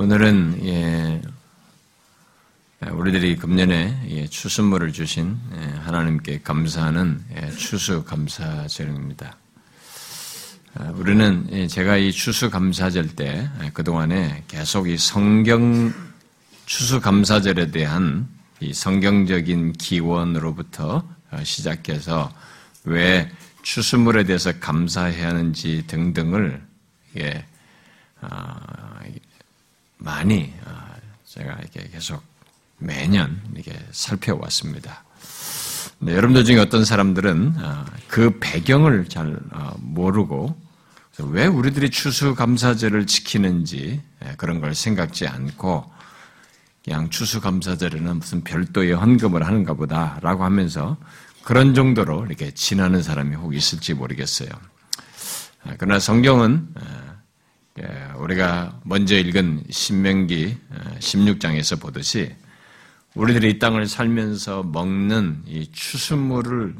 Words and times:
오늘은 0.00 0.60
예, 0.64 1.20
우리들이 2.88 3.34
금년에 3.34 4.06
예, 4.10 4.28
추수물을 4.28 4.92
주신 4.92 5.36
예, 5.56 5.58
하나님께 5.58 6.42
감사하는 6.42 7.24
예, 7.34 7.50
추수 7.50 8.04
감사절입니다. 8.04 9.36
아, 10.74 10.92
우리는 10.94 11.48
예, 11.50 11.66
제가 11.66 11.96
이 11.96 12.12
추수 12.12 12.48
감사절 12.48 13.16
때 13.16 13.50
예, 13.60 13.70
그동안에 13.70 14.44
계속 14.46 14.88
이 14.88 14.96
성경 14.96 15.92
추수 16.64 17.00
감사절에 17.00 17.72
대한 17.72 18.28
이 18.60 18.72
성경적인 18.72 19.72
기원으로부터 19.72 21.02
어, 21.32 21.42
시작해서 21.42 22.32
왜 22.84 23.28
추수물에 23.62 24.22
대해서 24.22 24.52
감사해야 24.60 25.30
하는지 25.30 25.82
등등을 25.88 26.62
예, 27.16 27.44
아, 28.20 28.58
많이 29.98 30.52
아, 30.64 30.94
제가 31.24 31.58
이렇게 31.60 31.88
계속 31.90 32.22
매년 32.78 33.40
이렇게 33.54 33.78
살펴왔습니다. 33.90 35.04
네, 36.00 36.12
여러분들 36.12 36.44
중에 36.44 36.58
어떤 36.58 36.84
사람들은 36.84 37.54
아, 37.58 37.84
그 38.06 38.38
배경을 38.38 39.08
잘 39.08 39.38
아, 39.50 39.74
모르고 39.78 40.68
왜 41.20 41.46
우리들이 41.46 41.90
추수감사절을 41.90 43.06
지키는지 43.06 44.00
예, 44.24 44.34
그런 44.36 44.60
걸 44.60 44.74
생각지 44.74 45.26
않고 45.26 45.90
그냥 46.84 47.10
추수감사절에는 47.10 48.18
무슨 48.18 48.44
별도의 48.44 48.92
헌금을 48.92 49.44
하는가 49.44 49.74
보다라고 49.74 50.44
하면서 50.44 50.96
그런 51.42 51.74
정도로 51.74 52.26
이렇게 52.26 52.52
지나는 52.52 53.02
사람이 53.02 53.34
혹 53.34 53.54
있을지 53.54 53.94
모르겠어요. 53.94 54.48
그러나 55.76 55.98
성경은 55.98 56.68
예, 56.80 57.07
우리가 58.16 58.80
먼저 58.84 59.16
읽은 59.16 59.64
신명기 59.70 60.56
16장에서 61.00 61.76
어, 61.76 61.80
보듯이 61.80 62.34
우리들이 63.14 63.50
이 63.50 63.58
땅을 63.58 63.86
살면서 63.86 64.62
먹는 64.64 65.42
이 65.46 65.70
추수물을 65.72 66.76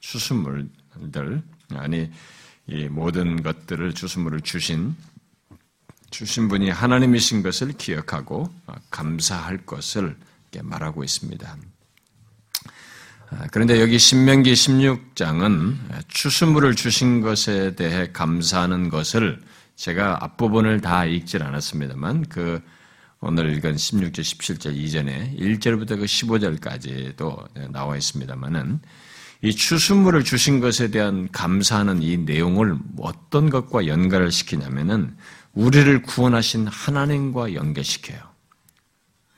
추수물들 0.00 1.42
아니 1.74 2.10
이 2.66 2.88
모든 2.88 3.42
것들을 3.42 3.92
추수물을 3.94 4.40
주신 4.40 4.96
주신 6.10 6.48
분이 6.48 6.70
하나님이신 6.70 7.42
것을 7.42 7.72
기억하고 7.72 8.52
어, 8.66 8.74
감사할 8.90 9.66
것을 9.66 10.16
말하고 10.62 11.04
있습니다. 11.04 11.56
아, 13.30 13.46
그런데 13.50 13.80
여기 13.80 13.98
신명기 13.98 14.52
16장은 14.52 15.76
추수물을 16.08 16.74
주신 16.76 17.20
것에 17.20 17.74
대해 17.74 18.10
감사하는 18.12 18.88
것을 18.88 19.40
제가 19.76 20.24
앞부분을 20.24 20.80
다 20.80 21.04
읽질 21.04 21.42
않았습니다만 21.42 22.26
그 22.28 22.60
오늘 23.20 23.54
읽은 23.54 23.76
16절, 23.76 24.20
17절 24.20 24.76
이전에 24.76 25.34
1절부터 25.38 25.88
그 25.98 26.04
15절까지도 26.04 27.70
나와 27.72 27.96
있습니다만은 27.96 28.80
이 29.42 29.54
추수물을 29.54 30.24
주신 30.24 30.60
것에 30.60 30.90
대한 30.90 31.28
감사하는 31.30 32.02
이 32.02 32.16
내용을 32.16 32.78
어떤 32.98 33.50
것과 33.50 33.86
연결을 33.86 34.32
시키냐면은 34.32 35.16
우리를 35.52 36.02
구원하신 36.02 36.66
하나님과 36.66 37.54
연결시켜요. 37.54 38.18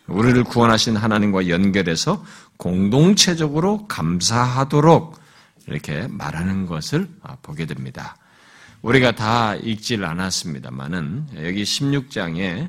우리를 0.07 0.43
구원하신 0.45 0.97
하나님과 0.97 1.49
연결해서 1.49 2.25
공동체적으로 2.57 3.87
감사하도록 3.89 5.19
이렇게 5.67 6.07
말하는 6.09 6.67
것을 6.67 7.09
보게 7.43 7.67
됩니다. 7.67 8.17
우리가 8.83 9.13
다 9.13 9.57
읽질 9.57 10.05
않았습니다만은 10.05 11.27
여기 11.45 11.65
16장에 11.65 12.69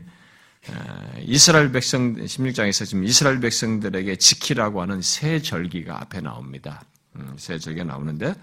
어, 0.67 1.19
이스라엘 1.21 1.71
백성 1.71 2.15
16장에서 2.15 2.85
지금 2.85 3.03
이스라엘 3.03 3.39
백성들에게 3.39 4.15
지키라고 4.17 4.81
하는 4.81 5.01
새 5.01 5.41
절기가 5.41 6.01
앞에 6.01 6.21
나옵니다. 6.21 6.81
음, 7.15 7.33
새 7.37 7.59
절기가 7.59 7.85
나오는데 7.85 8.33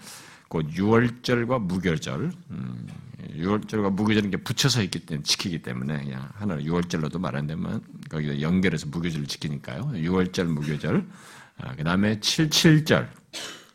곧 0.48 0.66
유월절과 0.72 1.58
무교절, 1.58 2.32
음, 2.50 2.86
유월절과 3.34 3.90
무교절은 3.90 4.30
게 4.30 4.36
붙여서 4.36 4.82
있기 4.84 5.00
때문에 5.00 5.24
지키기 5.24 5.62
때문에 5.62 6.04
그냥 6.04 6.28
하나 6.34 6.60
유월절로도 6.62 7.18
말한다면 7.18 7.82
거기다 8.08 8.40
연결해서 8.40 8.86
무교절을 8.86 9.26
지키니까요. 9.26 9.92
유월절, 9.96 10.46
무교절, 10.46 11.04
아, 11.58 11.74
그 11.74 11.82
다음에 11.82 12.20
칠칠절 12.20 13.10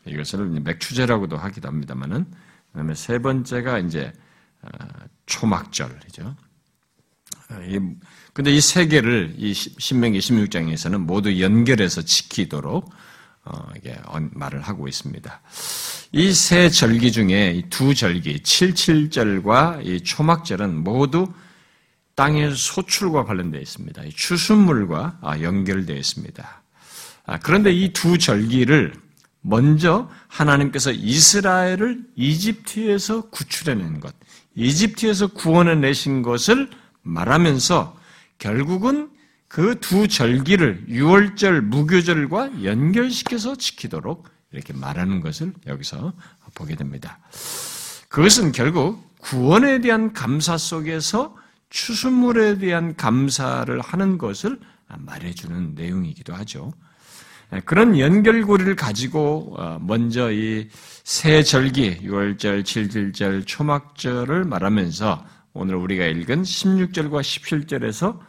이것을 0.06 0.46
맥추제라고도 0.60 1.36
하기도 1.36 1.68
합니다만은 1.68 2.26
그다음에 2.72 2.94
세 2.94 3.18
번째가 3.18 3.78
이제 3.80 4.12
어, 4.62 4.68
초막절이죠. 5.26 6.24
어, 6.24 7.56
근데 8.32 8.50
이 8.50 8.60
세 8.60 8.86
개를 8.86 9.34
이 9.36 9.52
신명기 9.54 10.18
16장에서는 10.18 10.98
모두 10.98 11.40
연결해서 11.40 12.02
지키도록 12.02 12.90
어, 13.44 13.68
말을 14.32 14.62
하고 14.62 14.88
있습니다. 14.88 15.40
이 16.12 16.32
세 16.32 16.68
절기 16.70 17.12
중에 17.12 17.62
두 17.70 17.94
절기, 17.94 18.38
77절과 18.42 19.84
이 19.86 20.00
초막절은 20.02 20.82
모두 20.82 21.32
땅의 22.14 22.54
소출과 22.54 23.24
관련되어 23.24 23.60
있습니다. 23.60 24.02
추수물과 24.14 25.18
아, 25.22 25.40
연결되어 25.40 25.96
있습니다. 25.96 26.62
아, 27.24 27.38
그런데 27.38 27.72
이 27.72 27.92
두 27.92 28.18
절기를 28.18 28.92
먼저 29.42 30.08
하나님께서 30.28 30.92
이스라엘을 30.92 32.04
이집트에서 32.16 33.28
구출해낸 33.28 34.00
것, 34.00 34.14
이집트에서 34.54 35.28
구원해 35.28 35.74
내신 35.74 36.22
것을 36.22 36.70
말하면서 37.02 37.96
결국은 38.38 39.10
그 39.48 39.74
두 39.80 40.08
절기를 40.08 40.86
유월절, 40.88 41.60
무교절과 41.60 42.64
연결시켜서 42.64 43.54
지키도록 43.54 44.26
이렇게 44.50 44.72
말하는 44.72 45.20
것을 45.20 45.52
여기서 45.66 46.14
보게 46.54 46.74
됩니다. 46.74 47.18
그것은 48.08 48.52
결국 48.52 49.14
구원에 49.20 49.82
대한 49.82 50.14
감사 50.14 50.56
속에서 50.56 51.36
추수물에 51.68 52.58
대한 52.58 52.96
감사를 52.96 53.78
하는 53.80 54.16
것을 54.16 54.58
말해주는 54.88 55.74
내용이기도 55.74 56.34
하죠. 56.34 56.72
예, 57.54 57.60
그런 57.60 57.98
연결고리를 57.98 58.74
가지고 58.76 59.54
어, 59.58 59.78
먼저 59.80 60.30
이 60.32 60.68
새 61.04 61.42
절기, 61.42 61.98
6월절, 62.02 62.62
7일절, 62.62 63.44
초막절을 63.44 64.44
말하면서 64.44 65.26
오늘 65.52 65.74
우리가 65.74 66.06
읽은 66.06 66.42
16절과 66.42 67.20
17절에서 67.20 68.20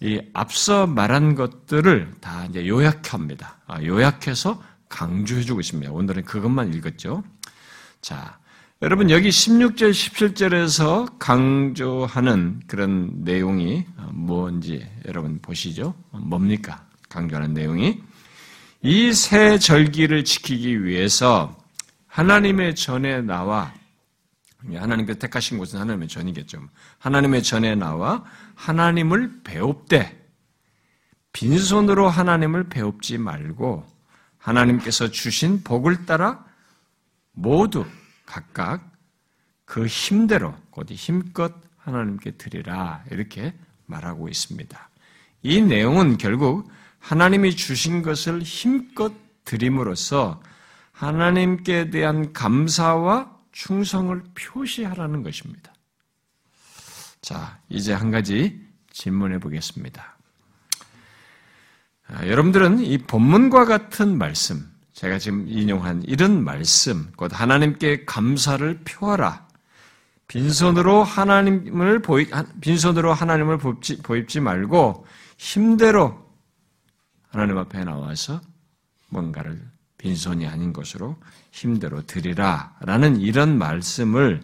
이 0.00 0.20
앞서 0.34 0.86
말한 0.86 1.34
것들을 1.34 2.12
다 2.20 2.44
이제 2.46 2.66
요약합니다. 2.66 3.60
아, 3.66 3.82
요약해서 3.82 4.62
강조해주고 4.90 5.60
있습니다. 5.60 5.92
오늘은 5.92 6.24
그것만 6.24 6.74
읽었죠. 6.74 7.24
자, 8.02 8.38
여러분 8.82 9.10
여기 9.10 9.30
16절, 9.30 9.90
17절에서 9.90 11.18
강조하는 11.18 12.60
그런 12.66 13.12
내용이 13.24 13.86
뭔지 14.12 14.86
여러분 15.06 15.38
보시죠. 15.40 15.94
뭡니까? 16.10 16.84
강조하는 17.08 17.54
내용이 17.54 18.00
이 18.82 19.12
새 19.12 19.58
절기를 19.58 20.24
지키기 20.24 20.84
위해서 20.84 21.56
하나님의 22.06 22.74
전에 22.74 23.20
나와 23.20 23.74
하나님께 24.58 25.14
택하신 25.18 25.58
곳은 25.58 25.80
하나님의 25.80 26.08
전이겠죠. 26.08 26.62
하나님의 26.98 27.42
전에 27.42 27.74
나와 27.74 28.24
하나님을 28.54 29.42
배웁되 29.44 30.18
빈손으로 31.32 32.08
하나님을 32.08 32.68
배웁지 32.68 33.18
말고 33.18 33.86
하나님께서 34.38 35.10
주신 35.10 35.62
복을 35.62 36.06
따라 36.06 36.44
모두 37.32 37.86
각각 38.26 38.90
그 39.64 39.86
힘대로 39.86 40.54
곧 40.70 40.90
힘껏 40.90 41.54
하나님께 41.76 42.32
드리라 42.32 43.04
이렇게 43.10 43.54
말하고 43.86 44.28
있습니다. 44.28 44.90
이 45.42 45.60
내용은 45.62 46.18
결국 46.18 46.70
하나님이 47.00 47.56
주신 47.56 48.02
것을 48.02 48.42
힘껏 48.42 49.12
드림으로써 49.44 50.40
하나님께 50.92 51.90
대한 51.90 52.32
감사와 52.32 53.36
충성을 53.52 54.22
표시하라는 54.34 55.22
것입니다. 55.22 55.72
자, 57.20 57.58
이제 57.68 57.92
한 57.92 58.10
가지 58.10 58.60
질문해 58.92 59.38
보겠습니다. 59.38 60.16
아, 62.06 62.26
여러분들은 62.26 62.80
이 62.80 62.98
본문과 62.98 63.64
같은 63.64 64.16
말씀, 64.18 64.70
제가 64.92 65.18
지금 65.18 65.46
인용한 65.48 66.02
이런 66.06 66.44
말씀, 66.44 67.10
곧 67.16 67.30
하나님께 67.32 68.04
감사를 68.04 68.80
표하라. 68.84 69.48
빈손으로 70.28 71.02
하나님을 71.02 72.02
보이, 72.02 72.26
빈손으로 72.60 73.12
하나님을 73.12 73.58
보입지, 73.58 74.02
보입지 74.02 74.40
말고 74.40 75.06
힘대로 75.38 76.29
하나님 77.30 77.58
앞에 77.58 77.84
나와서 77.84 78.40
뭔가를 79.08 79.60
빈손이 79.98 80.46
아닌 80.46 80.72
것으로 80.72 81.16
힘대로 81.50 82.04
드리라 82.06 82.76
라는 82.80 83.20
이런 83.20 83.58
말씀을 83.58 84.42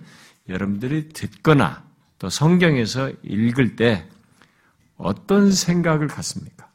여러분들이 0.48 1.08
듣거나 1.10 1.84
또 2.18 2.30
성경에서 2.30 3.12
읽을 3.22 3.76
때 3.76 4.08
어떤 4.96 5.50
생각을 5.52 6.08
갖습니까? 6.08 6.70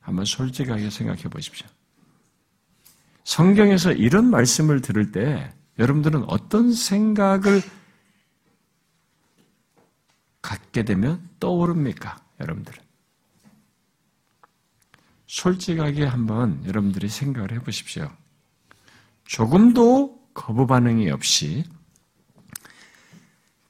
한번 0.00 0.24
솔직하게 0.24 0.90
생각해 0.90 1.22
보십시오. 1.24 1.66
성경에서 3.24 3.92
이런 3.92 4.28
말씀을 4.30 4.82
들을 4.82 5.12
때 5.12 5.50
여러분들은 5.78 6.24
어떤 6.24 6.72
생각을 6.72 7.62
갖게 10.42 10.84
되면 10.84 11.26
떠오릅니까? 11.40 12.18
여러분들은. 12.40 12.83
솔직하게 15.34 16.04
한번 16.04 16.64
여러분들이 16.64 17.08
생각을 17.08 17.50
해 17.50 17.58
보십시오. 17.58 18.08
조금도 19.24 20.28
거부 20.32 20.64
반응이 20.68 21.10
없이 21.10 21.64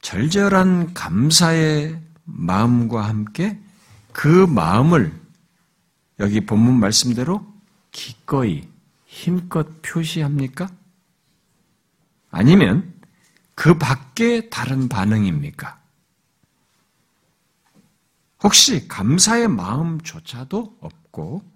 절절한 0.02 0.92
감사의 0.92 1.98
마음과 2.24 3.08
함께 3.08 3.58
그 4.12 4.28
마음을 4.46 5.18
여기 6.20 6.44
본문 6.44 6.78
말씀대로 6.80 7.46
기꺼이 7.92 8.68
힘껏 9.06 9.80
표시합니까? 9.80 10.68
아니면 12.30 12.92
그 13.54 13.78
밖에 13.78 14.50
다른 14.50 14.90
반응입니까? 14.90 15.80
혹시 18.42 18.86
감사의 18.86 19.48
마음조차도 19.48 20.76
없고 20.82 21.53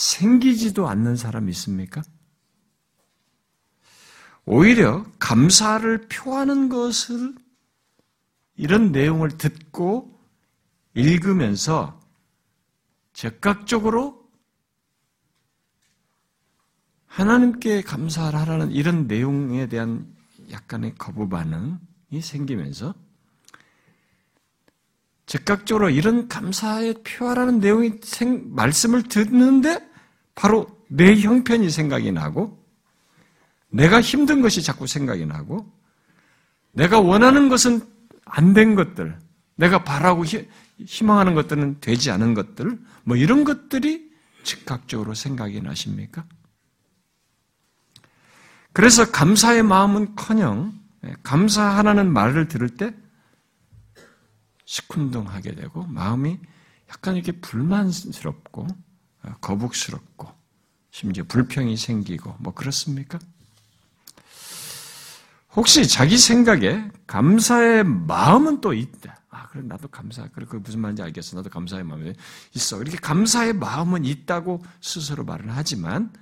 생기지도 0.00 0.88
않는 0.88 1.14
사람 1.14 1.50
있습니까? 1.50 2.02
오히려 4.46 5.04
감사를 5.18 6.08
표하는 6.08 6.70
것을 6.70 7.34
이런 8.56 8.92
내용을 8.92 9.36
듣고 9.36 10.18
읽으면서 10.94 12.00
즉각적으로 13.12 14.26
하나님께 17.04 17.82
감사를 17.82 18.38
하라는 18.38 18.70
이런 18.70 19.06
내용에 19.06 19.68
대한 19.68 20.16
약간의 20.50 20.94
거부 20.94 21.28
반응이 21.28 22.22
생기면서 22.22 22.94
즉각적으로 25.26 25.90
이런 25.90 26.26
감사에 26.26 26.94
표하라는 27.04 27.60
내용이 27.60 28.00
생, 28.02 28.54
말씀을 28.54 29.02
듣는데 29.02 29.89
바로 30.40 30.66
내 30.88 31.20
형편이 31.20 31.68
생각이 31.68 32.12
나고 32.12 32.58
내가 33.68 34.00
힘든 34.00 34.40
것이 34.40 34.62
자꾸 34.62 34.86
생각이 34.86 35.26
나고 35.26 35.70
내가 36.72 36.98
원하는 36.98 37.50
것은 37.50 37.82
안 38.24 38.54
된 38.54 38.74
것들, 38.74 39.18
내가 39.56 39.84
바라고 39.84 40.24
희망하는 40.86 41.34
것들은 41.34 41.80
되지 41.80 42.10
않은 42.10 42.32
것들, 42.32 42.78
뭐 43.04 43.16
이런 43.16 43.44
것들이 43.44 44.10
즉각적으로 44.42 45.12
생각이 45.12 45.60
나십니까? 45.60 46.24
그래서 48.72 49.10
감사의 49.10 49.62
마음은 49.62 50.14
커녕 50.14 50.72
감사하라는 51.22 52.10
말을 52.10 52.48
들을 52.48 52.66
때 52.70 52.94
시큰둥하게 54.64 55.54
되고 55.56 55.84
마음이 55.84 56.38
약간 56.88 57.16
이렇게 57.16 57.32
불만스럽고 57.32 58.68
거북스럽고 59.40 60.28
심지어 60.90 61.24
불평이 61.24 61.76
생기고 61.76 62.36
뭐 62.38 62.52
그렇습니까? 62.54 63.18
혹시 65.54 65.88
자기 65.88 66.16
생각에 66.16 66.90
감사의 67.06 67.84
마음은 67.84 68.60
또 68.60 68.72
있다. 68.72 69.20
아, 69.30 69.48
그래, 69.48 69.62
나도 69.64 69.88
감사. 69.88 70.28
그래, 70.28 70.46
그 70.48 70.56
무슨 70.56 70.80
말인지 70.80 71.02
알겠어. 71.02 71.36
나도 71.36 71.50
감사의 71.50 71.84
마음이 71.84 72.14
있어. 72.54 72.80
이렇게 72.80 72.96
감사의 72.98 73.54
마음은 73.54 74.04
있다고 74.04 74.62
스스로 74.80 75.24
말은 75.24 75.50
하지만 75.50 76.12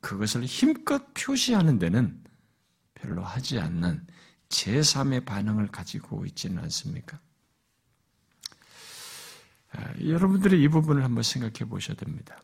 그것을 0.00 0.44
힘껏 0.44 1.12
표시하는 1.14 1.78
데는 1.78 2.22
별로 2.94 3.22
하지 3.24 3.58
않는 3.58 4.06
제3의 4.48 5.24
반응을 5.24 5.68
가지고 5.68 6.24
있지는 6.26 6.62
않습니까? 6.64 7.18
아, 9.72 9.92
여러분들이 10.04 10.62
이 10.62 10.68
부분을 10.68 11.04
한번 11.04 11.22
생각해 11.22 11.68
보셔야 11.68 11.96
됩니다. 11.96 12.36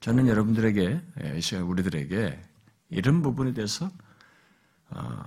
저는 0.00 0.28
여러분들에게, 0.28 1.02
예, 1.24 1.56
우리들에게 1.56 2.40
이런 2.90 3.22
부분에 3.22 3.52
대해서 3.52 3.90
어, 4.90 5.24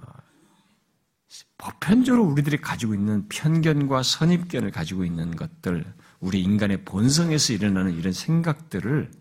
보편적으로 1.58 2.24
우리들이 2.26 2.58
가지고 2.58 2.94
있는 2.96 3.28
편견과 3.30 4.04
선입견을 4.04 4.72
가지고 4.72 5.06
있는 5.06 5.36
것들, 5.36 5.86
우리 6.20 6.42
인간의 6.42 6.84
본성에서 6.86 7.54
일어나는 7.54 7.94
이런 7.94 8.14
생각들을 8.14 9.12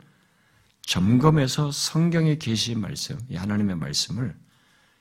점검해서 0.82 1.70
성경의 1.70 2.38
계시 2.38 2.74
말씀, 2.74 3.18
하나님의 3.32 3.76
말씀을 3.76 4.34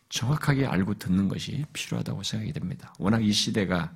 정확하게 0.10 0.66
알고 0.66 0.96
듣는 0.96 1.30
것이 1.30 1.66
필요하다고 1.74 2.24
생각이 2.24 2.52
됩니다. 2.54 2.94
워낙 3.00 3.24
이 3.24 3.32
시대가 3.32 3.94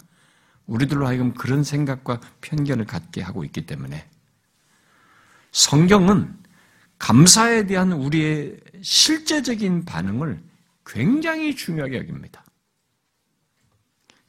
우리들로 0.68 1.08
하여금 1.08 1.34
그런 1.34 1.64
생각과 1.64 2.20
편견을 2.42 2.86
갖게 2.86 3.22
하고 3.22 3.44
있기 3.44 3.66
때문에 3.66 4.08
성경은 5.52 6.36
감사에 7.00 7.66
대한 7.66 7.92
우리의 7.92 8.60
실제적인 8.82 9.86
반응을 9.86 10.42
굉장히 10.86 11.56
중요하게 11.56 11.98
여깁니다. 11.98 12.44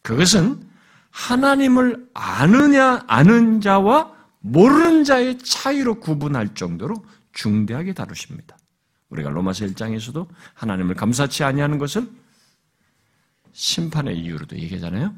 그것은 0.02 0.68
하나님을 1.10 2.10
아느냐, 2.12 3.04
아는 3.06 3.60
자와 3.60 4.12
모르는 4.40 5.04
자의 5.04 5.38
차이로 5.38 6.00
구분할 6.00 6.54
정도로 6.54 6.96
중대하게 7.32 7.94
다루십니다. 7.94 8.58
우리가 9.08 9.30
로마서 9.30 9.64
1장에서도 9.66 10.28
하나님을 10.54 10.96
감사치 10.96 11.44
아니하는 11.44 11.78
것을 11.78 12.10
심판의 13.52 14.18
이유로도 14.18 14.56
얘기하잖아요. 14.58 15.14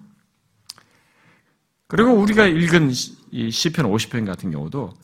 그리고 1.89 2.13
우리가 2.13 2.47
읽은 2.47 2.91
이 3.31 3.51
시편 3.51 3.87
50편 3.87 4.27
같은 4.27 4.51
경우도 4.51 4.95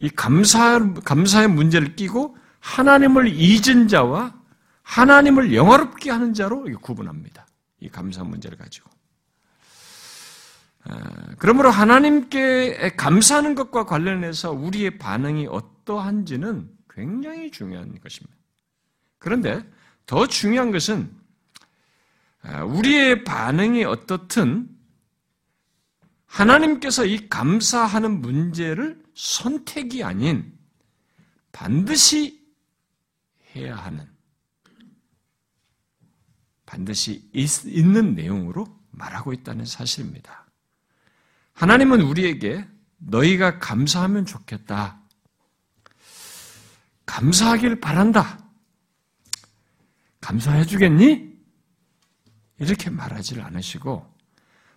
이 0.00 0.08
감사 0.10 0.78
감사의 1.04 1.48
문제를 1.48 1.96
끼고 1.96 2.36
하나님을 2.60 3.28
잊은 3.28 3.88
자와 3.88 4.34
하나님을 4.82 5.54
영화롭게 5.54 6.10
하는 6.10 6.34
자로 6.34 6.64
구분합니다. 6.80 7.46
이 7.80 7.88
감사 7.88 8.24
문제를 8.24 8.56
가지고. 8.56 8.90
아, 10.84 11.34
그러므로 11.38 11.70
하나님께 11.70 12.94
감사하는 12.96 13.54
것과 13.54 13.84
관련해서 13.84 14.52
우리의 14.52 14.98
반응이 14.98 15.46
어떠한지는 15.46 16.70
굉장히 16.90 17.50
중요한 17.50 17.98
것입니다. 18.00 18.36
그런데 19.18 19.62
더 20.06 20.26
중요한 20.26 20.70
것은 20.70 21.10
아, 22.42 22.62
우리의 22.64 23.24
반응이 23.24 23.84
어떻든 23.84 24.68
하나님께서 26.34 27.04
이 27.04 27.28
감사하는 27.28 28.20
문제를 28.20 29.00
선택이 29.14 30.02
아닌 30.02 30.52
반드시 31.52 32.44
해야 33.54 33.76
하는 33.76 34.10
반드시 36.66 37.30
있는 37.32 38.16
내용으로 38.16 38.66
말하고 38.90 39.32
있다는 39.32 39.64
사실입니다. 39.64 40.46
하나님은 41.52 42.00
우리에게 42.00 42.66
너희가 42.96 43.60
감사하면 43.60 44.26
좋겠다. 44.26 45.00
감사하길 47.06 47.78
바란다. 47.80 48.44
감사해 50.20 50.64
주겠니? 50.64 51.32
이렇게 52.58 52.90
말하지를 52.90 53.44
않으시고 53.44 54.13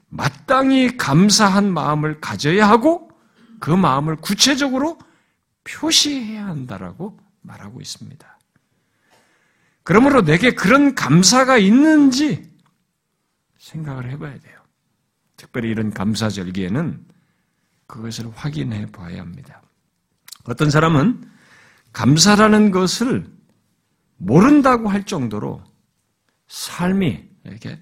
마땅히 0.09 0.95
감사한 0.97 1.71
마음을 1.71 2.19
가져야 2.21 2.69
하고 2.69 3.09
그 3.59 3.71
마음을 3.71 4.15
구체적으로 4.17 4.97
표시해야 5.63 6.47
한다라고 6.47 7.19
말하고 7.41 7.81
있습니다. 7.81 8.37
그러므로 9.83 10.21
내게 10.21 10.51
그런 10.51 10.95
감사가 10.95 11.57
있는지 11.57 12.49
생각을 13.57 14.09
해봐야 14.11 14.37
돼요. 14.39 14.57
특별히 15.35 15.69
이런 15.69 15.91
감사절기에는 15.91 17.05
그것을 17.85 18.29
확인해 18.35 18.85
봐야 18.91 19.21
합니다. 19.21 19.61
어떤 20.45 20.69
사람은 20.69 21.29
감사라는 21.93 22.71
것을 22.71 23.29
모른다고 24.17 24.89
할 24.89 25.05
정도로 25.05 25.63
삶이 26.47 27.29
이렇게 27.45 27.81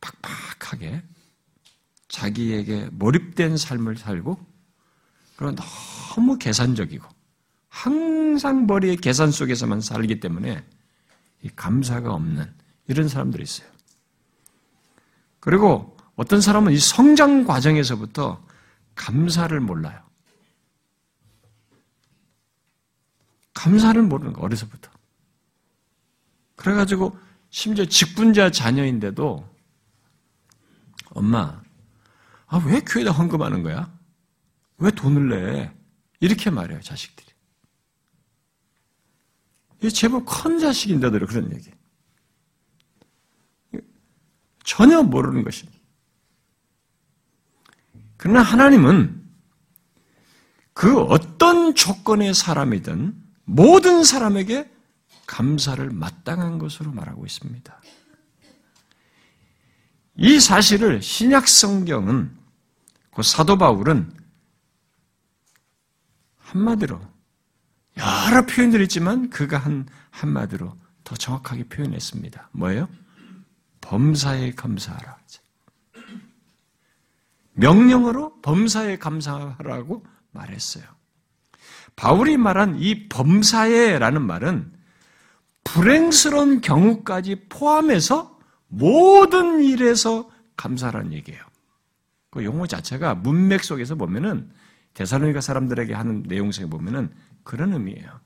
팍팍하게 0.00 1.02
자기에게 2.12 2.90
몰입된 2.92 3.56
삶을 3.56 3.96
살고 3.96 4.38
그런 5.34 5.56
너무 5.56 6.36
계산적이고 6.38 7.08
항상 7.68 8.66
머리의 8.66 8.98
계산 8.98 9.30
속에서만 9.30 9.80
살기 9.80 10.20
때문에 10.20 10.62
감사가 11.56 12.12
없는 12.12 12.52
이런 12.86 13.08
사람들이 13.08 13.42
있어요. 13.42 13.66
그리고 15.40 15.96
어떤 16.14 16.42
사람은 16.42 16.72
이 16.72 16.78
성장 16.78 17.44
과정에서부터 17.44 18.44
감사를 18.94 19.58
몰라요. 19.58 19.98
감사를 23.54 24.00
모르는 24.02 24.34
거, 24.34 24.42
어려서부터. 24.42 24.90
그래가지고, 26.56 27.18
심지어 27.50 27.84
직분자 27.84 28.50
자녀인데도, 28.50 29.48
엄마, 31.10 31.61
아, 32.52 32.58
왜 32.66 32.80
교회에다 32.80 33.12
헌금하는 33.12 33.62
거야? 33.62 33.90
왜 34.76 34.90
돈을 34.90 35.30
내? 35.30 35.74
이렇게 36.20 36.50
말해요, 36.50 36.82
자식들이. 36.82 37.26
이 39.82 39.88
제법 39.90 40.26
큰 40.26 40.58
자식인데도 40.58 41.26
그런 41.26 41.50
얘기. 41.54 41.70
전혀 44.64 45.02
모르는 45.02 45.44
것입니다. 45.44 45.78
그러나 48.18 48.42
하나님은 48.42 49.26
그 50.74 51.00
어떤 51.00 51.74
조건의 51.74 52.34
사람이든 52.34 53.14
모든 53.44 54.04
사람에게 54.04 54.70
감사를 55.26 55.88
마땅한 55.88 56.58
것으로 56.58 56.92
말하고 56.92 57.24
있습니다. 57.24 57.82
이 60.16 60.38
사실을 60.38 61.00
신약 61.00 61.48
성경은 61.48 62.41
그 63.14 63.22
사도 63.22 63.56
바울은 63.58 64.12
한마디로 66.38 67.00
여러 67.96 68.46
표현들이 68.46 68.84
있지만 68.84 69.30
그가 69.30 69.58
한 69.58 69.86
한마디로 70.10 70.76
더 71.04 71.14
정확하게 71.14 71.64
표현했습니다. 71.64 72.50
뭐예요? 72.52 72.88
범사에 73.80 74.52
감사하라. 74.52 75.22
명령으로 77.54 78.40
범사에 78.40 78.98
감사하라고 78.98 80.04
말했어요. 80.30 80.84
바울이 81.96 82.36
말한 82.38 82.76
이 82.78 83.08
범사에라는 83.08 84.22
말은 84.22 84.72
불행스러운 85.64 86.60
경우까지 86.60 87.48
포함해서 87.48 88.38
모든 88.68 89.62
일에서 89.62 90.30
감사라는 90.56 91.12
얘기예요. 91.12 91.51
그 92.32 92.44
용어 92.44 92.66
자체가 92.66 93.14
문맥 93.14 93.62
속에서 93.62 93.94
보면은 93.94 94.50
대사로니가 94.94 95.42
사람들에게 95.42 95.92
하는 95.92 96.22
내용 96.22 96.50
속에 96.50 96.66
보면은 96.66 97.12
그런 97.44 97.74
의미예요. 97.74 98.20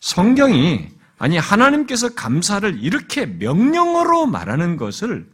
성경이 0.00 0.88
아니 1.18 1.38
하나님께서 1.38 2.14
감사를 2.14 2.82
이렇게 2.82 3.24
명령어로 3.24 4.26
말하는 4.26 4.76
것을 4.76 5.30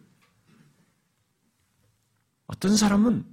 어떤 2.47 2.77
사람은 2.77 3.25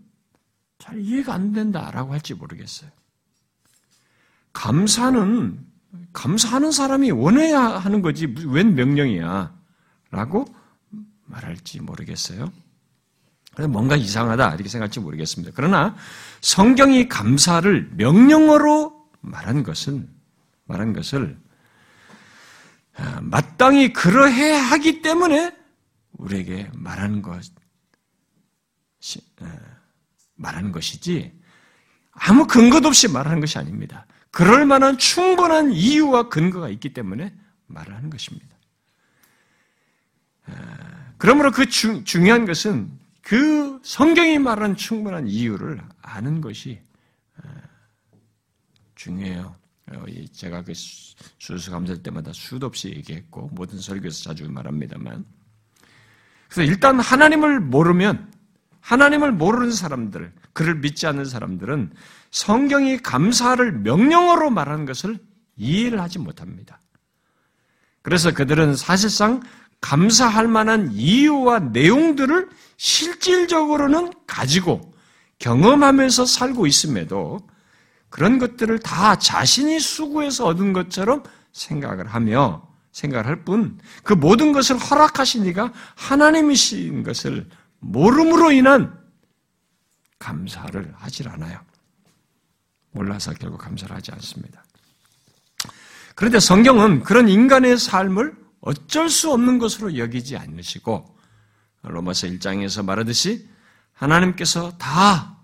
잘 0.80 1.00
이해가 1.00 1.34
안 1.36 1.54
된다라고 1.54 2.14
할지 2.14 2.34
모르겠어요. 2.34 2.90
감사는 4.54 5.66
감사하는 6.14 6.72
사람이 6.72 7.12
원해야 7.12 7.62
하는 7.62 8.02
거지 8.02 8.26
웬 8.48 8.74
명령이야 8.74 9.56
라고 10.10 10.46
말할지 11.26 11.80
모르겠어요. 11.80 12.52
뭔가 13.70 13.96
이상하다 13.96 14.56
이렇게 14.56 14.70
생각할지 14.70 15.00
모르겠습니다. 15.00 15.54
그러나 15.56 15.96
성경이 16.42 17.08
감사를 17.08 17.92
명령어로 17.96 19.10
말한 19.22 19.64
것은 19.64 20.10
말한 20.66 20.94
것을 20.94 21.38
아, 22.96 23.20
마땅히 23.22 23.94
그러해야 23.94 24.62
하기 24.62 25.02
때문에 25.02 25.56
우리에게 26.14 26.70
말하는 26.74 27.22
것 27.22 27.42
말하는 30.36 30.72
것이지 30.72 31.34
아무 32.12 32.48
근거도 32.48 32.88
없이 32.88 33.08
말하는 33.08 33.40
것이 33.40 33.58
아닙니다. 33.58 34.06
그럴 34.32 34.66
만한 34.66 34.98
충분한 34.98 35.72
이유와 35.74 36.30
근거가 36.30 36.70
있기 36.70 36.94
때문에 36.94 37.34
말을 37.68 37.96
하는 37.96 38.10
것입니다. 38.10 38.54
그러므로 41.18 41.52
그 41.52 41.68
주, 41.68 42.04
중요한 42.04 42.46
것은 42.46 42.92
그 43.24 43.80
성경이 43.84 44.38
말하는 44.38 44.76
충분한 44.76 45.28
이유를 45.28 45.82
아는 46.02 46.42
것이 46.42 46.80
중요해요. 48.96 49.56
어, 49.92 50.06
제가 50.32 50.64
그 50.64 50.74
수수 50.74 51.72
감사할 51.72 52.04
때마다 52.04 52.32
수도 52.34 52.68
없이 52.68 52.90
얘기했고 52.90 53.50
모든 53.54 53.80
설교에서 53.80 54.24
자주 54.24 54.50
말합니다만 54.50 55.26
그래서 56.48 56.72
일단 56.72 57.00
하나님을 57.00 57.60
모르면 57.60 58.32
하나님을 58.84 59.32
모르는 59.32 59.72
사람들, 59.72 60.34
그를 60.52 60.76
믿지 60.76 61.08
않는 61.08 61.24
사람들은 61.24 61.94
성경이 62.32 62.98
감사를 62.98 63.72
명령어로 63.72 64.50
말하는 64.50 64.86
것을 64.86 65.18
이해를 65.56 66.02
하지 66.02 66.20
못합니다. 66.20 66.80
그래서 68.02 68.34
그들은 68.34 68.76
사실상 68.76 69.42
감사할 69.80 70.50
만한 70.50 70.92
이유와 70.92 71.60
내용들을 71.60 72.50
실질적으로는 72.78 74.14
가지고 74.28 74.94
경험하면서 75.40 76.26
살고 76.26 76.68
있음에도 76.68 77.40
그런 78.10 78.40
것들을 78.40 78.80
다 78.80 79.18
자신이 79.18 79.80
수고해서 79.80 80.46
얻은 80.46 80.74
것처럼 80.74 81.24
생각을 81.52 82.08
하며 82.08 82.68
생각을 82.92 83.26
할 83.26 83.44
뿐 83.44 83.80
그 84.04 84.14
모든 84.14 84.52
것을 84.52 84.78
허락하신 84.78 85.46
이가 85.48 85.74
하나님이신 85.96 87.04
것을 87.04 87.50
모름으로 87.80 88.52
인한 88.52 88.98
감사를 90.20 90.94
하질 90.96 91.28
않아요. 91.30 91.60
몰라서 92.92 93.34
결국 93.34 93.58
감사를 93.58 93.94
하지 93.94 94.12
않습니다. 94.12 94.64
그런데 96.16 96.40
성경은 96.40 97.04
그런 97.04 97.28
인간의 97.28 97.78
삶을 97.78 98.36
어쩔 98.62 99.10
수 99.10 99.32
없는 99.32 99.58
것으로 99.58 99.98
여기지 99.98 100.38
않으시고 100.38 101.18
로마서 101.84 102.28
1장에서 102.28 102.84
말하듯이 102.84 103.48
하나님께서 103.94 104.78
다 104.78 105.38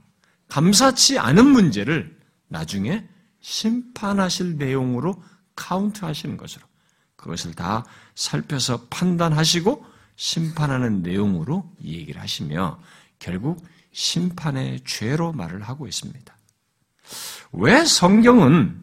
감사치 0.48 1.20
않은 1.20 1.46
문제를 1.46 2.18
나중에 2.48 3.08
심판하실 3.42 4.58
내용으로 4.58 5.22
카운트 5.56 6.06
하시는 6.06 6.38
것으로 6.38 6.66
그것을 7.16 7.54
다 7.54 7.86
살펴서 8.16 8.86
판단하시고 8.90 9.86
심판하는 10.16 11.02
내용으로 11.02 11.72
얘기를 11.84 12.22
하시며 12.22 12.82
결국 13.20 13.66
심판의 13.92 14.82
죄로 14.86 15.34
말을 15.34 15.62
하고 15.62 15.88
있습니다. 15.88 16.36
왜 17.52 17.86
성경은 17.86 18.82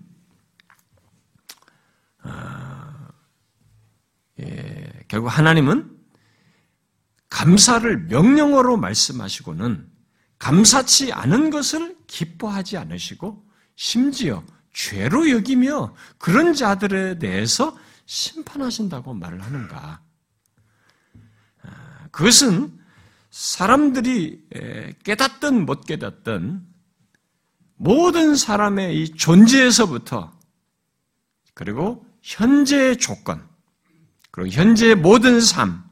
어, 2.24 3.08
예, 4.40 5.04
결국 5.08 5.28
하나님은 5.28 5.95
감사를 7.36 8.04
명령어로 8.04 8.78
말씀하시고는 8.78 9.86
감사치 10.38 11.12
않은 11.12 11.50
것을 11.50 11.94
기뻐하지 12.06 12.78
않으시고 12.78 13.44
심지어 13.74 14.42
죄로 14.72 15.28
여기며 15.28 15.94
그런 16.16 16.54
자들에 16.54 17.18
대해서 17.18 17.76
심판하신다고 18.06 19.12
말을 19.12 19.42
하는가? 19.42 20.00
그것은 22.10 22.72
사람들이 23.30 24.42
깨닫든 25.04 25.66
못 25.66 25.84
깨닫든 25.84 26.66
모든 27.74 28.34
사람의 28.34 29.02
이 29.02 29.14
존재에서부터 29.14 30.32
그리고 31.52 32.06
현재의 32.22 32.96
조건, 32.96 33.46
그리고 34.30 34.48
현재의 34.48 34.94
모든 34.94 35.38
삶, 35.42 35.85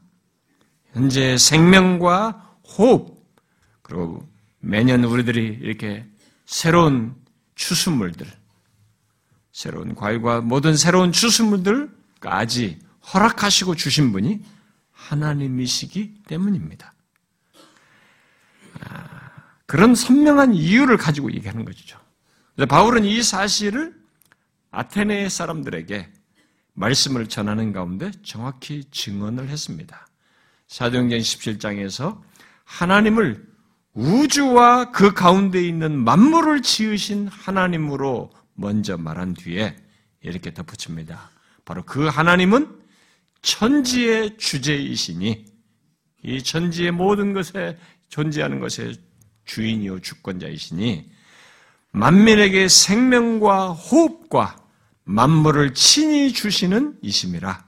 현재의 0.95 1.37
생명과 1.37 2.57
호흡, 2.63 3.21
그리고 3.81 4.27
매년 4.59 5.03
우리들이 5.03 5.59
이렇게 5.61 6.05
새로운 6.45 7.13
추수물들, 7.55 8.25
새로운 9.51 9.93
과일과 9.93 10.39
모든 10.39 10.77
새로운 10.77 11.11
추수물들까지 11.11 12.79
허락하시고 13.13 13.75
주신 13.75 14.13
분이 14.13 14.41
하나님이시기 14.93 16.23
때문입니다. 16.27 16.93
아, 18.85 19.31
그런 19.65 19.95
선명한 19.95 20.53
이유를 20.53 20.95
가지고 20.95 21.31
얘기하는 21.33 21.65
것이죠. 21.65 21.99
바울은 22.69 23.03
이 23.03 23.21
사실을 23.21 23.93
아테네 24.71 25.27
사람들에게 25.27 26.09
말씀을 26.73 27.27
전하는 27.27 27.73
가운데 27.73 28.11
정확히 28.23 28.85
증언을 28.91 29.49
했습니다. 29.49 30.04
사도행전 30.67 31.19
17장에서 31.19 32.21
하나님을 32.63 33.45
우주와 33.93 34.91
그 34.91 35.13
가운데 35.13 35.65
있는 35.65 35.97
만물을 35.97 36.61
지으신 36.61 37.27
하나님으로 37.27 38.31
먼저 38.53 38.97
말한 38.97 39.35
뒤에 39.35 39.75
이렇게 40.21 40.53
덧붙입니다. 40.53 41.29
바로 41.63 41.83
그 41.83 42.07
하나님은 42.07 42.79
천지의 43.41 44.37
주제이시니 44.37 45.45
이 46.23 46.43
천지의 46.43 46.91
모든 46.91 47.33
것에 47.33 47.77
존재하는 48.09 48.59
것의 48.59 48.97
주인이요 49.45 49.99
주권자이시니 49.99 51.11
만민에게 51.91 52.67
생명과 52.67 53.69
호흡과 53.69 54.57
만물을 55.03 55.75
친히 55.75 56.33
주시는 56.33 56.97
이심이라 57.01 57.63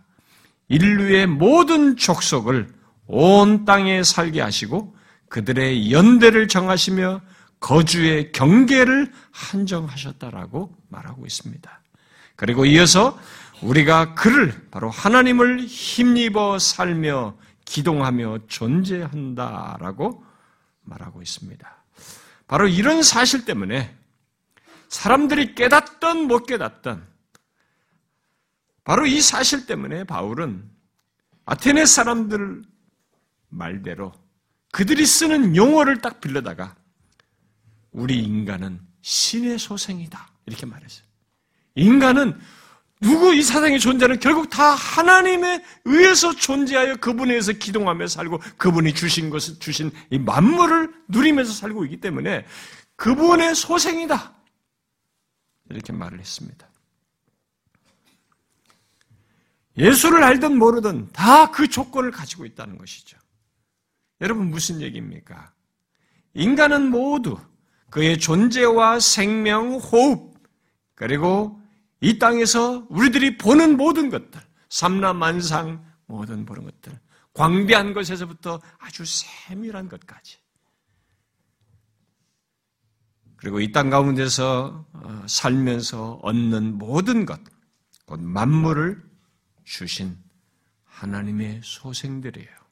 인류의 0.70 1.28
모든 1.28 1.96
족속을 1.96 2.77
온 3.08 3.66
땅에 3.66 4.04
살게 4.04 4.42
하시고 4.42 4.96
그들의 5.30 5.92
연대를 5.92 6.48
정하시며 6.48 7.22
거주의 7.60 8.32
경계를 8.32 9.12
한정하셨다라고 9.32 10.76
말하고 10.90 11.26
있습니다. 11.26 11.82
그리고 12.36 12.66
이어서 12.66 13.18
우리가 13.62 14.14
그를 14.14 14.68
바로 14.70 14.90
하나님을 14.90 15.62
힘입어 15.62 16.60
살며 16.60 17.36
기동하며 17.66 18.40
존재한다라고 18.48 20.24
말하고 20.84 21.22
있습니다. 21.22 21.84
바로 22.48 22.68
이런 22.68 23.04
사실 23.04 23.44
때문에 23.44 23.94
사람들이 24.90 25.56
깨닫던 25.56 26.28
못 26.28 26.46
깨닫던 26.46 27.06
바로 28.84 29.06
이 29.06 29.20
사실 29.20 29.66
때문에 29.66 30.06
바울은 30.06 30.64
아테네 31.46 31.86
사람들 31.86 32.64
말대로 33.50 34.14
그들이 34.72 35.06
쓰는 35.06 35.56
용어를 35.56 36.02
딱 36.02 36.22
빌려다가 36.22 36.76
우리 37.92 38.20
인간은 38.24 38.80
신의 39.02 39.58
소생이다. 39.60 40.30
이렇게 40.46 40.66
말했어요. 40.66 41.06
인간은 41.76 42.40
누구 43.00 43.34
이 43.34 43.44
사상의 43.44 43.80
존재는 43.80 44.20
결국 44.20 44.50
다 44.50 44.74
하나님에 44.74 45.64
의해서 45.86 46.36
존재하여 46.36 46.96
그분에 46.98 47.32
의해서 47.32 47.54
기동하며 47.54 48.08
살고 48.08 48.40
그분이 48.58 48.94
주신 48.94 49.30
것을 49.30 49.60
주신 49.60 49.92
이 50.10 50.18
만물을 50.18 50.92
누리면서 51.08 51.54
살고 51.54 51.86
있기 51.86 52.02
때문에 52.02 52.46
그분의 52.96 53.56
소생이다. 53.56 54.34
이렇게 55.70 55.94
말을 55.94 56.20
했습니다. 56.20 56.68
예수를 59.78 60.24
알든 60.24 60.58
모르든 60.58 61.12
다 61.14 61.52
그 61.52 61.68
조건을 61.68 62.12
가지고 62.12 62.46
있다는 62.46 62.78
것이죠. 62.78 63.18
여러분 64.22 64.50
무슨 64.50 64.82
얘기입니까? 64.82 65.54
인간은 66.34 66.90
모두 66.90 67.38
그의 67.90 68.18
존재와 68.20 69.00
생명, 69.00 69.76
호흡, 69.76 70.36
그리고 70.96 71.60
이 72.02 72.20
땅에서 72.20 72.86
우리들이 72.90 73.38
보는 73.38 73.78
모든 73.78 74.10
것들, 74.10 74.42
삼라만상 74.70 75.86
모든 76.06 76.46
보는 76.46 76.64
것들, 76.66 77.00
광대한 77.34 77.94
것에서부터 77.94 78.62
아주 78.80 79.04
세밀한 79.06 79.90
것까지. 79.90 80.38
그리고 83.38 83.60
이 83.60 83.72
땅 83.72 83.90
가운데서 83.92 84.86
어, 84.94 85.24
살면서 85.28 86.14
얻는 86.24 86.78
모든 86.80 87.26
것, 87.26 87.40
곧 88.06 88.20
만물을 88.20 89.04
주신 89.64 90.18
하나님의 90.86 91.62
소생들이에요. 91.64 92.67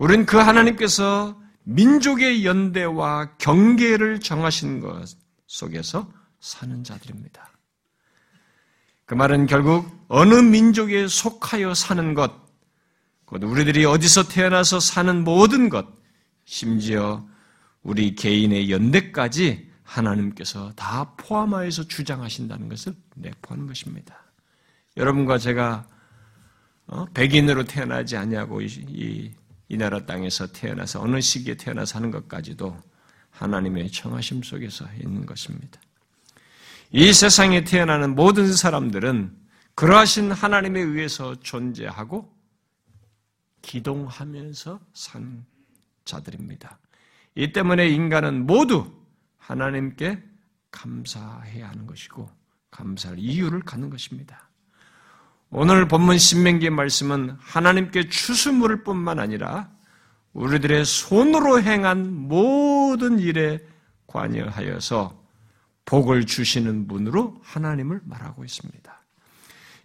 우리는 0.00 0.24
그 0.24 0.38
하나님께서 0.38 1.38
민족의 1.64 2.46
연대와 2.46 3.36
경계를 3.36 4.18
정하신 4.18 4.80
것 4.80 5.06
속에서 5.46 6.10
사는 6.40 6.82
자들입니다. 6.82 7.50
그 9.04 9.12
말은 9.12 9.44
결국 9.44 10.06
어느 10.08 10.32
민족에 10.36 11.06
속하여 11.06 11.74
사는 11.74 12.14
것, 12.14 12.32
곧 13.26 13.44
우리들이 13.44 13.84
어디서 13.84 14.28
태어나서 14.28 14.80
사는 14.80 15.22
모든 15.22 15.68
것, 15.68 15.86
심지어 16.46 17.28
우리 17.82 18.14
개인의 18.14 18.70
연대까지 18.70 19.70
하나님께서 19.82 20.72
다 20.76 21.12
포함하여서 21.18 21.88
주장하신다는 21.88 22.70
것을 22.70 22.94
내포하는 23.16 23.66
것입니다. 23.66 24.18
여러분과 24.96 25.36
제가 25.36 25.86
어, 26.86 27.04
백인으로 27.12 27.64
태어나지 27.64 28.16
않냐고 28.16 28.62
이, 28.62 29.30
이 29.70 29.76
나라 29.76 30.04
땅에서 30.04 30.48
태어나서 30.48 31.00
어느 31.00 31.20
시기에 31.20 31.54
태어나서 31.54 31.98
하는 31.98 32.10
것까지도 32.10 32.76
하나님의 33.30 33.92
청하심 33.92 34.42
속에서 34.42 34.84
있는 35.00 35.24
것입니다. 35.24 35.80
이 36.90 37.12
세상에 37.12 37.62
태어나는 37.62 38.16
모든 38.16 38.52
사람들은 38.52 39.32
그러하신 39.76 40.32
하나님에 40.32 40.80
의해서 40.80 41.38
존재하고 41.38 42.36
기동하면서 43.62 44.80
산 44.92 45.46
자들입니다. 46.04 46.80
이 47.36 47.52
때문에 47.52 47.88
인간은 47.88 48.46
모두 48.46 48.92
하나님께 49.38 50.20
감사해야 50.72 51.68
하는 51.68 51.86
것이고 51.86 52.28
감사할 52.72 53.20
이유를 53.20 53.60
갖는 53.60 53.88
것입니다. 53.88 54.49
오늘 55.52 55.88
본문 55.88 56.16
신명기의 56.18 56.70
말씀은 56.70 57.36
하나님께 57.40 58.08
추수물을 58.08 58.84
뿐만 58.84 59.18
아니라 59.18 59.68
우리들의 60.32 60.84
손으로 60.84 61.60
행한 61.60 62.12
모든 62.12 63.18
일에 63.18 63.58
관여하여서 64.06 65.20
복을 65.86 66.26
주시는 66.26 66.86
분으로 66.86 67.40
하나님을 67.42 68.00
말하고 68.04 68.44
있습니다. 68.44 69.02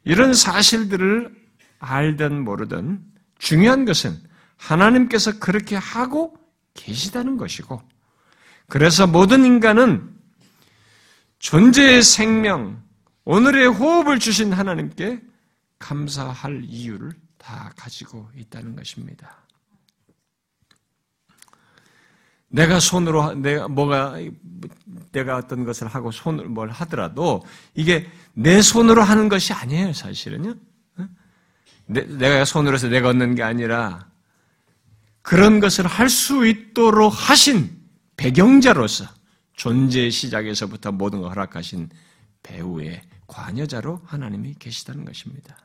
이런 0.04 0.36
사실들을 0.36 1.34
알든 1.80 2.44
모르든 2.44 3.04
중요한 3.40 3.86
것은 3.86 4.16
하나님께서 4.58 5.40
그렇게 5.40 5.76
하고 5.76 6.38
계시다는 6.76 7.38
것이고, 7.38 7.82
그래서 8.68 9.08
모든 9.08 9.46
인간은 9.46 10.14
존재의 11.40 12.04
생명, 12.04 12.84
오늘의 13.24 13.68
호흡을 13.68 14.20
주신 14.20 14.54
하나님께 14.54 15.22
감사할 15.86 16.64
이유를 16.64 17.12
다 17.38 17.72
가지고 17.78 18.28
있다는 18.36 18.76
것입니다. 18.76 19.38
내가 22.48 22.80
손으로 22.80 23.36
내가 23.36 23.68
뭐가 23.68 24.16
내가 25.12 25.38
어떤 25.38 25.64
것을 25.64 25.88
하고 25.88 26.10
손을 26.12 26.46
뭘 26.46 26.72
하더라도 26.72 27.46
이게 27.76 28.10
내 28.34 28.62
손으로 28.62 29.04
하는 29.04 29.30
것이 29.30 29.54
아니에요, 29.54 29.94
사실은요. 29.94 30.56
내, 31.88 32.30
가 32.30 32.46
손으로 32.46 32.76
해서 32.76 32.88
내가 32.88 33.10
얻는 33.10 33.36
게 33.36 33.44
아니라 33.44 34.08
그런 35.22 35.60
것을 35.60 35.86
할 35.86 36.10
수 36.10 36.48
있도록 36.48 37.14
하신 37.14 37.80
배경자로서 38.18 39.06
존재 39.54 40.10
시작에서부터 40.10 40.92
모든 40.92 41.22
걸 41.22 41.30
허락하신 41.30 41.90
배우의 42.42 43.04
관여자로 43.28 44.02
하나님이 44.06 44.56
계시다는 44.58 45.06
것입니다. 45.06 45.65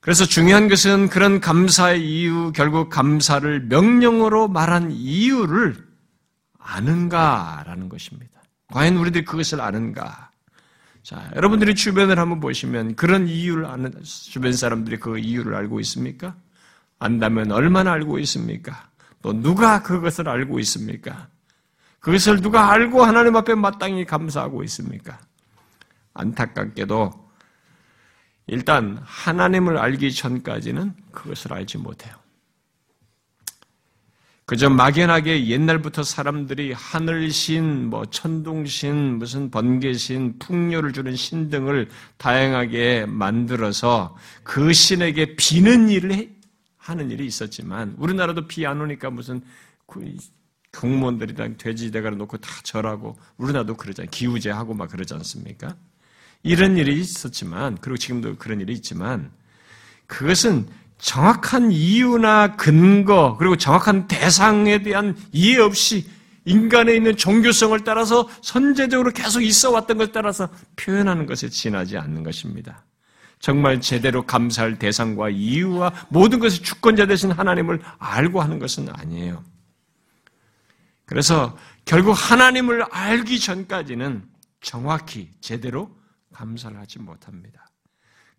그래서 0.00 0.24
중요한 0.24 0.68
것은 0.68 1.08
그런 1.08 1.40
감사의 1.40 2.02
이유, 2.02 2.52
결국 2.54 2.88
감사를 2.88 3.66
명령으로 3.66 4.48
말한 4.48 4.92
이유를 4.92 5.76
아는가라는 6.58 7.90
것입니다. 7.90 8.40
과연 8.68 8.96
우리들이 8.96 9.24
그것을 9.24 9.60
아는가? 9.60 10.30
자, 11.02 11.30
여러분들이 11.34 11.74
주변을 11.74 12.18
한번 12.18 12.40
보시면 12.40 12.96
그런 12.96 13.28
이유를 13.28 13.66
아는, 13.66 13.92
주변 14.02 14.54
사람들이 14.54 14.98
그 14.98 15.18
이유를 15.18 15.54
알고 15.54 15.80
있습니까? 15.80 16.34
안다면 16.98 17.52
얼마나 17.52 17.92
알고 17.92 18.18
있습니까? 18.20 18.88
또 19.22 19.34
누가 19.34 19.82
그것을 19.82 20.28
알고 20.28 20.60
있습니까? 20.60 21.28
그것을 21.98 22.40
누가 22.40 22.72
알고 22.72 23.04
하나님 23.04 23.36
앞에 23.36 23.54
마땅히 23.54 24.06
감사하고 24.06 24.62
있습니까? 24.64 25.18
안타깝게도 26.14 27.19
일단 28.50 28.98
하나님을 29.04 29.78
알기 29.78 30.12
전까지는 30.12 30.92
그것을 31.12 31.52
알지 31.52 31.78
못해요. 31.78 32.12
그저 34.44 34.68
막연하게 34.68 35.46
옛날부터 35.46 36.02
사람들이 36.02 36.72
하늘신, 36.72 37.86
뭐 37.86 38.04
천둥신, 38.06 39.20
무슨 39.20 39.52
번개신, 39.52 40.40
풍요를 40.40 40.92
주는 40.92 41.14
신 41.14 41.48
등을 41.48 41.88
다양하게 42.16 43.06
만들어서 43.06 44.16
그 44.42 44.72
신에게 44.72 45.36
비는 45.36 45.88
일을 45.88 46.34
하는 46.76 47.12
일이 47.12 47.26
있었지만 47.26 47.94
우리나라도 47.98 48.48
비 48.48 48.66
안 48.66 48.80
오니까 48.80 49.10
무슨 49.10 49.40
공무원들이랑 50.72 51.56
돼지 51.56 51.92
대가리 51.92 52.16
놓고 52.16 52.38
다 52.38 52.50
절하고 52.64 53.16
우리나라도 53.36 53.76
그러잖아요. 53.76 54.10
기우제하고 54.10 54.74
막 54.74 54.90
그러지 54.90 55.14
않습니까? 55.14 55.76
이런 56.42 56.76
일이 56.76 56.98
있었지만, 56.98 57.78
그리고 57.80 57.96
지금도 57.96 58.36
그런 58.36 58.60
일이 58.60 58.72
있지만, 58.72 59.30
그것은 60.06 60.66
정확한 60.98 61.72
이유나 61.72 62.56
근거, 62.56 63.36
그리고 63.38 63.56
정확한 63.56 64.06
대상에 64.08 64.82
대한 64.82 65.16
이해 65.32 65.58
없이 65.58 66.06
인간에 66.44 66.94
있는 66.94 67.16
종교성을 67.16 67.78
따라서 67.84 68.28
선제적으로 68.42 69.12
계속 69.12 69.42
있어 69.42 69.70
왔던 69.70 69.98
것에 69.98 70.12
따라서 70.12 70.48
표현하는 70.76 71.26
것에 71.26 71.48
지나지 71.48 71.96
않는 71.96 72.22
것입니다. 72.22 72.84
정말 73.38 73.80
제대로 73.80 74.26
감사할 74.26 74.78
대상과 74.78 75.30
이유와 75.30 75.92
모든 76.10 76.38
것을 76.38 76.62
주권자 76.62 77.06
되신 77.06 77.30
하나님을 77.30 77.80
알고 77.98 78.40
하는 78.42 78.58
것은 78.58 78.88
아니에요. 78.92 79.42
그래서 81.06 81.56
결국 81.84 82.12
하나님을 82.12 82.84
알기 82.90 83.40
전까지는 83.40 84.24
정확히 84.60 85.30
제대로 85.40 85.90
감사를 86.32 86.78
하지 86.78 86.98
못합니다. 86.98 87.66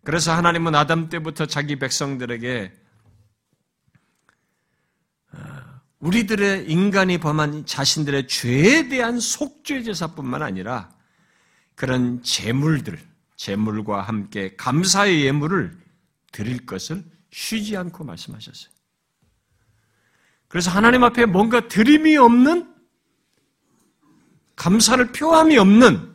그래서 0.04 0.32
하나님은 0.32 0.74
아담 0.74 1.08
때부터 1.08 1.46
자기 1.46 1.78
백성들에게 1.78 2.72
어, 5.32 5.38
우리들의 6.00 6.70
인간이 6.70 7.18
범한 7.18 7.66
자신들의 7.66 8.26
죄에 8.26 8.88
대한 8.88 9.20
속죄 9.20 9.82
제사뿐만 9.82 10.42
아니라 10.42 10.90
그런 11.74 12.22
재물들, 12.22 12.98
재물과 13.36 14.02
함께 14.02 14.54
감사의 14.56 15.24
예물을 15.24 15.80
드릴 16.32 16.66
것을 16.66 17.04
쉬지 17.30 17.76
않고 17.76 18.04
말씀하셨어요. 18.04 18.72
그래서 20.48 20.70
하나님 20.70 21.02
앞에 21.04 21.24
뭔가 21.26 21.66
드림이 21.66 22.16
없는 22.16 22.74
감사를 24.56 25.12
표함이 25.12 25.56
없는 25.56 26.11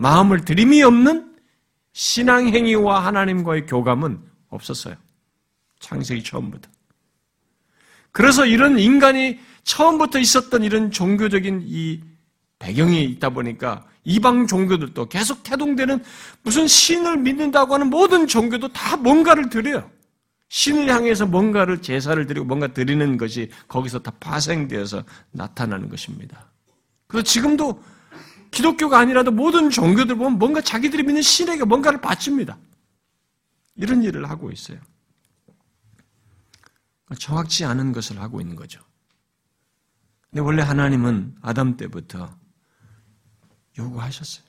마음을 0.00 0.46
드림이 0.46 0.82
없는 0.82 1.36
신앙 1.92 2.48
행위와 2.48 3.04
하나님과의 3.04 3.66
교감은 3.66 4.18
없었어요. 4.48 4.94
창세기 5.78 6.24
처음부터. 6.24 6.70
그래서 8.10 8.46
이런 8.46 8.78
인간이 8.78 9.38
처음부터 9.62 10.18
있었던 10.18 10.64
이런 10.64 10.90
종교적인 10.90 11.64
이 11.66 12.00
배경이 12.58 13.04
있다 13.04 13.28
보니까 13.30 13.86
이방 14.04 14.46
종교들도 14.46 15.06
계속 15.10 15.42
태동되는 15.42 16.02
무슨 16.42 16.66
신을 16.66 17.18
믿는다고 17.18 17.74
하는 17.74 17.90
모든 17.90 18.26
종교도 18.26 18.68
다 18.72 18.96
뭔가를 18.96 19.50
드려요. 19.50 19.90
신을 20.48 20.88
향해서 20.88 21.26
뭔가를 21.26 21.82
제사를 21.82 22.26
드리고 22.26 22.46
뭔가 22.46 22.68
드리는 22.68 23.18
것이 23.18 23.50
거기서 23.68 23.98
다 23.98 24.12
파생되어서 24.18 25.04
나타나는 25.32 25.90
것입니다. 25.90 26.50
그래서 27.06 27.22
지금도 27.24 27.82
기독교가 28.50 28.98
아니라도 28.98 29.30
모든 29.30 29.70
종교들 29.70 30.16
보면 30.16 30.38
뭔가 30.38 30.60
자기들이 30.60 31.04
믿는 31.04 31.22
신에게 31.22 31.64
뭔가를 31.64 32.00
바칩니다. 32.00 32.58
이런 33.76 34.02
일을 34.02 34.28
하고 34.28 34.50
있어요. 34.50 34.78
정확치 37.18 37.64
않은 37.64 37.92
것을 37.92 38.20
하고 38.20 38.40
있는 38.40 38.56
거죠. 38.56 38.80
근데 40.30 40.40
원래 40.40 40.62
하나님은 40.62 41.36
아담 41.42 41.76
때부터 41.76 42.36
요구하셨어요. 43.78 44.44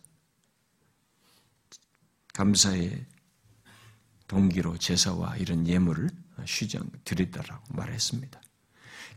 감사의 2.33 3.05
동기로 4.27 4.77
제사와 4.77 5.37
이런 5.37 5.67
예물을 5.67 6.09
쉬지 6.45 6.77
않고 6.77 6.91
드리다라고 7.03 7.73
말했습니다. 7.73 8.40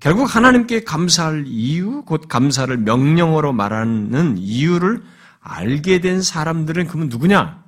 결국 0.05 0.37
하나님께 0.37 0.85
감사할 0.85 1.45
이유, 1.47 2.03
곧 2.03 2.29
감사를 2.29 2.77
명령어로 2.77 3.55
말하는 3.55 4.37
이유를 4.37 5.03
알게 5.40 6.03
된 6.03 6.21
사람들은 6.21 6.88
그러면 6.88 7.09
누구냐? 7.09 7.64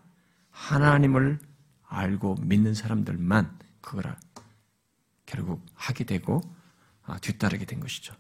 하나님을 0.51 1.39
알고 1.89 2.37
믿는 2.43 2.75
사람들만 2.75 3.59
그걸 3.81 4.15
결국 5.25 5.65
하게 5.75 6.05
되고 6.05 6.43
아, 7.07 7.17
뒤따르게 7.21 7.65
된 7.65 7.81
것이죠. 7.81 8.15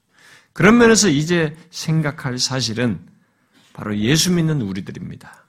그런 0.54 0.78
면에서 0.78 1.10
이제 1.10 1.54
생각할 1.68 2.38
사실은 2.38 3.06
바로 3.74 3.98
예수 3.98 4.32
믿는 4.32 4.62
우리들입니다. 4.62 5.44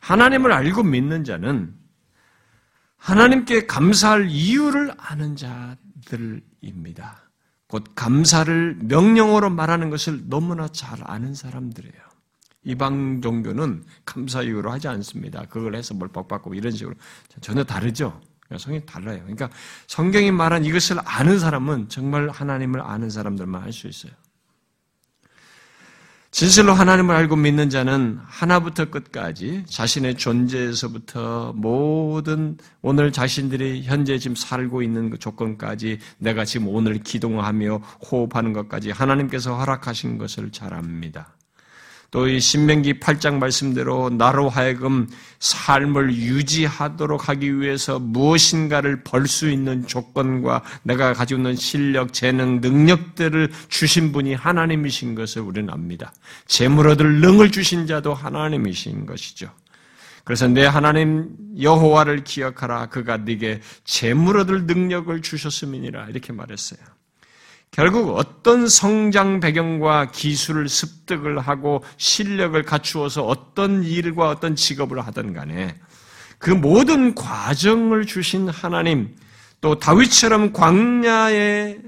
하나님을 0.00 0.52
알고 0.52 0.82
믿는 0.82 1.24
자는 1.24 1.74
하나님께 2.98 3.64
감사할 3.64 4.28
이유를 4.28 4.92
아는 4.98 5.34
자들입니다. 5.34 7.29
곧 7.70 7.84
감사를 7.94 8.78
명령어로 8.82 9.48
말하는 9.50 9.90
것을 9.90 10.28
너무나 10.28 10.66
잘 10.68 10.98
아는 11.04 11.34
사람들이에요. 11.34 11.94
이방 12.64 13.20
종교는 13.22 13.84
감사 14.04 14.42
이유로 14.42 14.70
하지 14.72 14.88
않습니다. 14.88 15.46
그걸 15.48 15.76
해서 15.76 15.94
뭘 15.94 16.08
복받고 16.08 16.52
이런 16.54 16.72
식으로 16.72 16.94
전혀 17.40 17.62
다르죠. 17.62 18.20
성경이 18.50 18.84
달라요. 18.84 19.20
그러니까 19.20 19.48
성경이 19.86 20.32
말한 20.32 20.64
이것을 20.64 20.98
아는 21.04 21.38
사람은 21.38 21.88
정말 21.88 22.28
하나님을 22.28 22.80
아는 22.80 23.08
사람들만 23.08 23.62
할 23.62 23.72
수 23.72 23.86
있어요. 23.86 24.12
진실로 26.30 26.72
하나님을 26.72 27.14
알고 27.14 27.34
믿는 27.34 27.70
자는 27.70 28.20
하나부터 28.24 28.90
끝까지 28.90 29.64
자신의 29.66 30.14
존재에서부터 30.14 31.52
모든 31.56 32.56
오늘 32.82 33.10
자신들이 33.10 33.82
현재 33.82 34.16
지금 34.16 34.36
살고 34.36 34.82
있는 34.82 35.10
그 35.10 35.18
조건까지 35.18 35.98
내가 36.18 36.44
지금 36.44 36.68
오늘 36.68 37.02
기동하며 37.02 37.78
호흡하는 38.10 38.52
것까지 38.52 38.92
하나님께서 38.92 39.56
허락하신 39.56 40.18
것을 40.18 40.52
잘 40.52 40.72
압니다. 40.72 41.34
또 42.10 42.26
이 42.26 42.40
신명기 42.40 43.00
8장 43.00 43.34
말씀대로 43.38 44.10
나로 44.10 44.48
하여금 44.48 45.08
삶을 45.38 46.12
유지하도록 46.14 47.28
하기 47.28 47.60
위해서 47.60 47.98
무엇인가를 47.98 49.04
벌 49.04 49.26
수 49.26 49.48
있는 49.48 49.86
조건과 49.86 50.62
내가 50.82 51.12
가지고 51.12 51.38
있는 51.38 51.54
실력, 51.54 52.12
재능, 52.12 52.60
능력들을 52.60 53.52
주신 53.68 54.10
분이 54.10 54.34
하나님이신 54.34 55.14
것을 55.14 55.42
우리는 55.42 55.72
압니다. 55.72 56.12
재물 56.46 56.88
얻을 56.88 57.20
능을 57.20 57.52
주신 57.52 57.86
자도 57.86 58.12
하나님이신 58.12 59.06
것이죠. 59.06 59.50
그래서 60.24 60.48
내 60.48 60.64
하나님 60.64 61.28
여호와를 61.60 62.24
기억하라 62.24 62.86
그가 62.86 63.18
네게 63.18 63.60
재물 63.84 64.38
얻을 64.38 64.66
능력을 64.66 65.22
주셨음이니라 65.22 66.08
이렇게 66.08 66.32
말했어요. 66.32 66.80
결국 67.70 68.16
어떤 68.16 68.68
성장 68.68 69.38
배경과 69.40 70.10
기술을 70.10 70.68
습득을 70.68 71.38
하고 71.38 71.84
실력을 71.96 72.60
갖추어서 72.62 73.24
어떤 73.24 73.84
일과 73.84 74.28
어떤 74.28 74.56
직업을 74.56 75.00
하든 75.06 75.32
간에 75.32 75.76
그 76.38 76.50
모든 76.50 77.14
과정을 77.14 78.06
주신 78.06 78.48
하나님, 78.48 79.14
또 79.60 79.78
다윗처럼 79.78 80.52
광야에 80.52 81.78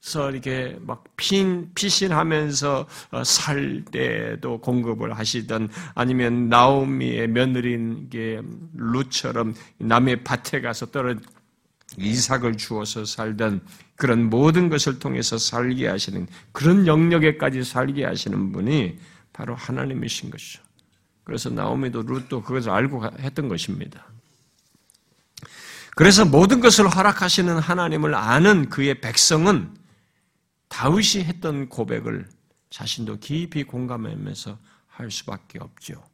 서 0.00 0.30
이렇게 0.30 0.78
막 0.80 1.04
핀, 1.16 1.70
피신하면서 1.74 2.86
어, 3.10 3.24
살 3.24 3.84
때도 3.92 4.58
공급을 4.60 5.18
하시던 5.18 5.68
아니면 5.94 6.48
나오미의 6.48 7.28
며느리인 7.28 8.08
게 8.08 8.40
루처럼 8.74 9.54
남의 9.78 10.24
밭에 10.24 10.62
가서 10.62 10.86
떨어 10.86 11.14
이삭을 11.98 12.56
주어서 12.56 13.04
살던 13.04 13.60
그런 13.98 14.30
모든 14.30 14.68
것을 14.68 15.00
통해서 15.00 15.36
살게 15.38 15.88
하시는 15.88 16.28
그런 16.52 16.86
영역에까지 16.86 17.64
살게 17.64 18.04
하시는 18.04 18.52
분이 18.52 18.96
바로 19.32 19.56
하나님이신 19.56 20.30
것이죠. 20.30 20.62
그래서 21.24 21.50
나오미도 21.50 22.02
룻도 22.02 22.42
그것을 22.42 22.70
알고 22.70 23.04
했던 23.18 23.48
것입니다. 23.48 24.06
그래서 25.96 26.24
모든 26.24 26.60
것을 26.60 26.88
허락하시는 26.88 27.58
하나님을 27.58 28.14
아는 28.14 28.68
그의 28.68 29.00
백성은 29.00 29.76
다윗이 30.68 31.24
했던 31.24 31.68
고백을 31.68 32.28
자신도 32.70 33.18
깊이 33.18 33.64
공감하면서 33.64 34.56
할 34.86 35.10
수밖에 35.10 35.58
없죠. 35.58 36.04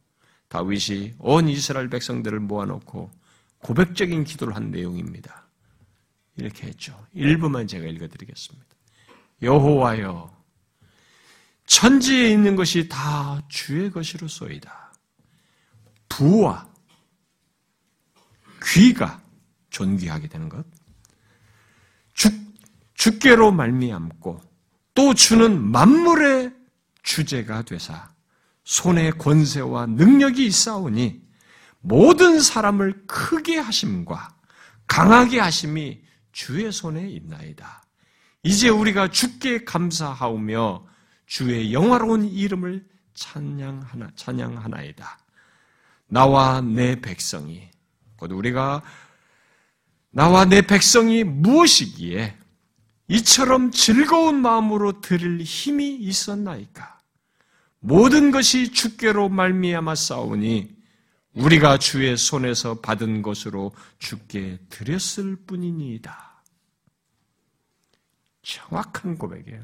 다윗이 0.47 1.13
온 1.19 1.47
이스라엘 1.47 1.87
백성들을 1.91 2.39
모아놓고 2.39 3.11
고백적인 3.59 4.23
기도를 4.23 4.55
한 4.55 4.71
내용입니다. 4.71 5.44
이렇게 6.37 6.67
했죠. 6.67 7.05
일부만 7.13 7.67
제가 7.67 7.85
읽어드리겠습니다. 7.87 8.65
여호와여, 9.41 10.35
천지에 11.65 12.29
있는 12.29 12.55
것이 12.55 12.87
다 12.89 13.41
주의 13.47 13.89
것이로소이다. 13.89 14.93
부와 16.09 16.67
귀가 18.63 19.21
존귀하게 19.69 20.27
되는 20.27 20.49
것, 20.49 20.65
주, 22.13 22.29
주께로 22.93 23.51
말미암고 23.51 24.41
또 24.93 25.13
주는 25.13 25.61
만물의 25.61 26.53
주제가 27.03 27.63
되사 27.63 28.09
손의 28.63 29.11
권세와 29.17 29.85
능력이 29.87 30.45
있사오니 30.47 31.21
모든 31.81 32.39
사람을 32.39 33.05
크게 33.05 33.57
하심과 33.57 34.35
강하게 34.87 35.39
하심이 35.39 36.04
주의 36.35 36.69
손에 36.69 37.07
있나이다. 37.07 37.81
이제 38.43 38.67
우리가 38.67 39.09
주께 39.09 39.63
감사하오며 39.63 40.85
주의 41.25 41.73
영화로운 41.73 42.25
이름을 42.25 42.85
찬양하나, 43.13 44.11
찬양하나이다. 44.17 45.17
나와 46.07 46.59
내 46.59 46.99
백성이, 46.99 47.69
곧 48.17 48.33
우리가 48.33 48.83
나와 50.11 50.43
내 50.43 50.61
백성이 50.61 51.23
무엇이기에 51.23 52.37
이처럼 53.07 53.71
즐거운 53.71 54.41
마음으로 54.41 54.99
드릴 54.99 55.41
힘이 55.41 55.95
있었나이까? 55.95 56.99
모든 57.79 58.31
것이 58.31 58.73
주께로 58.73 59.29
말미암아 59.29 59.95
싸우니 59.95 60.74
우리가 61.35 61.77
주의 61.77 62.15
손에서 62.17 62.79
받은 62.79 63.21
것으로 63.21 63.73
죽게 63.99 64.59
드렸을 64.69 65.35
뿐이니이다. 65.45 66.43
정확한 68.41 69.17
고백이에요. 69.17 69.63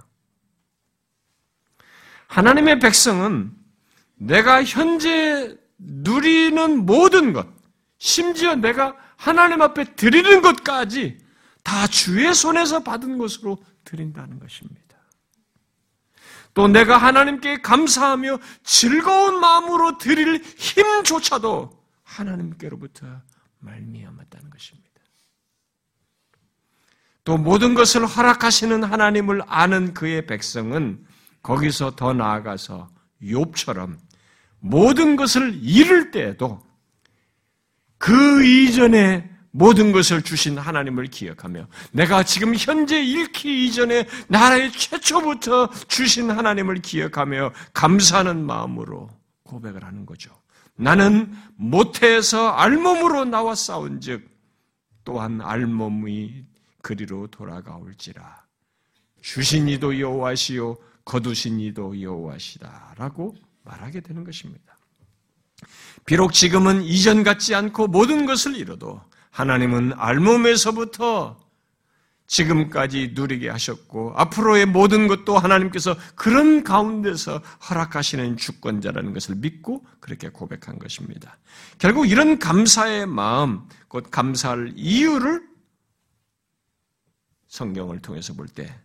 하나님의 2.28 2.80
백성은 2.80 3.54
내가 4.16 4.64
현재 4.64 5.56
누리는 5.78 6.86
모든 6.86 7.34
것, 7.34 7.48
심지어 7.98 8.56
내가 8.56 8.96
하나님 9.16 9.62
앞에 9.62 9.96
드리는 9.96 10.42
것까지 10.42 11.20
다 11.64 11.88
주의 11.88 12.34
손에서 12.34 12.84
받은 12.84 13.18
것으로 13.18 13.64
드린다는 13.84 14.40
것입니다. 14.40 14.81
또 16.54 16.68
내가 16.68 16.98
하나님께 16.98 17.62
감사하며 17.62 18.40
즐거운 18.64 19.40
마음으로 19.40 19.98
드릴 19.98 20.44
힘조차도 20.44 21.72
하나님께로부터 22.04 23.08
말미암았다는 23.60 24.50
것입니다. 24.50 24.92
또 27.24 27.38
모든 27.38 27.74
것을 27.74 28.06
허락하시는 28.06 28.84
하나님을 28.84 29.44
아는 29.48 29.94
그의 29.94 30.26
백성은 30.26 31.06
거기서 31.44 31.96
더 31.96 32.14
나아가서 32.14 32.90
욥처럼 33.22 33.98
모든 34.60 35.16
것을 35.16 35.58
잃을 35.62 36.12
때에도 36.12 36.64
그 37.98 38.44
이전에 38.44 39.31
모든 39.52 39.92
것을 39.92 40.22
주신 40.22 40.58
하나님을 40.58 41.08
기억하며 41.08 41.68
내가 41.92 42.24
지금 42.24 42.56
현재 42.56 43.04
잃기 43.04 43.68
이전에 43.68 44.08
나라의 44.28 44.72
최초부터 44.72 45.70
주신 45.88 46.32
하나님을 46.32 46.76
기억하며 46.76 47.52
감사하는 47.74 48.46
마음으로 48.46 49.10
고백을 49.44 49.84
하는 49.84 50.06
거죠. 50.06 50.32
나는 50.76 51.34
모태에서 51.56 52.52
알몸으로 52.52 53.26
나와 53.26 53.54
싸운즉 53.54 54.30
또한 55.04 55.42
알몸이 55.42 56.46
그리로 56.82 57.28
돌아가올지라 57.28 58.44
주신 59.22 59.68
이도 59.68 60.00
여호와시요 60.00 60.78
거두신 61.06 61.60
이도 61.60 62.02
여호와시다라고 62.02 63.36
말하게 63.64 64.00
되는 64.02 64.24
것입니다. 64.24 64.78
비록 66.06 66.34
지금은 66.34 66.84
이전 66.84 67.24
같지 67.24 67.54
않고 67.54 67.88
모든 67.88 68.26
것을 68.26 68.56
잃어도 68.56 69.02
하나님은 69.32 69.94
알몸에서부터 69.96 71.39
지금까지 72.28 73.12
누리게 73.13 73.50
하셨고 73.50 74.13
앞으로의 74.15 74.65
모든 74.65 75.08
것도 75.08 75.38
하나님께서 75.38 75.98
그런 76.15 76.63
가운데서 76.63 77.39
허락하시는 77.70 78.38
주권자라는 78.38 79.13
것을 79.13 79.36
믿고 79.36 79.86
그렇게 80.00 80.30
고백한 80.30 80.80
것입니다. 80.80 81.38
결국 81.78 82.10
이런 82.10 82.39
감사의 82.39 83.06
마음, 83.06 83.67
곧 83.89 84.10
감사할 84.12 84.74
이유를 84.76 85.46
성경을 87.48 88.00
통해서 88.00 88.34
볼 88.34 88.48
때 88.48 88.80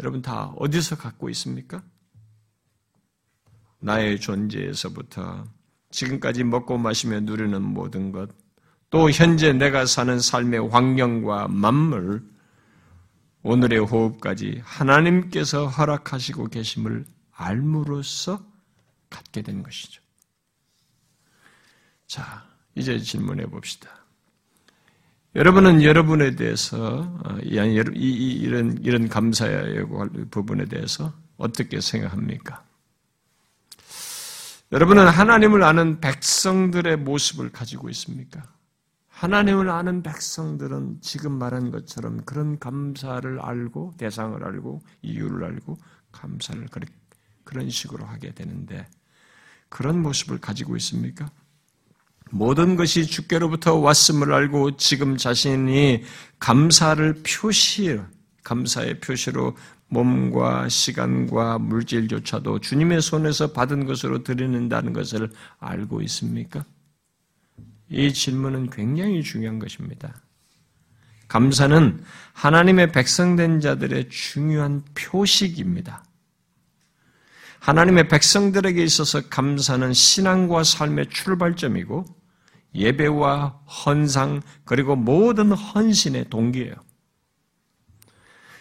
여러분 0.00 0.22
다 0.22 0.52
어디서 0.56 0.96
갖고 0.96 1.28
있습니까? 1.30 1.82
나의 3.80 4.18
존재에서부터 4.18 5.44
지금까지 5.90 6.42
먹고 6.44 6.78
마시며 6.78 7.20
누리는 7.20 7.62
모든 7.62 8.10
것, 8.10 8.30
또 8.90 9.08
현재 9.10 9.52
내가 9.52 9.86
사는 9.86 10.18
삶의 10.18 10.68
환경과 10.68 11.46
만물, 11.48 12.22
오늘의 13.42 13.78
호흡까지 13.78 14.60
하나님께서 14.64 15.68
허락하시고 15.68 16.48
계심을 16.48 17.06
알므로써 17.32 18.44
갖게 19.08 19.42
된 19.42 19.62
것이죠. 19.62 20.02
자, 22.06 22.44
이제 22.74 22.98
질문해 22.98 23.46
봅시다. 23.46 23.88
여러분은 25.36 25.84
여러분에 25.84 26.34
대해서 26.34 27.02
어, 27.24 27.38
이런 27.44 28.76
이런 28.82 29.08
감사의 29.08 29.86
부분에 30.30 30.64
대해서 30.64 31.12
어떻게 31.36 31.80
생각합니까? 31.80 32.64
여러분은 34.72 35.06
하나님을 35.06 35.62
아는 35.62 36.00
백성들의 36.00 36.98
모습을 36.98 37.50
가지고 37.52 37.88
있습니까? 37.90 38.42
하나님을 39.20 39.68
아는 39.68 40.02
백성들은 40.02 41.02
지금 41.02 41.32
말한 41.32 41.70
것처럼 41.70 42.22
그런 42.24 42.58
감사를 42.58 43.38
알고 43.38 43.92
대상을 43.98 44.42
알고 44.42 44.80
이유를 45.02 45.44
알고 45.44 45.76
감사를 46.10 46.66
그런 47.44 47.68
식으로 47.68 48.06
하게 48.06 48.32
되는데 48.32 48.86
그런 49.68 50.00
모습을 50.00 50.38
가지고 50.38 50.74
있습니까? 50.78 51.30
모든 52.30 52.76
것이 52.76 53.04
주께로부터 53.04 53.74
왔음을 53.74 54.32
알고 54.32 54.78
지금 54.78 55.18
자신이 55.18 56.02
감사를 56.38 57.22
표시, 57.22 58.00
감사의 58.42 59.00
표시로 59.00 59.54
몸과 59.88 60.70
시간과 60.70 61.58
물질조차도 61.58 62.60
주님의 62.60 63.02
손에서 63.02 63.52
받은 63.52 63.84
것으로 63.84 64.24
드리는다는 64.24 64.94
것을 64.94 65.30
알고 65.58 66.00
있습니까? 66.00 66.64
이 67.90 68.12
질문은 68.12 68.70
굉장히 68.70 69.22
중요한 69.22 69.58
것입니다. 69.58 70.22
감사는 71.28 72.02
하나님의 72.32 72.92
백성된 72.92 73.60
자들의 73.60 74.08
중요한 74.08 74.82
표식입니다. 74.94 76.04
하나님의 77.60 78.08
백성들에게 78.08 78.82
있어서 78.82 79.28
감사는 79.28 79.92
신앙과 79.92 80.64
삶의 80.64 81.10
출발점이고 81.10 82.04
예배와 82.74 83.60
헌상 83.66 84.40
그리고 84.64 84.96
모든 84.96 85.52
헌신의 85.52 86.30
동기예요. 86.30 86.74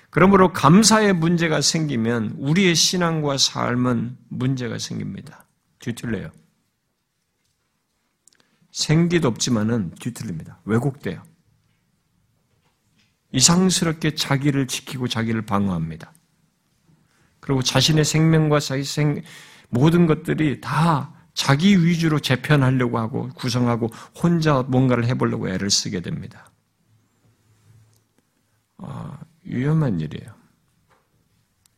그러므로 0.09 0.51
감사의 0.51 1.13
문제가 1.13 1.61
생기면 1.61 2.35
우리의 2.37 2.75
신앙과 2.75 3.37
삶은 3.37 4.17
문제가 4.27 4.79
생깁니다. 4.79 5.45
뒤틀려요. 5.79 6.31
생기도 8.79 9.27
없지만은 9.27 9.91
뒤틀립니다. 9.99 10.61
왜곡돼요. 10.63 11.21
이상스럽게 13.33 14.15
자기를 14.15 14.67
지키고 14.67 15.09
자기를 15.09 15.41
방어합니다. 15.41 16.13
그리고 17.41 17.61
자신의 17.61 18.05
생명과 18.05 18.61
자기 18.61 18.85
생, 18.85 19.21
모든 19.67 20.07
것들이 20.07 20.61
다 20.61 21.13
자기 21.33 21.85
위주로 21.85 22.19
재편하려고 22.19 22.99
하고 22.99 23.27
구성하고 23.35 23.87
혼자 24.15 24.63
뭔가를 24.63 25.05
해보려고 25.07 25.49
애를 25.49 25.69
쓰게 25.69 25.99
됩니다. 25.99 26.49
어, 28.77 29.19
위험한 29.43 29.99
일이에요. 29.99 30.33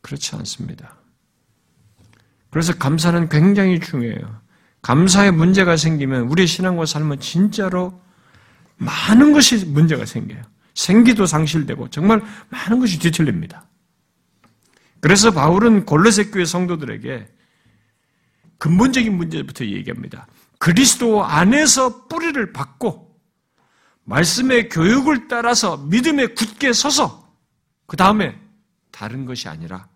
그렇지 0.02 0.36
않습니다. 0.36 0.96
그래서 2.52 2.78
감사는 2.78 3.28
굉장히 3.30 3.80
중요해요. 3.80 4.41
감사에 4.82 5.32
문제가 5.32 5.78
생기면 5.78 6.24
우리 6.24 6.48
신앙과 6.48 6.86
삶은 6.86 7.20
진짜로 7.20 8.02
많은 8.78 9.32
것이 9.32 9.66
문제가 9.66 10.06
생겨요. 10.06 10.42
생기도 10.74 11.26
상실되고 11.26 11.90
정말 11.90 12.22
많은 12.50 12.80
것이 12.80 12.98
뒤틀립니다. 13.00 13.68
그래서 15.00 15.32
바울은 15.32 15.86
골로새 15.86 16.26
교회 16.26 16.46
성도들에게 16.46 17.28
근본적인 18.58 19.16
문제부터 19.16 19.66
얘기합니다. 19.66 20.28
그리스도 20.60 21.24
안에서 21.24 22.08
뿌리를 22.08 22.54
받고 22.54 23.12
말씀의 24.04 24.70
교육을 24.70 25.28
따라서 25.28 25.78
믿음에 25.78 26.28
굳게 26.28 26.74
서서 26.74 27.36
그 27.88 27.98
다음에 27.98 28.40
다른 28.92 29.26
것이 29.26 29.48
아니라 29.48 29.88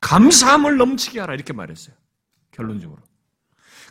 감사함을 0.00 0.76
넘치게 0.76 1.20
하라 1.20 1.34
이렇게 1.34 1.52
말했어요. 1.52 1.94
결론적으로. 2.50 3.00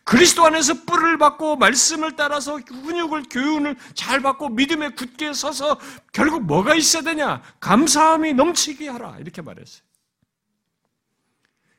그리스도 0.03 0.45
안에서 0.45 0.73
뿔을 0.85 1.17
받고 1.17 1.55
말씀을 1.55 2.15
따라서 2.15 2.57
훈육을 2.57 3.23
교훈을 3.29 3.77
잘 3.93 4.21
받고 4.21 4.49
믿음에 4.49 4.89
굳게 4.89 5.33
서서 5.33 5.79
결국 6.11 6.43
뭐가 6.43 6.75
있어야 6.75 7.03
되냐? 7.03 7.41
감사함이 7.61 8.33
넘치게 8.33 8.89
하라 8.89 9.17
이렇게 9.19 9.41
말했어요. 9.41 9.83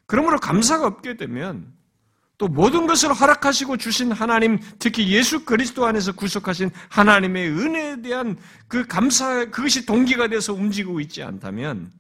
그러므로 0.07 0.39
감사가 0.39 0.87
없게 0.87 1.17
되면 1.17 1.73
또 2.37 2.49
모든 2.49 2.87
것을 2.87 3.13
허락하시고 3.13 3.77
주신 3.77 4.11
하나님, 4.11 4.59
특히 4.79 5.09
예수 5.11 5.45
그리스도 5.45 5.87
안에서 5.87 6.13
구속하신 6.13 6.71
하나님의 6.89 7.49
은혜에 7.49 8.03
대한 8.03 8.37
그 8.69 8.87
감사, 8.87 9.45
그것이 9.47 9.87
동기가 9.87 10.29
돼서 10.29 10.53
움직이고 10.53 10.99
있지 11.01 11.23
않다면 11.23 11.93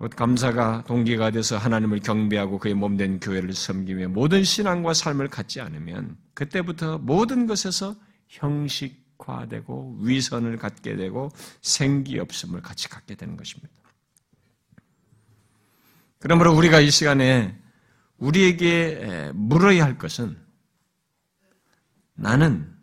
곧 0.00 0.16
감사가 0.16 0.84
동기가 0.86 1.30
돼서 1.30 1.58
하나님을 1.58 2.00
경배하고 2.00 2.58
그의 2.58 2.72
몸된 2.72 3.20
교회를 3.20 3.52
섬기며 3.52 4.08
모든 4.08 4.42
신앙과 4.42 4.94
삶을 4.94 5.28
갖지 5.28 5.60
않으면 5.60 6.16
그때부터 6.32 6.96
모든 6.96 7.46
것에서 7.46 7.94
형식화되고 8.28 9.98
위선을 10.00 10.56
갖게 10.56 10.96
되고 10.96 11.30
생기 11.60 12.18
없음을 12.18 12.62
같이 12.62 12.88
갖게 12.88 13.14
되는 13.14 13.36
것입니다. 13.36 13.68
그러므로 16.18 16.54
우리가 16.54 16.80
이 16.80 16.90
시간에 16.90 17.54
우리에게 18.16 19.32
물어야 19.34 19.84
할 19.84 19.98
것은 19.98 20.34
나는 22.14 22.74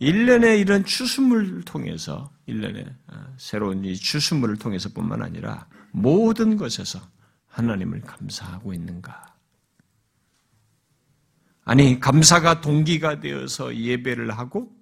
1년의 0.00 0.58
이런 0.58 0.86
추수물을 0.86 1.64
통해서 1.64 2.32
1년의 2.48 2.94
어, 3.08 3.34
새로운 3.36 3.84
이 3.84 3.94
추수물을 3.94 4.56
통해서뿐만 4.56 5.22
아니라 5.22 5.68
모든 5.96 6.56
것에서 6.56 7.00
하나님을 7.46 8.00
감사하고 8.00 8.74
있는가? 8.74 9.32
아니 11.64 12.00
감사가 12.00 12.60
동기가 12.60 13.20
되어서 13.20 13.74
예배를 13.74 14.36
하고 14.36 14.74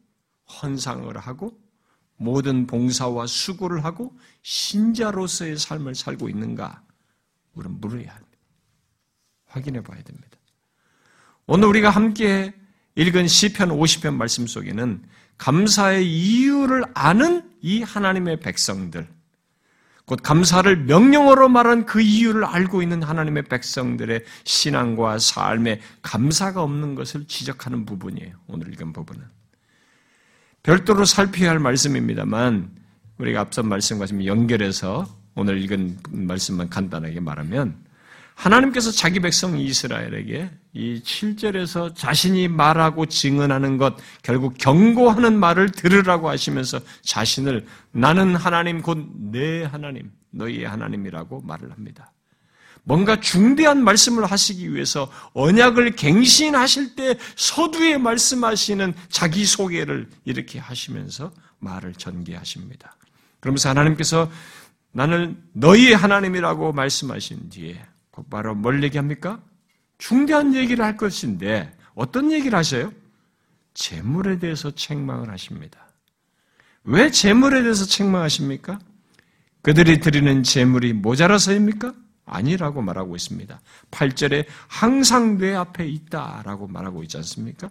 헌상을 0.48 1.16
하고 1.18 1.60
모든 2.16 2.66
봉사와 2.66 3.26
수고를 3.26 3.84
하고 3.84 4.18
신자로서의 4.40 5.58
삶을 5.58 5.94
살고 5.94 6.30
있는가? 6.30 6.82
우리는 7.52 7.78
물어야 7.78 8.08
합니다. 8.08 8.38
확인해 9.48 9.82
봐야 9.82 10.02
됩니다. 10.02 10.38
오늘 11.46 11.68
우리가 11.68 11.90
함께 11.90 12.54
읽은 12.94 13.28
시편 13.28 13.68
50편 13.68 14.14
말씀 14.14 14.46
속에는 14.46 15.04
감사의 15.36 16.10
이유를 16.10 16.84
아는 16.94 17.50
이 17.60 17.82
하나님의 17.82 18.40
백성들, 18.40 19.06
곧 20.04 20.20
감사를 20.22 20.84
명령어로 20.84 21.48
말한 21.48 21.86
그 21.86 22.00
이유를 22.00 22.44
알고 22.44 22.82
있는 22.82 23.02
하나님의 23.02 23.44
백성들의 23.44 24.24
신앙과 24.44 25.18
삶에 25.18 25.80
감사가 26.02 26.62
없는 26.62 26.94
것을 26.94 27.24
지적하는 27.26 27.86
부분이에요. 27.86 28.34
오늘 28.48 28.72
읽은 28.72 28.92
부분은. 28.92 29.22
별도로 30.62 31.04
살펴야 31.04 31.50
할 31.50 31.58
말씀입니다만, 31.58 32.70
우리가 33.18 33.40
앞선 33.40 33.68
말씀과 33.68 34.06
좀 34.06 34.24
연결해서 34.24 35.06
오늘 35.34 35.62
읽은 35.62 35.98
말씀만 36.10 36.68
간단하게 36.68 37.20
말하면, 37.20 37.76
하나님께서 38.34 38.90
자기 38.90 39.20
백성 39.20 39.58
이스라엘에게 39.58 40.50
이 40.72 41.00
7절에서 41.04 41.94
자신이 41.94 42.48
말하고 42.48 43.06
증언하는 43.06 43.76
것, 43.76 43.96
결국 44.22 44.56
경고하는 44.58 45.38
말을 45.38 45.70
들으라고 45.70 46.28
하시면서 46.28 46.80
자신을 47.02 47.66
나는 47.92 48.34
하나님 48.34 48.82
곧 48.82 48.98
내 49.30 49.64
하나님, 49.64 50.10
너희의 50.30 50.66
하나님이라고 50.66 51.42
말을 51.42 51.70
합니다. 51.72 52.12
뭔가 52.84 53.20
중대한 53.20 53.84
말씀을 53.84 54.24
하시기 54.24 54.74
위해서 54.74 55.10
언약을 55.34 55.92
갱신하실 55.92 56.96
때 56.96 57.16
서두에 57.36 57.96
말씀하시는 57.98 58.94
자기 59.08 59.44
소개를 59.44 60.08
이렇게 60.24 60.58
하시면서 60.58 61.32
말을 61.60 61.92
전개하십니다. 61.92 62.96
그러면서 63.38 63.68
하나님께서 63.68 64.30
나는 64.90 65.40
너희의 65.52 65.94
하나님이라고 65.94 66.72
말씀하신 66.72 67.50
뒤에 67.50 67.80
곧바로 68.12 68.54
뭘 68.54 68.82
얘기합니까? 68.84 69.42
중대한 69.98 70.54
얘기를 70.54 70.84
할 70.84 70.96
것인데 70.96 71.76
어떤 71.94 72.30
얘기를 72.30 72.56
하셔요? 72.56 72.92
재물에 73.74 74.38
대해서 74.38 74.70
책망을 74.70 75.30
하십니다. 75.30 75.88
왜 76.84 77.10
재물에 77.10 77.62
대해서 77.62 77.84
책망하십니까? 77.84 78.78
그들이 79.62 80.00
드리는 80.00 80.42
재물이 80.42 80.92
모자라서입니까? 80.92 81.94
아니라고 82.24 82.82
말하고 82.82 83.16
있습니다. 83.16 83.60
8절에 83.90 84.46
항상 84.68 85.38
내 85.38 85.54
앞에 85.54 85.86
있다라고 85.86 86.66
말하고 86.68 87.02
있지 87.04 87.16
않습니까? 87.18 87.70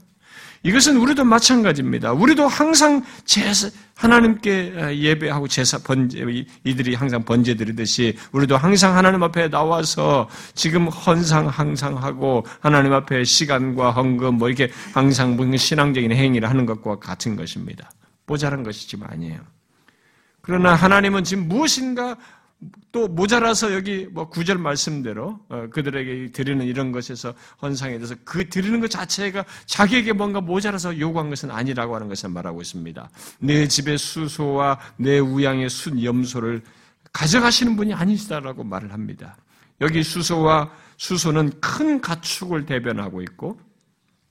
이것은 0.64 0.98
우리도 0.98 1.24
마찬가지입니다. 1.24 2.14
우리도 2.14 2.48
항상 2.48 3.04
제사, 3.26 3.70
하나님께 3.96 4.96
예배하고 4.96 5.48
제사, 5.48 5.80
번제, 5.80 6.24
이들이 6.64 6.94
항상 6.94 7.24
번제 7.24 7.56
드리듯이 7.56 8.16
우리도 8.32 8.58
항상 8.58 8.96
하나님 8.96 9.24
앞에 9.24 9.50
나와서 9.50 10.30
지금 10.54 10.88
헌상 10.88 11.48
항상 11.48 11.98
하고 11.98 12.46
하나님 12.60 12.94
앞에 12.94 13.24
시간과 13.24 13.92
헌금 13.92 14.36
뭐 14.36 14.50
이렇게 14.50 14.72
항상 14.94 15.38
신앙적인 15.58 16.12
행위를 16.12 16.48
하는 16.48 16.66
것과 16.68 17.00
같은 17.00 17.36
것입니다. 17.36 17.90
모자란 18.28 18.64
것이 18.64 18.88
지금 18.88 19.08
아니에요. 19.10 19.40
그러나 20.42 20.76
하나님은 20.76 21.24
지금 21.24 21.48
무엇인가 21.48 22.18
또 22.92 23.08
모자라서 23.08 23.74
여기 23.74 24.08
뭐 24.12 24.30
구절 24.30 24.58
말씀대로 24.58 25.40
어, 25.50 25.68
그들에게 25.72 26.32
드리는 26.32 26.64
이런 26.66 26.92
것에서 26.92 27.34
헌상에 27.62 27.94
대해서 27.94 28.16
그 28.24 28.50
드리는 28.50 28.80
것 28.80 28.90
자체가 28.90 29.46
자기에게 29.66 30.14
뭔가 30.14 30.42
모자라서 30.42 31.00
요구한 31.00 31.30
것은 31.30 31.50
아니라고 31.50 31.96
하는 31.96 32.08
것을 32.08 32.30
말하고 32.30 32.62
있습니다. 32.62 33.10
내 33.40 33.68
집의 33.68 33.98
수소와 33.98 34.80
내 34.98 35.20
우양의 35.20 35.70
순 35.70 36.04
염소를 36.04 36.62
가져가시는 37.14 37.76
분이 37.76 37.94
아니시다라고 37.94 38.64
말을 38.64 38.94
합니다. 38.94 39.38
여기 39.80 40.04
수소와 40.04 40.72
수소는 40.98 41.60
큰 41.60 42.00
가축을 42.00 42.68
대변하고 42.68 43.24
있고 43.24 43.60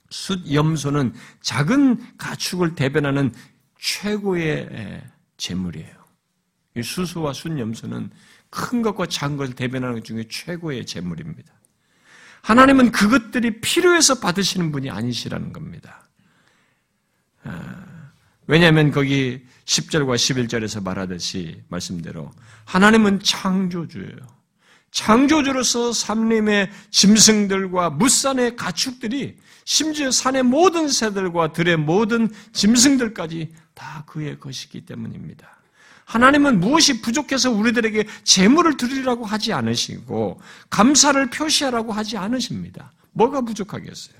숫 0.09 0.53
염소는 0.53 1.13
작은 1.41 2.17
가축을 2.17 2.75
대변하는 2.75 3.33
최고의 3.79 5.01
재물이에요. 5.37 6.00
수소와 6.79 7.33
순염소는 7.33 8.11
큰 8.49 8.81
것과 8.81 9.07
작은 9.07 9.37
것을 9.37 9.55
대변하는 9.55 9.95
것 9.95 10.03
중에 10.05 10.25
최고의 10.29 10.85
재물입니다. 10.85 11.51
하나님은 12.41 12.91
그것들이 12.91 13.61
필요해서 13.61 14.19
받으시는 14.19 14.71
분이 14.71 14.89
아니시라는 14.89 15.53
겁니다. 15.53 16.07
아, 17.43 18.11
왜냐하면 18.47 18.91
거기 18.91 19.45
10절과 19.65 20.15
11절에서 20.15 20.83
말하듯이 20.83 21.63
말씀대로 21.69 22.31
하나님은 22.65 23.21
창조주예요. 23.21 24.41
창조주로서 24.91 25.93
삼림의 25.93 26.69
짐승들과 26.89 27.91
무산의 27.91 28.57
가축들이 28.57 29.37
심지어 29.63 30.11
산의 30.11 30.43
모든 30.43 30.89
새들과 30.89 31.53
들의 31.53 31.77
모든 31.77 32.29
짐승들까지 32.51 33.53
다 33.73 34.03
그의 34.05 34.39
것이기 34.39 34.85
때문입니다. 34.85 35.60
하나님은 36.11 36.59
무엇이 36.59 37.01
부족해서 37.01 37.51
우리들에게 37.51 38.03
재물을 38.25 38.75
드리라고 38.75 39.23
하지 39.23 39.53
않으시고 39.53 40.41
감사를 40.69 41.29
표시하라고 41.29 41.93
하지 41.93 42.17
않으십니다. 42.17 42.91
뭐가 43.13 43.39
부족하겠어요? 43.39 44.19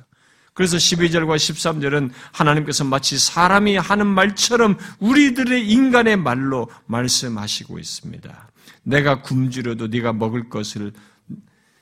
그래서 0.54 0.78
12절과 0.78 1.36
13절은 1.36 2.12
하나님께서 2.32 2.86
마치 2.86 3.20
사람이 3.20 3.76
하는 3.76 4.08
말처럼 4.08 4.78
우리들의 5.00 5.70
인간의 5.70 6.16
말로 6.16 6.70
말씀하시고 6.86 7.78
있습니다. 7.78 8.52
내가 8.84 9.22
굶주려도 9.22 9.88
네가 9.88 10.14
먹을 10.14 10.48
것을 10.48 10.94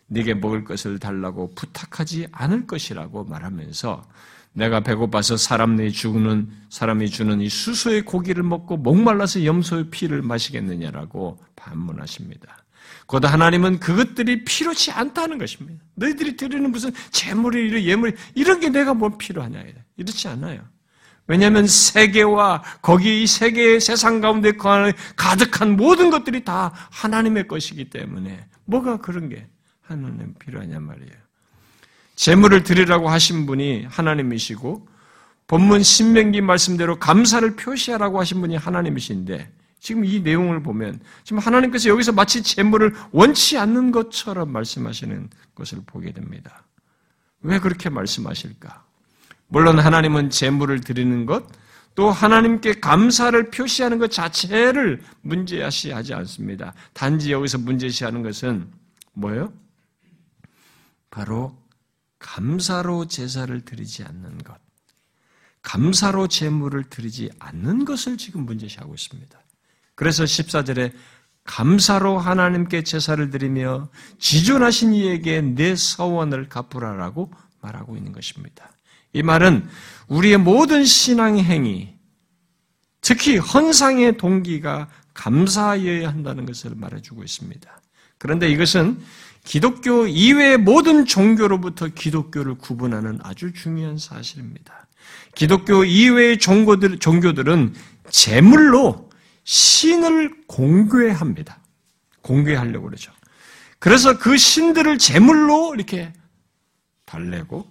네게 0.07 0.35
먹을 0.35 0.63
것을 0.63 0.97
달라고 0.97 1.53
부탁하지 1.53 2.29
않을 2.31 2.65
것이라고 2.65 3.25
말하면서 3.25 4.03
내가 4.59 4.81
배고파서 4.81 5.37
사람이 5.37 5.91
죽는 5.93 6.49
사람이 6.69 7.09
주는 7.09 7.39
이 7.39 7.47
수소의 7.47 8.03
고기를 8.03 8.43
먹고 8.43 8.75
목말라서 8.77 9.45
염소의 9.45 9.89
피를 9.89 10.21
마시겠느냐라고 10.21 11.39
반문하십니다. 11.55 12.65
곧 13.07 13.25
하나님은 13.25 13.79
그것들이 13.79 14.43
필요치 14.43 14.91
않다는 14.91 15.37
것입니다. 15.37 15.83
너희들이 15.95 16.35
드리는 16.35 16.69
무슨 16.69 16.91
재물이 17.11 17.87
예물이 17.87 18.13
이런 18.35 18.59
게 18.59 18.69
내가 18.69 18.93
뭘 18.93 19.17
필요하냐 19.17 19.63
이렇지 19.95 20.27
않아요. 20.27 20.61
왜냐하면 21.25 21.65
세계와 21.65 22.61
거기 22.81 23.23
이 23.23 23.27
세계의 23.27 23.79
세상 23.79 24.19
가운데 24.19 24.51
가득한 25.15 25.77
모든 25.77 26.09
것들이 26.09 26.43
다 26.43 26.73
하나님의 26.91 27.47
것이기 27.47 27.89
때문에 27.89 28.45
뭐가 28.65 28.97
그런 28.97 29.29
게 29.29 29.47
하나님 29.81 30.33
필요하냐 30.35 30.79
말이에요. 30.79 31.18
재물을 32.19 32.63
드리라고 32.63 33.09
하신 33.09 33.45
분이 33.45 33.85
하나님이시고 33.89 34.85
본문 35.47 35.83
신명기 35.83 36.41
말씀대로 36.41 36.99
감사를 36.99 37.55
표시하라고 37.55 38.19
하신 38.19 38.41
분이 38.41 38.57
하나님이신데 38.57 39.49
지금 39.79 40.03
이 40.03 40.19
내용을 40.19 40.61
보면 40.61 40.99
지금 41.23 41.39
하나님께서 41.39 41.87
여기서 41.87 42.11
마치 42.11 42.43
재물을 42.43 42.93
원치 43.13 43.57
않는 43.57 43.93
것처럼 43.93 44.51
말씀하시는 44.51 45.29
것을 45.55 45.79
보게 45.85 46.11
됩니다. 46.11 46.63
왜 47.41 47.57
그렇게 47.57 47.89
말씀하실까? 47.89 48.83
물론 49.47 49.79
하나님은 49.79 50.29
재물을 50.29 50.81
드리는 50.81 51.25
것, 51.25 51.47
또 51.95 52.11
하나님께 52.11 52.81
감사를 52.81 53.49
표시하는 53.49 53.97
것 53.97 54.11
자체를 54.11 55.01
문제시하지 55.21 56.13
않습니다. 56.13 56.73
단지 56.91 57.31
여기서 57.31 57.59
문제시하는 57.59 58.23
것은 58.23 58.67
뭐예요? 59.13 59.53
바로 61.09 61.58
감사로 62.19 63.07
제사를 63.07 63.59
드리지 63.61 64.03
않는 64.03 64.39
것, 64.39 64.57
감사로 65.61 66.27
제물을 66.27 66.85
드리지 66.89 67.31
않는 67.39 67.85
것을 67.85 68.17
지금 68.17 68.45
문제시하고 68.45 68.93
있습니다. 68.93 69.39
그래서 69.95 70.23
14절에 70.23 70.93
감사로 71.43 72.19
하나님께 72.19 72.83
제사를 72.83 73.29
드리며 73.29 73.89
지존하신 74.19 74.93
이에게 74.93 75.41
내 75.41 75.75
서원을 75.75 76.47
갚으라라고 76.47 77.31
말하고 77.61 77.97
있는 77.97 78.11
것입니다. 78.11 78.69
이 79.13 79.23
말은 79.23 79.67
우리의 80.07 80.37
모든 80.37 80.85
신앙 80.85 81.39
행위, 81.39 81.95
특히 83.01 83.37
헌상의 83.37 84.17
동기가 84.17 84.89
감사여야 85.13 86.09
한다는 86.09 86.45
것을 86.45 86.75
말해주고 86.75 87.23
있습니다. 87.23 87.81
그런데 88.17 88.49
이것은 88.49 89.01
기독교 89.49 90.05
이외의 90.05 90.59
모든 90.59 91.07
종교로부터 91.07 91.87
기독교를 91.87 92.59
구분하는 92.59 93.17
아주 93.23 93.51
중요한 93.51 93.97
사실입니다. 93.97 94.85
기독교 95.33 95.83
이외의 95.83 96.37
종교들, 96.37 96.99
종교들은 96.99 97.73
제물로 98.11 99.09
신을 99.45 100.43
공개합니다. 100.45 101.57
공개하려고 102.21 102.85
그러죠. 102.85 103.11
그래서 103.79 104.19
그 104.19 104.37
신들을 104.37 104.99
제물로 104.99 105.73
이렇게 105.73 106.13
달래고 107.05 107.65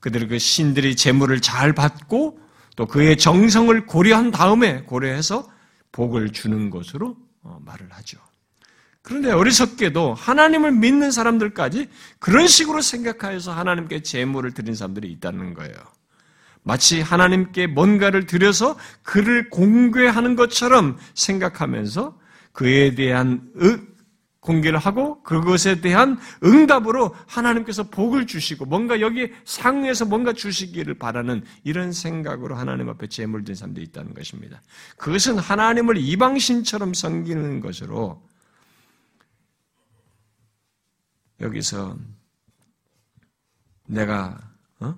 그들의 0.00 0.28
그 0.28 0.38
신들이 0.38 0.96
제물을 0.96 1.40
잘 1.40 1.72
받고 1.72 2.38
또 2.76 2.84
그의 2.84 3.16
정성을 3.16 3.86
고려한 3.86 4.32
다음에 4.32 4.82
고려해서 4.82 5.50
복을 5.92 6.34
주는 6.34 6.68
것으로 6.68 7.16
어, 7.40 7.58
말을 7.64 7.90
하죠. 7.90 8.18
그런데 9.04 9.30
어리석게도 9.30 10.14
하나님을 10.14 10.72
믿는 10.72 11.10
사람들까지 11.10 11.90
그런 12.18 12.48
식으로 12.48 12.80
생각하여서 12.80 13.52
하나님께 13.52 14.00
제물을 14.00 14.52
드린 14.54 14.74
사람들이 14.74 15.12
있다는 15.12 15.52
거예요. 15.52 15.74
마치 16.62 17.02
하나님께 17.02 17.66
뭔가를 17.66 18.24
드려서 18.24 18.78
그를 19.02 19.50
공개하는 19.50 20.36
것처럼 20.36 20.96
생각하면서 21.12 22.18
그에 22.52 22.94
대한 22.94 23.42
공개를 24.40 24.78
하고 24.78 25.22
그것에 25.22 25.82
대한 25.82 26.18
응답으로 26.42 27.14
하나님께서 27.26 27.90
복을 27.90 28.26
주시고 28.26 28.64
뭔가 28.64 29.02
여기 29.02 29.30
상에서 29.44 30.06
뭔가 30.06 30.32
주시기를 30.32 30.94
바라는 30.94 31.44
이런 31.62 31.92
생각으로 31.92 32.54
하나님 32.54 32.88
앞에 32.88 33.08
제물 33.08 33.44
든 33.44 33.54
사람들이 33.54 33.84
있다는 33.84 34.14
것입니다. 34.14 34.62
그것은 34.96 35.36
하나님을 35.36 35.98
이방신처럼 35.98 36.94
섬기는 36.94 37.60
것으로 37.60 38.22
여기서 41.44 41.98
내가 43.86 44.50
어? 44.80 44.96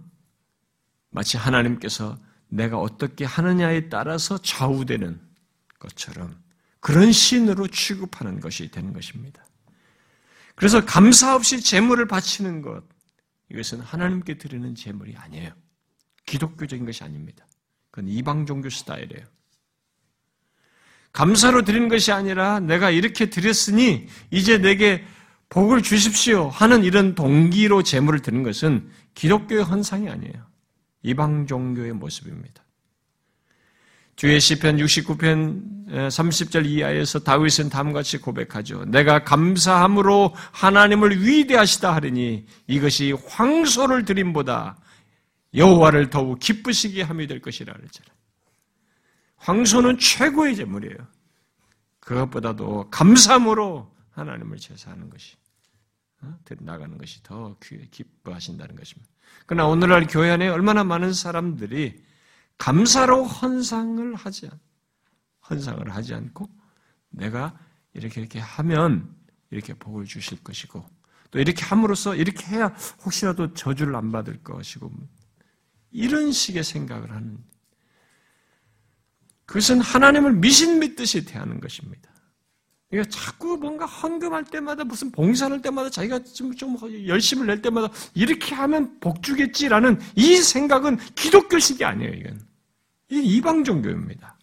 마치 1.10 1.36
하나님께서 1.36 2.16
내가 2.48 2.78
어떻게 2.78 3.24
하느냐에 3.24 3.88
따라서 3.88 4.38
좌우되는 4.38 5.20
것처럼 5.80 6.40
그런 6.80 7.10
신으로 7.10 7.66
취급하는 7.66 8.40
것이 8.40 8.70
되는 8.70 8.92
것입니다. 8.92 9.44
그래서 10.54 10.84
감사 10.84 11.34
없이 11.34 11.60
재물을 11.60 12.06
바치는 12.06 12.62
것, 12.62 12.84
이것은 13.50 13.80
하나님께 13.80 14.38
드리는 14.38 14.74
재물이 14.74 15.16
아니에요. 15.16 15.50
기독교적인 16.24 16.86
것이 16.86 17.02
아닙니다. 17.02 17.44
그건 17.90 18.08
이방 18.08 18.46
종교 18.46 18.70
스타일이에요. 18.70 19.26
감사로 21.12 21.64
드리는 21.64 21.88
것이 21.88 22.12
아니라 22.12 22.60
내가 22.60 22.90
이렇게 22.90 23.30
드렸으니 23.30 24.06
이제 24.30 24.58
내게 24.58 25.04
복을 25.56 25.80
주십시오 25.80 26.50
하는 26.50 26.84
이런 26.84 27.14
동기로 27.14 27.82
재물을 27.82 28.20
드는 28.20 28.42
것은 28.42 28.90
기독교의 29.14 29.64
헌상이 29.64 30.06
아니에요. 30.06 30.34
이방 31.02 31.46
종교의 31.46 31.94
모습입니다. 31.94 32.62
주의 34.16 34.38
시편 34.38 34.76
69편 34.76 35.88
30절 36.08 36.66
이하에서 36.66 37.20
다윗은 37.20 37.70
다음같이 37.70 38.18
고백하죠. 38.18 38.84
내가 38.84 39.24
감사함으로 39.24 40.34
하나님을 40.52 41.24
위대하시다 41.24 41.94
하리니 41.94 42.44
이것이 42.66 43.12
황소를 43.12 44.04
드림보다 44.04 44.76
여호와를 45.54 46.10
더욱 46.10 46.38
기쁘시게 46.38 47.00
함이 47.00 47.26
될 47.26 47.40
것이라 47.40 47.72
그랬잖아요. 47.72 48.14
황소는 49.36 49.96
최고의 49.96 50.54
제물이에요. 50.54 50.98
그것보다도 52.00 52.90
감사함으로 52.90 53.96
하나님을 54.10 54.58
제사하는 54.58 55.08
것이 55.08 55.34
어? 55.36 55.45
나가는 56.60 56.96
것이 56.98 57.22
더 57.22 57.56
기뻐하신다는 57.90 58.76
것입니다. 58.76 59.10
그러나 59.46 59.68
오늘날 59.68 60.06
교회 60.06 60.30
안에 60.30 60.48
얼마나 60.48 60.84
많은 60.84 61.12
사람들이 61.12 62.04
감사로 62.58 63.24
헌상을 63.24 64.14
하지 64.14 64.46
않, 64.46 64.58
헌상을 65.50 65.94
하지 65.94 66.14
않고 66.14 66.48
내가 67.10 67.58
이렇게 67.92 68.20
이렇게 68.20 68.38
하면 68.38 69.14
이렇게 69.50 69.74
복을 69.74 70.04
주실 70.04 70.42
것이고 70.42 70.84
또 71.30 71.38
이렇게 71.38 71.64
함으로써 71.64 72.14
이렇게 72.14 72.46
해야 72.46 72.68
혹시라도 73.04 73.52
저주를 73.54 73.94
안 73.94 74.12
받을 74.12 74.42
것이고 74.42 74.92
이런 75.90 76.32
식의 76.32 76.64
생각을 76.64 77.10
하는 77.10 77.38
그것은 79.44 79.80
하나님을 79.80 80.32
미신 80.32 80.80
믿듯이 80.80 81.24
대하는 81.24 81.60
것입니다. 81.60 82.10
그러니까 82.90 83.10
자꾸 83.10 83.56
뭔가 83.56 83.84
헌금할 83.84 84.44
때마다 84.44 84.84
무슨 84.84 85.10
봉사할 85.10 85.60
때마다 85.60 85.90
자기가 85.90 86.20
좀, 86.22 86.54
좀 86.54 86.76
열심을 87.06 87.46
낼 87.46 87.60
때마다 87.60 87.88
이렇게 88.14 88.54
하면 88.54 88.98
복 89.00 89.22
주겠지라는 89.22 89.98
이 90.14 90.36
생각은 90.36 90.98
기독교식이 91.14 91.84
아니에요, 91.84 92.12
이건. 92.12 92.40
이 93.10 93.20
이방 93.36 93.64
종교입니다. 93.64 94.36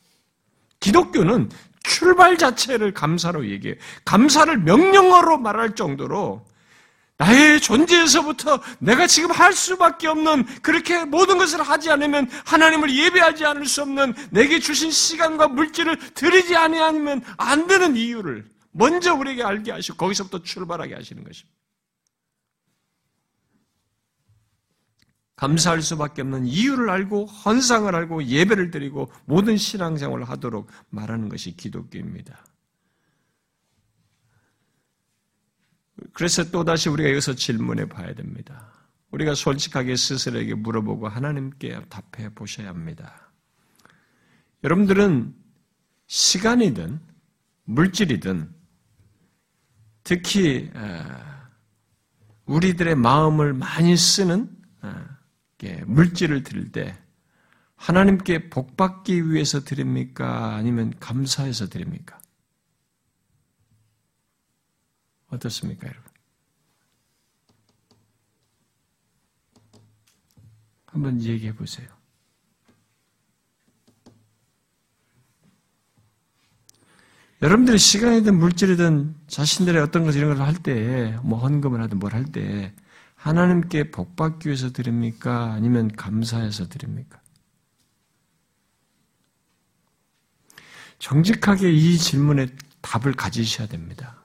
기독교는 0.80 1.50
출발 1.84 2.38
자체를 2.38 2.94
감사로 2.94 3.50
얘기해요. 3.50 3.78
감사를 4.06 4.58
명령어로 4.58 5.38
말할 5.38 5.76
정도로 5.76 6.46
나의 7.18 7.62
존재에서부터 7.62 8.62
내가 8.80 9.08
지금 9.08 9.32
할 9.32 9.54
수밖에 9.54 10.08
없는 10.08 10.46
그렇게 10.62 11.06
모든 11.06 11.38
것을 11.38 11.62
하지 11.62 11.90
않으면 11.90 12.30
하나님을 12.46 12.94
예배하지 12.96 13.46
않을 13.46 13.66
수 13.66 13.84
없는 13.84 14.14
내게 14.32 14.60
주신 14.60 14.92
시간과 14.92 15.48
물질을 15.48 15.98
드리지 16.14 16.56
아니하면 16.56 17.22
안 17.38 17.68
되는 17.68 17.96
이유를 17.96 18.50
먼저 18.72 19.14
우리에게 19.14 19.44
알게 19.44 19.72
하시고 19.72 19.98
거기서부터 19.98 20.42
출발하게 20.42 20.96
하시는 20.96 21.24
것입니다. 21.24 21.54
감사할 25.36 25.82
수밖에 25.82 26.22
없는 26.22 26.46
이유를 26.46 26.90
알고 26.90 27.26
헌상을 27.26 27.94
알고 27.94 28.24
예배를 28.24 28.72
드리고 28.72 29.12
모든 29.26 29.58
신앙생활을 29.58 30.30
하도록 30.30 30.70
말하는 30.90 31.30
것이 31.30 31.56
기독교입니다. 31.56 32.44
그래서 36.14 36.50
또다시 36.50 36.90
우리가 36.90 37.10
여기서 37.10 37.36
질문해 37.36 37.88
봐야 37.90 38.14
됩니다. 38.14 38.72
우리가 39.12 39.36
솔직하게 39.36 39.96
스스로에게 39.96 40.56
물어보고 40.56 41.08
하나님께 41.08 41.82
답해 41.90 42.34
보셔야 42.34 42.70
합니다. 42.70 43.32
여러분들은 44.64 45.36
시간이든 46.08 47.00
물질이든 47.66 48.52
특히 50.04 50.72
우리들의 52.46 52.96
마음을 52.96 53.54
많이 53.54 53.96
쓰는 53.96 54.50
물질을 55.86 56.44
드릴 56.44 56.72
때 56.72 56.98
하나님께 57.76 58.50
복받기 58.50 59.30
위해서 59.32 59.64
드립니까? 59.64 60.56
아니면 60.56 60.94
감사해서 61.00 61.70
드립니까? 61.70 62.20
어떻습니까, 65.34 65.88
여러분? 65.88 66.04
한번 70.86 71.22
얘기해 71.22 71.56
보세요. 71.56 71.88
여러분들이 77.42 77.78
시간이든 77.78 78.38
물질이든 78.40 79.16
자신들의 79.28 79.82
어떤 79.82 80.06
것 80.06 80.16
이런 80.16 80.36
걸 80.38 80.46
할 80.48 80.56
때, 80.56 81.18
뭐 81.24 81.40
헌금을 81.40 81.82
하든 81.82 82.00
뭘 82.00 82.14
할 82.14 82.26
때, 82.26 82.74
하나님께 83.16 83.92
복받기 83.92 84.48
위해서 84.50 84.72
드립니까? 84.72 85.52
아니면 85.54 85.90
감사해서 85.96 86.68
드립니까? 86.70 87.22
정직하게 91.00 91.72
이 91.72 91.98
질문에 91.98 92.48
답을 92.82 93.14
가지셔야 93.14 93.68
됩니다. 93.68 94.23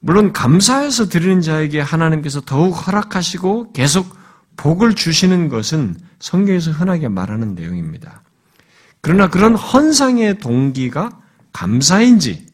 물론 0.00 0.32
감사해서 0.32 1.08
드리는 1.08 1.40
자에게 1.40 1.80
하나님께서 1.80 2.40
더욱 2.40 2.72
허락하시고 2.72 3.72
계속 3.72 4.16
복을 4.56 4.94
주시는 4.94 5.48
것은 5.48 5.96
성경에서 6.18 6.70
흔하게 6.70 7.08
말하는 7.08 7.54
내용입니다. 7.54 8.22
그러나 9.00 9.28
그런 9.28 9.54
헌상의 9.54 10.38
동기가 10.38 11.20
감사인지 11.52 12.46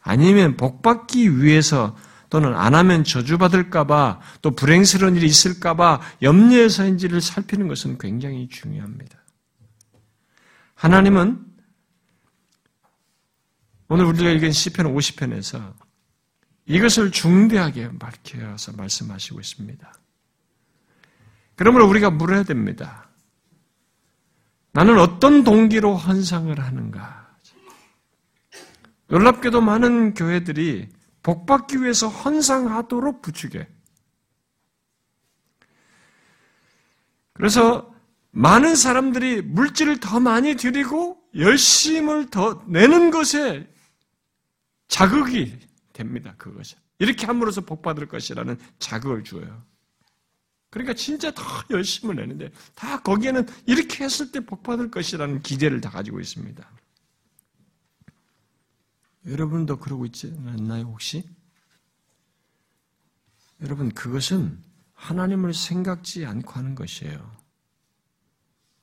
아니면 0.00 0.56
복받기 0.56 1.42
위해서 1.42 1.96
또는 2.30 2.54
안 2.54 2.74
하면 2.74 3.04
저주받을까봐 3.04 4.20
또 4.42 4.50
불행스러운 4.50 5.16
일이 5.16 5.26
있을까봐 5.26 6.00
염려해서인지를 6.22 7.20
살피는 7.20 7.68
것은 7.68 7.98
굉장히 7.98 8.48
중요합니다. 8.48 9.18
하나님은 10.74 11.44
오늘 13.88 14.04
우리가 14.04 14.30
읽은 14.30 14.52
시편 14.52 14.94
50편에서 14.94 15.72
이것을 16.68 17.10
중대하게 17.10 17.98
밝혀서 17.98 18.72
말씀하시고 18.72 19.40
있습니다. 19.40 19.94
그러므로 21.56 21.88
우리가 21.88 22.10
물어야 22.10 22.42
됩니다. 22.42 23.08
나는 24.72 24.98
어떤 24.98 25.44
동기로 25.44 25.96
환상을 25.96 26.58
하는가? 26.60 27.26
놀랍게도 29.08 29.62
많은 29.62 30.12
교회들이 30.12 30.90
복받기 31.22 31.82
위해서 31.82 32.08
헌상하도록 32.08 33.22
부추게. 33.22 33.66
그래서 37.32 37.94
많은 38.30 38.76
사람들이 38.76 39.40
물질을 39.40 40.00
더 40.00 40.20
많이 40.20 40.54
들이고 40.54 41.18
열심을 41.34 42.28
더 42.28 42.62
내는 42.66 43.10
것에 43.10 43.66
자극이 44.88 45.67
됩니다. 45.98 46.34
그것이. 46.38 46.76
이렇게 47.00 47.26
함으로써 47.26 47.60
복받을 47.60 48.06
것이라는 48.06 48.56
자극을 48.78 49.24
주어요. 49.24 49.64
그러니까 50.70 50.94
진짜 50.94 51.32
더 51.32 51.42
열심을 51.70 52.14
내는데 52.14 52.52
다 52.74 53.02
거기에는 53.02 53.46
이렇게 53.66 54.04
했을 54.04 54.30
때 54.30 54.40
복받을 54.40 54.90
것이라는 54.90 55.40
기대를 55.40 55.80
다 55.80 55.90
가지고 55.90 56.20
있습니다. 56.20 56.70
여러분도 59.26 59.78
그러고 59.78 60.06
있지 60.06 60.32
않나요, 60.46 60.84
혹시? 60.84 61.28
여러분, 63.60 63.90
그것은 63.90 64.62
하나님을 64.94 65.52
생각지 65.52 66.24
않고 66.24 66.52
하는 66.52 66.74
것이에요. 66.76 67.36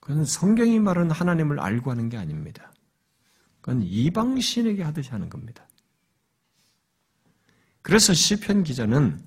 그건 0.01 0.26
성경이 0.26 0.80
말하는 0.80 1.11
하나님을 1.11 1.59
알고 1.59 1.91
하는 1.91 2.09
게 2.09 2.18
아닙니다. 2.18 2.74
그건 3.61 3.82
이방신에게 3.84 4.84
하듯이 4.84 5.09
하는 5.11 5.30
겁니다. 5.30 5.66
그래서 7.86 8.15
시편 8.15 8.63
기자는 8.63 9.21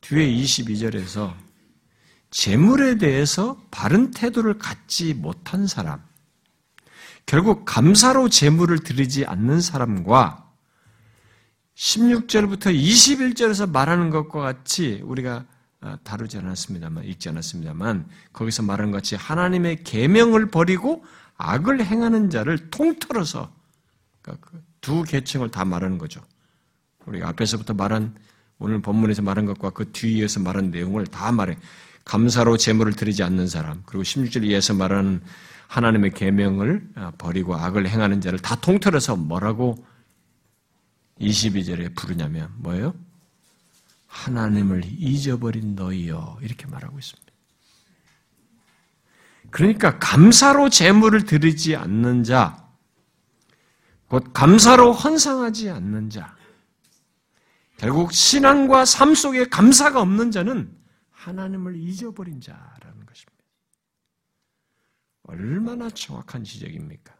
뒤에 0.00 0.26
22절에서 0.26 1.32
재물에 2.28 2.98
대해서 2.98 3.56
바른 3.70 4.10
태도를 4.10 4.58
갖지 4.58 5.14
못한 5.14 5.68
사람, 5.68 6.02
결국 7.24 7.64
감사로 7.64 8.30
재물을 8.30 8.80
드리지 8.80 9.26
않는 9.26 9.60
사람과 9.60 10.50
16절부터 11.76 12.76
21절에서 12.76 13.70
말하는 13.70 14.10
것과 14.10 14.40
같이 14.40 15.00
우리가 15.04 15.46
아, 15.80 15.98
다루지 16.02 16.36
않았습니다만 16.38 17.04
읽지 17.04 17.28
않았습니다만 17.28 18.08
거기서 18.32 18.64
것 18.90 18.90
같이 18.90 19.14
하나님의 19.14 19.84
계명을 19.84 20.50
버리고 20.50 21.04
악을 21.36 21.84
행하는 21.84 22.28
자를 22.28 22.70
통틀어서 22.70 23.52
그러니까 24.20 24.50
그두 24.50 25.04
계층을 25.04 25.52
다 25.52 25.64
말하는 25.64 25.98
거죠. 25.98 26.20
우리가 27.08 27.28
앞에서부터 27.28 27.74
말한 27.74 28.14
오늘 28.58 28.82
본문에서 28.82 29.22
말한 29.22 29.46
것과 29.46 29.70
그 29.70 29.90
뒤에서 29.92 30.40
말한 30.40 30.70
내용을 30.70 31.06
다 31.06 31.32
말해. 31.32 31.56
감사로 32.04 32.56
재물을 32.56 32.94
드리지 32.94 33.22
않는 33.22 33.48
사람, 33.48 33.82
그리고 33.86 34.02
16절 34.02 34.44
이에서 34.44 34.74
말하는 34.74 35.20
하나님의 35.68 36.12
계명을 36.12 36.88
아, 36.94 37.12
버리고 37.18 37.54
악을 37.54 37.88
행하는 37.88 38.20
자를 38.20 38.38
다 38.38 38.56
통틀어서 38.56 39.16
뭐라고 39.16 39.84
22절에 41.20 41.94
부르냐면 41.94 42.50
뭐예요? 42.56 42.94
하나님을 44.06 44.82
잊어버린 44.86 45.74
너희여 45.74 46.38
이렇게 46.40 46.66
말하고 46.66 46.98
있습니다. 46.98 47.32
그러니까 49.50 49.98
감사로 49.98 50.70
재물을 50.70 51.24
드리지 51.24 51.76
않는 51.76 52.24
자, 52.24 52.66
곧 54.08 54.32
감사로 54.32 54.92
헌상하지 54.92 55.68
않는 55.68 56.08
자, 56.08 56.34
결국 57.78 58.12
신앙과 58.12 58.84
삶 58.84 59.14
속에 59.14 59.46
감사가 59.46 60.00
없는 60.02 60.32
자는 60.32 60.76
하나님을 61.10 61.76
잊어버린 61.76 62.40
자라는 62.40 63.06
것입니다. 63.06 63.44
얼마나 65.22 65.88
정확한 65.88 66.42
지적입니까? 66.42 67.14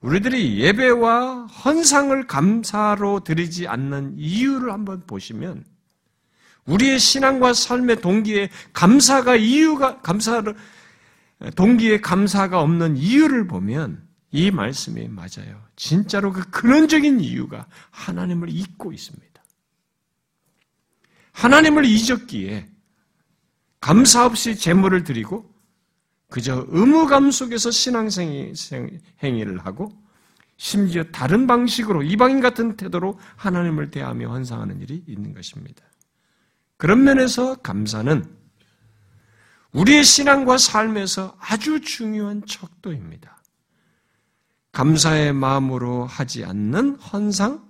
우리들이 0.00 0.60
예배와 0.60 1.46
헌상을 1.46 2.26
감사로 2.26 3.24
드리지 3.24 3.68
않는 3.68 4.14
이유를 4.16 4.72
한번 4.72 5.06
보시면 5.06 5.64
우리의 6.64 6.98
신앙과 6.98 7.52
삶의 7.52 8.00
동기에 8.00 8.48
감사가 8.72 9.36
이유가 9.36 10.00
감사를 10.00 10.54
동기에 11.56 12.00
감사가 12.00 12.60
없는 12.62 12.96
이유를 12.96 13.48
보면 13.48 14.08
이 14.30 14.50
말씀이 14.50 15.08
맞아요. 15.08 15.67
진짜로 15.78 16.32
그 16.32 16.42
근원적인 16.50 17.20
이유가 17.20 17.66
하나님을 17.90 18.50
잊고 18.50 18.92
있습니다. 18.92 19.28
하나님을 21.32 21.84
잊었기에 21.84 22.68
감사 23.80 24.26
없이 24.26 24.56
재물을 24.56 25.04
드리고 25.04 25.48
그저 26.30 26.66
의무감 26.68 27.30
속에서 27.30 27.70
신앙행위를 27.70 29.60
하고 29.62 29.96
심지어 30.56 31.04
다른 31.04 31.46
방식으로 31.46 32.02
이방인 32.02 32.40
같은 32.40 32.76
태도로 32.76 33.20
하나님을 33.36 33.92
대하며 33.92 34.30
헌상하는 34.30 34.80
일이 34.80 35.04
있는 35.06 35.32
것입니다. 35.32 35.84
그런 36.76 37.04
면에서 37.04 37.54
감사는 37.54 38.24
우리의 39.70 40.02
신앙과 40.02 40.58
삶에서 40.58 41.36
아주 41.38 41.80
중요한 41.80 42.44
척도입니다. 42.46 43.37
감사의 44.78 45.32
마음으로 45.32 46.06
하지 46.06 46.44
않는 46.44 46.94
헌상, 47.00 47.68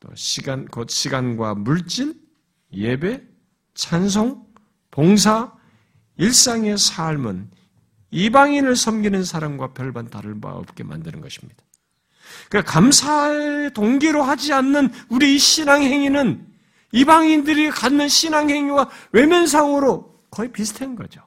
또 0.00 0.08
시간, 0.14 0.64
곧 0.64 0.88
시간과 0.88 1.56
물질, 1.56 2.18
예배, 2.72 3.22
찬송, 3.74 4.46
봉사, 4.90 5.52
일상의 6.16 6.78
삶은 6.78 7.50
이방인을 8.12 8.76
섬기는 8.76 9.24
사람과 9.24 9.74
별반 9.74 10.08
다를 10.08 10.40
바 10.40 10.52
없게 10.54 10.84
만드는 10.84 11.20
것입니다. 11.20 11.62
그러니까 12.48 12.72
감사의 12.72 13.74
동기로 13.74 14.22
하지 14.22 14.54
않는 14.54 14.88
우리 15.10 15.38
신앙 15.38 15.82
행위는 15.82 16.50
이방인들이 16.92 17.68
갖는 17.68 18.08
신앙 18.08 18.48
행위와 18.48 18.88
외면상으로 19.12 20.18
거의 20.30 20.50
비슷한 20.50 20.96
거죠. 20.96 21.20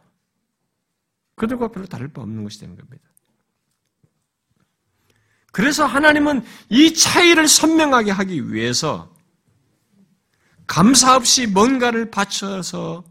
그들과 1.35 1.67
별로 1.67 1.85
다를 1.85 2.07
바 2.07 2.23
없는 2.23 2.43
것이 2.43 2.59
되는 2.59 2.75
겁니다. 2.75 3.04
그래서 5.55 5.85
하나님은 5.85 6.43
이 6.67 6.93
차이를 6.93 7.47
선명하게 7.47 8.11
하기 8.11 8.51
위해서 8.51 9.09
감사 10.67 11.15
없이 11.15 11.47
뭔가를 11.47 12.11
바쳐서 12.11 13.05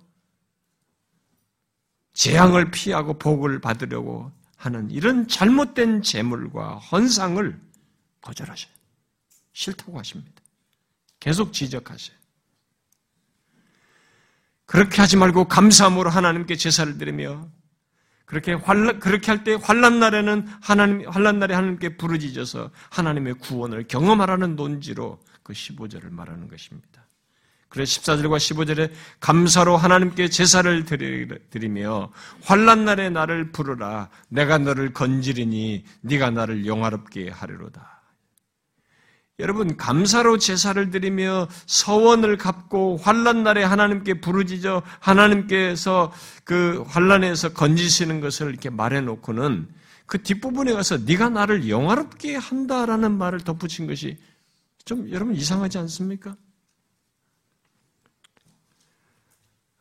재앙을 2.13 2.71
피하고 2.71 3.15
복을 3.19 3.63
받으려고 3.63 4.31
하는 4.59 4.91
이런 4.91 5.27
잘못된 5.27 6.03
재물과 6.03 6.81
헌상을 6.81 7.59
거절하셔요. 8.21 8.73
싫다고 9.55 9.99
하십니다. 9.99 10.43
계속 11.21 11.55
지적하세요. 11.55 12.15
그렇게 14.67 15.01
하지 15.01 15.17
말고 15.17 15.49
감사함으로 15.49 16.11
하나님께 16.11 16.57
제사를 16.57 16.99
드리며 16.99 17.49
그렇게 18.25 18.55
환란, 18.55 18.99
그렇게 19.01 19.31
할 19.31 19.45
때 19.45 19.59
환란 19.61 20.01
날에는 20.01 20.47
하나님 20.63 21.09
환란 21.09 21.39
날에 21.39 21.55
하나님께 21.55 21.97
부르짖어서 21.97 22.71
하나님의 22.91 23.35
구원을 23.35 23.87
경험하라는 23.89 24.57
논지로 24.57 25.21
그 25.43 25.53
15절을 25.53 26.11
말하는 26.11 26.49
것입니다. 26.49 27.05
그래서 27.69 28.01
14절과 28.01 28.37
15절에 28.37 28.93
감사로 29.19 29.77
하나님께 29.77 30.29
제사를 30.29 30.85
드리며 30.85 32.13
환란 32.45 32.85
날에 32.85 33.11
나를 33.11 33.51
부르라 33.51 34.09
내가 34.29 34.59
너를 34.59 34.93
건지리니 34.93 35.85
네가 36.03 36.31
나를 36.31 36.67
영화롭게 36.67 37.31
하리로다. 37.31 37.94
여러분 39.41 39.77
감사로 39.77 40.39
제사를 40.39 40.91
드리며 40.91 41.49
서원을 41.67 42.39
갚고 42.39 42.99
환란 42.99 43.43
날에 43.43 43.65
하나님께 43.65 44.21
부르짖어 44.21 44.83
하나님께서 45.01 46.13
그 46.45 46.85
환란에서 46.87 47.53
건지시는 47.53 48.21
것을 48.21 48.51
이렇게 48.51 48.71
말해 48.71 49.01
놓고는 49.01 49.69
그 50.07 50.23
뒷부분에 50.23 50.73
가서 50.73 50.99
네가 50.99 51.31
나를 51.31 51.69
영화롭게 51.69 52.37
한다라는 52.37 53.19
말을 53.19 53.41
덧붙인 53.41 53.89
것이 53.89 54.19
좀 54.85 55.11
여러분 55.11 55.35
이상하지 55.35 55.79
않습니까? 55.79 56.37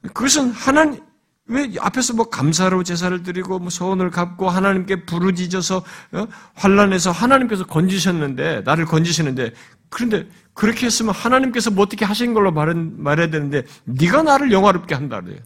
그것은 0.01 0.51
하나님, 0.51 1.03
왜 1.45 1.69
앞에서 1.79 2.13
뭐 2.13 2.29
감사로 2.29 2.83
제사를 2.83 3.21
드리고 3.21 3.59
뭐 3.59 3.69
소원을 3.69 4.11
갚고 4.11 4.49
하나님께 4.49 5.05
부르짖어서 5.05 5.77
어? 6.13 6.27
환란에서 6.53 7.11
하나님께서 7.11 7.65
건지셨는데 7.65 8.61
나를 8.61 8.85
건지시는데 8.85 9.51
그런데 9.89 10.27
그렇게 10.53 10.85
했으면 10.85 11.13
하나님께서 11.13 11.69
뭐 11.69 11.83
어떻게 11.83 12.05
하신 12.05 12.33
걸로 12.33 12.51
말은, 12.51 13.01
말해야 13.01 13.29
되는데 13.29 13.63
네가 13.83 14.23
나를 14.23 14.51
영화롭게 14.51 14.95
한다 14.95 15.19
그래요. 15.19 15.39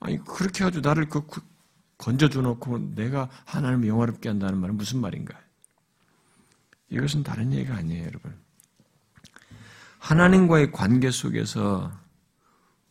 아니 0.00 0.22
그렇게 0.24 0.64
해가지고 0.64 0.88
나를 0.88 1.08
그, 1.08 1.24
그 1.26 1.40
건져줘 1.98 2.42
놓고 2.42 2.94
내가 2.96 3.28
하나님을 3.44 3.86
영화롭게 3.86 4.28
한다는 4.28 4.58
말은 4.58 4.76
무슨 4.76 5.00
말인가? 5.00 5.38
이것은 6.90 7.22
다른 7.22 7.52
얘기가 7.52 7.76
아니에요, 7.76 8.06
여러분. 8.06 8.34
하나님과의 10.00 10.72
관계 10.72 11.12
속에서 11.12 11.92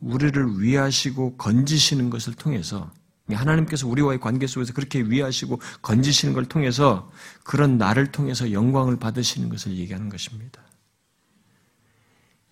우리를 0.02 0.62
위하시고 0.62 1.38
건지시는 1.38 2.10
것을 2.10 2.34
통해서 2.34 2.91
하나님께서 3.30 3.88
우리와의 3.88 4.20
관계 4.20 4.47
속에서 4.47 4.74
그렇게 4.74 5.02
위하시고 5.02 5.62
건지시는 5.82 6.34
걸 6.34 6.45
통해서 6.45 7.10
그런 7.43 7.78
나를 7.78 8.12
통해서 8.12 8.52
영광을 8.52 8.97
받으시는 8.97 9.49
것을 9.49 9.78
얘기하는 9.78 10.10
것입니다. 10.10 10.62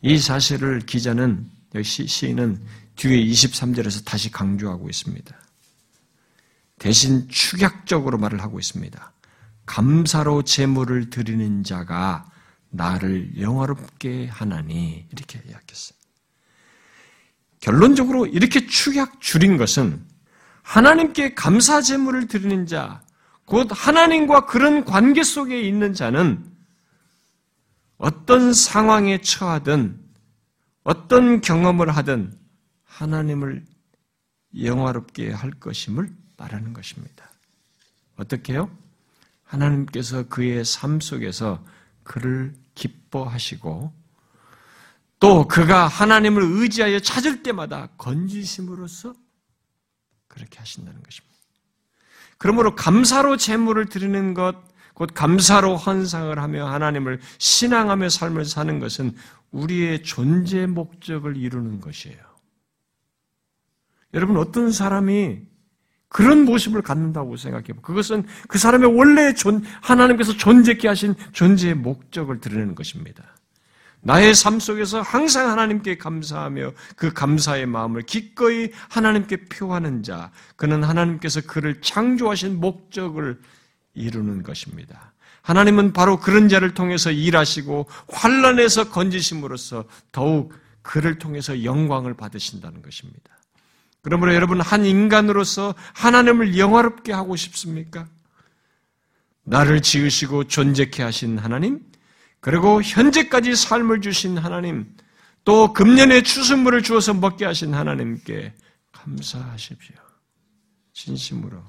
이 0.01 0.17
사실을 0.17 0.79
기자는 0.79 1.49
시, 1.83 2.07
시인은 2.07 2.61
뒤에 2.95 3.25
23절에서 3.25 4.05
다시 4.05 4.31
강조하고 4.31 4.89
있습니다. 4.89 5.35
대신 6.77 7.27
축약적으로 7.27 8.17
말을 8.17 8.41
하고 8.41 8.59
있습니다. 8.59 9.11
감사로 9.65 10.43
제물을 10.43 11.09
드리는 11.09 11.63
자가 11.63 12.31
나를 12.69 13.39
영화롭게 13.39 14.27
하나니 14.27 15.05
이렇게 15.11 15.41
이야기했어요. 15.47 15.98
결론적으로 17.59 18.25
이렇게 18.25 18.65
축약 18.65 19.21
줄인 19.21 19.57
것은 19.57 20.03
하나님께 20.63 21.33
감사 21.33 21.81
제물을 21.81 22.27
드리는 22.27 22.65
자, 22.65 23.01
곧 23.45 23.67
하나님과 23.71 24.45
그런 24.45 24.85
관계 24.85 25.23
속에 25.23 25.61
있는 25.61 25.93
자는 25.93 26.45
어떤 27.97 28.53
상황에 28.53 29.19
처하든 29.19 29.99
어떤 30.83 31.41
경험을 31.41 31.89
하든 31.89 32.37
하나님을 32.83 33.65
영화롭게 34.57 35.31
할 35.31 35.51
것임을 35.51 36.09
말하는 36.37 36.73
것입니다. 36.73 37.29
어떻게 38.15 38.55
요? 38.55 38.69
하나님께서 39.43 40.27
그의 40.27 40.63
삶 40.63 40.99
속에서 40.99 41.63
그를 42.03 42.53
기뻐하시고 42.75 43.98
또 45.19 45.47
그가 45.47 45.87
하나님을 45.87 46.41
의지하여 46.41 46.99
찾을 46.99 47.43
때마다 47.43 47.89
건지심으로써 47.97 49.13
그렇게 50.27 50.59
하신다는 50.59 51.03
것입니다. 51.03 51.29
그러므로 52.37 52.73
감사로 52.75 53.35
제물을 53.35 53.87
드리는 53.87 54.33
것, 54.33 54.55
곧 54.93 55.11
감사로 55.13 55.75
헌상을 55.75 56.37
하며 56.39 56.67
하나님을 56.67 57.19
신앙하며 57.37 58.09
삶을 58.09 58.45
사는 58.45 58.79
것은 58.79 59.13
우리의 59.51 60.03
존재 60.03 60.65
목적을 60.65 61.35
이루는 61.35 61.81
것이에요. 61.81 62.17
여러분 64.13 64.37
어떤 64.37 64.71
사람이 64.71 65.41
그런 66.07 66.45
모습을 66.45 66.81
갖는다고 66.81 67.37
생각해요. 67.37 67.81
그것은 67.81 68.25
그 68.47 68.57
사람의 68.57 68.95
원래 68.97 69.33
존, 69.33 69.63
하나님께서 69.81 70.33
존재케 70.33 70.87
하신 70.87 71.15
존재의 71.33 71.75
목적을 71.75 72.39
드러내는 72.39 72.73
것입니다. 72.73 73.38
나의 74.01 74.33
삶 74.33 74.59
속에서 74.59 75.01
항상 75.01 75.49
하나님께 75.49 75.97
감사하며 75.97 76.71
그 76.95 77.11
감사의 77.11 77.65
마음을 77.65 78.03
기꺼이 78.03 78.71
하나님께 78.89 79.45
표하는 79.45 80.03
자, 80.03 80.31
그는 80.55 80.83
하나님께서 80.83 81.41
그를 81.41 81.81
창조하신 81.81 82.59
목적을 82.59 83.39
이루는 83.93 84.43
것입니다. 84.43 85.13
하나님은 85.41 85.93
바로 85.93 86.19
그런 86.19 86.47
자를 86.47 86.73
통해서 86.73 87.11
일하시고 87.11 87.87
환란에서 88.09 88.89
건지심으로써 88.89 89.85
더욱 90.11 90.53
그를 90.81 91.17
통해서 91.17 91.63
영광을 91.63 92.13
받으신다는 92.13 92.81
것입니다. 92.81 93.37
그러므로 94.01 94.33
여러분 94.33 94.61
한 94.61 94.85
인간으로서 94.85 95.75
하나님을 95.93 96.57
영화롭게 96.57 97.11
하고 97.11 97.35
싶습니까? 97.35 98.07
나를 99.43 99.81
지으시고 99.81 100.45
존재케 100.45 101.03
하신 101.03 101.37
하나님, 101.37 101.81
그리고 102.39 102.81
현재까지 102.81 103.55
삶을 103.55 104.01
주신 104.01 104.37
하나님, 104.37 104.95
또 105.43 105.73
금년에 105.73 106.23
추수물을 106.23 106.83
주어서 106.83 107.13
먹게 107.13 107.45
하신 107.45 107.73
하나님께 107.73 108.53
감사하십시오. 108.91 109.95
진심으로. 110.93 111.61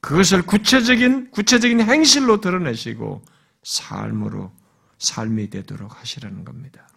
그것을 0.00 0.42
구체적인, 0.42 1.30
구체적인 1.30 1.80
행실로 1.80 2.40
드러내시고 2.40 3.22
삶으로, 3.62 4.52
삶이 4.98 5.50
되도록 5.50 6.00
하시라는 6.00 6.44
겁니다. 6.44 6.88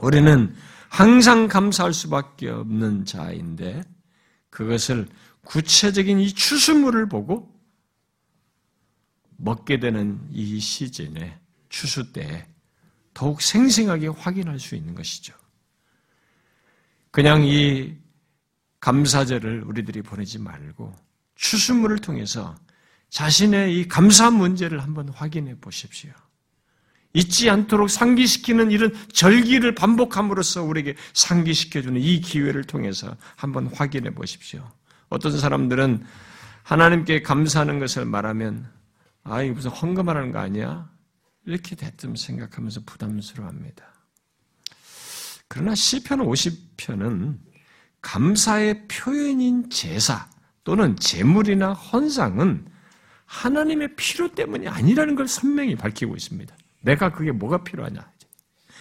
우리는 0.00 0.54
항상 0.88 1.48
감사할 1.48 1.92
수밖에 1.92 2.48
없는 2.48 3.04
자인데 3.04 3.82
그것을 4.50 5.08
구체적인 5.44 6.20
이 6.20 6.32
추수물을 6.32 7.08
보고 7.08 7.53
먹게 9.36 9.80
되는 9.80 10.20
이 10.30 10.58
시즌에 10.60 11.38
추수 11.68 12.12
때 12.12 12.46
더욱 13.12 13.40
생생하게 13.42 14.08
확인할 14.08 14.58
수 14.58 14.74
있는 14.74 14.94
것이죠. 14.94 15.34
그냥 17.10 17.44
이 17.44 17.94
감사절을 18.80 19.62
우리들이 19.62 20.02
보내지 20.02 20.38
말고 20.38 20.94
추수물을 21.36 21.98
통해서 21.98 22.54
자신의 23.10 23.78
이 23.78 23.88
감사 23.88 24.30
문제를 24.30 24.82
한번 24.82 25.08
확인해 25.08 25.54
보십시오. 25.60 26.10
잊지 27.12 27.48
않도록 27.48 27.88
상기시키는 27.88 28.72
이런 28.72 28.92
절기를 29.12 29.76
반복함으로써 29.76 30.64
우리에게 30.64 30.96
상기시켜주는 31.12 32.00
이 32.00 32.20
기회를 32.20 32.64
통해서 32.64 33.16
한번 33.36 33.68
확인해 33.68 34.10
보십시오. 34.10 34.68
어떤 35.08 35.38
사람들은 35.38 36.04
하나님께 36.64 37.22
감사하는 37.22 37.78
것을 37.78 38.04
말하면 38.04 38.68
아, 39.24 39.42
이 39.42 39.50
무슨 39.50 39.70
헌금하라는 39.70 40.32
거 40.32 40.38
아니야? 40.38 40.90
이렇게 41.46 41.74
대뜸 41.74 42.14
생각하면서 42.14 42.82
부담스러워합니다. 42.86 43.84
그러나 45.48 45.74
시편 45.74 46.20
50편은 46.20 47.38
감사의 48.00 48.86
표현인 48.86 49.70
제사 49.70 50.28
또는 50.62 50.96
제물이나 50.96 51.72
헌상은 51.72 52.66
하나님의 53.24 53.96
필요 53.96 54.32
때문이 54.34 54.68
아니라는 54.68 55.14
걸 55.14 55.26
선명히 55.26 55.74
밝히고 55.74 56.14
있습니다. 56.14 56.54
내가 56.80 57.10
그게 57.12 57.32
뭐가 57.32 57.64
필요하냐? 57.64 58.12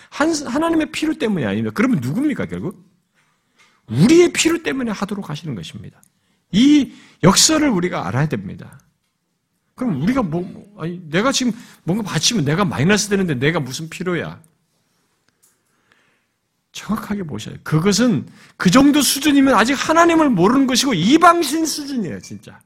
하나님의 0.09 0.91
필요 0.91 1.17
때문이 1.17 1.45
아닙니다. 1.45 1.71
그러면 1.73 1.99
누굽니까, 2.01 2.45
결국? 2.45 2.85
우리의 3.87 4.31
필요 4.33 4.61
때문에 4.61 4.91
하도록 4.91 5.29
하시는 5.29 5.55
것입니다. 5.55 6.01
이 6.51 6.93
역사를 7.23 7.67
우리가 7.67 8.07
알아야 8.07 8.27
됩니다. 8.27 8.79
그럼 9.75 10.01
우리가 10.01 10.21
뭐, 10.21 10.73
아니, 10.77 11.01
내가 11.09 11.31
지금 11.31 11.51
뭔가 11.83 12.03
바치면 12.03 12.45
내가 12.45 12.63
마이너스 12.63 13.09
되는데 13.09 13.33
내가 13.35 13.59
무슨 13.59 13.89
필요야? 13.89 14.41
정확하게 16.71 17.23
보셔야 17.23 17.55
돼요. 17.55 17.61
그것은 17.63 18.27
그 18.57 18.69
정도 18.71 19.01
수준이면 19.01 19.53
아직 19.53 19.73
하나님을 19.73 20.29
모르는 20.29 20.67
것이고 20.67 20.93
이방신 20.93 21.65
수준이에요, 21.65 22.19
진짜. 22.19 22.59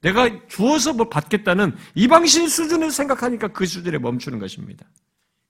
내가 0.00 0.30
주어서 0.48 0.92
뭐 0.92 1.08
받겠다는 1.08 1.74
이방신 1.94 2.48
수준을 2.48 2.90
생각하니까 2.92 3.48
그 3.48 3.66
수준에 3.66 3.98
멈추는 3.98 4.38
것입니다. 4.38 4.86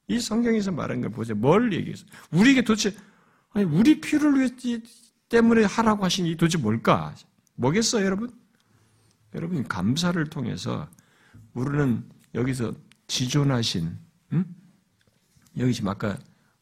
이 0.08 0.18
성경에서 0.18 0.72
말한 0.72 1.02
걸 1.02 1.10
보세요. 1.10 1.36
뭘 1.36 1.72
얘기해서? 1.72 2.04
우리에게 2.30 2.62
도대체, 2.62 2.94
아니, 3.52 3.64
우리 3.64 4.00
필요를 4.00 4.40
위해 4.40 4.80
때문에 5.28 5.64
하라고 5.64 6.04
하신 6.04 6.26
이 6.26 6.36
도대체 6.36 6.58
뭘까? 6.58 7.14
뭐겠어요, 7.56 8.04
여러분? 8.04 8.30
여러분, 9.36 9.62
감사를 9.68 10.24
통해서 10.30 10.88
우리는 11.52 12.08
여기서 12.34 12.72
지존하신, 13.06 13.98
응? 14.32 14.44
여기 15.58 15.74
지금 15.74 15.90
아까 15.90 16.18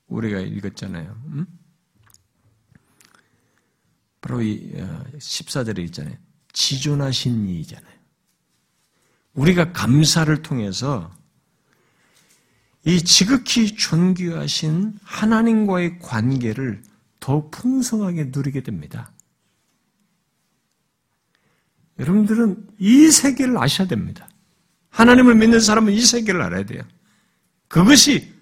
우리가 0.08 0.40
읽었잖아요. 0.40 1.22
응? 1.32 1.46
바로 4.20 4.42
이 4.42 4.72
14절에 4.72 5.78
어, 5.78 5.82
있잖아요. 5.82 6.16
지존하신 6.52 7.48
이잖아요. 7.48 7.94
우리가 9.34 9.72
감사를 9.72 10.42
통해서 10.42 11.14
이 12.84 13.02
지극히 13.02 13.74
존귀하신 13.76 14.98
하나님과의 15.02 16.00
관계를 16.00 16.82
더 17.20 17.48
풍성하게 17.50 18.30
누리게 18.32 18.62
됩니다. 18.62 19.13
여러분들은 21.98 22.68
이 22.78 23.10
세계를 23.10 23.56
아셔야 23.58 23.86
됩니다. 23.86 24.28
하나님을 24.90 25.34
믿는 25.34 25.60
사람은 25.60 25.92
이 25.92 26.00
세계를 26.00 26.42
알아야 26.42 26.64
돼요. 26.64 26.82
그것이 27.68 28.32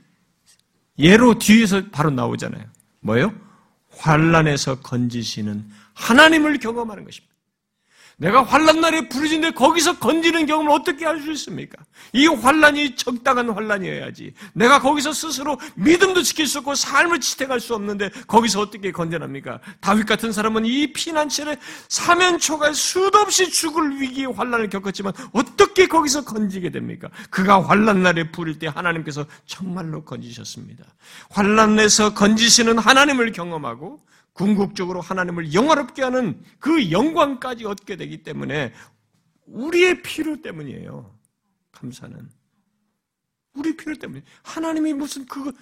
예로 0.99 1.39
뒤에서 1.39 1.89
바로 1.91 2.11
나오잖아요. 2.11 2.65
뭐요? 3.01 3.35
환란에서 3.91 4.81
건지시는 4.81 5.65
하나님을 5.95 6.59
경험하는 6.59 7.05
것입니다. 7.05 7.32
내가 8.17 8.43
환란 8.43 8.81
날에 8.81 9.09
부르짖는데 9.09 9.55
거기서 9.55 9.99
건지는 9.99 10.47
경험을 10.47 10.71
어떻게 10.73 11.05
할 11.07 11.23
수 11.23 11.31
있습니까? 11.33 11.83
이 12.13 12.27
환란이 12.27 12.97
적당한 12.97 13.49
환란이어야지. 13.51 14.35
내가 14.55 14.81
거기서 14.81 15.13
스스로 15.13 15.59
믿음도 15.75 16.23
지킬 16.23 16.47
수 16.47 16.59
없고 16.59 16.75
삶을 16.75 17.21
지탱할 17.21 17.61
수 17.61 17.75
없는데 17.75 18.11
거기서 18.27 18.61
어떻게 18.61 18.91
건져납니까? 18.93 19.61
다윗 19.81 20.05
같은 20.07 20.33
사람은 20.33 20.67
이 20.67 20.93
피난처에 20.93 21.57
사면초가 21.89 22.73
수도 22.73 23.19
없이 23.19 23.51
죽을 23.51 24.01
위기의 24.01 24.33
환란을 24.33 24.69
겪었지만 24.69 25.13
어떻게 25.33 25.87
거기서 25.87 26.25
건지게 26.25 26.71
됩니까? 26.71 27.09
그가 27.31 27.63
환란 27.63 28.03
날에 28.03 28.31
부를 28.31 28.59
때 28.59 28.67
하나님께서 28.67 29.25
정말로 29.47 30.05
건지셨습니다. 30.05 30.85
환란에서 31.31 32.15
건지시는 32.15 32.79
하나님을 32.79 33.33
경험하고 33.33 34.01
궁극적으로 34.33 35.01
하나님을 35.01 35.53
영화롭게 35.53 36.03
하는 36.03 36.43
그 36.59 36.91
영광까지 36.91 37.67
얻게 37.67 37.97
되기 37.97 38.23
때문에 38.23 38.73
우리의 39.47 40.03
필요 40.03 40.41
때문이에요. 40.41 41.19
감사는. 41.73 42.31
우리 43.55 43.77
필요 43.77 43.97
때문에. 43.97 44.23
하나님이 44.43 44.95
무슨 44.95 45.27
그거, 45.27 45.53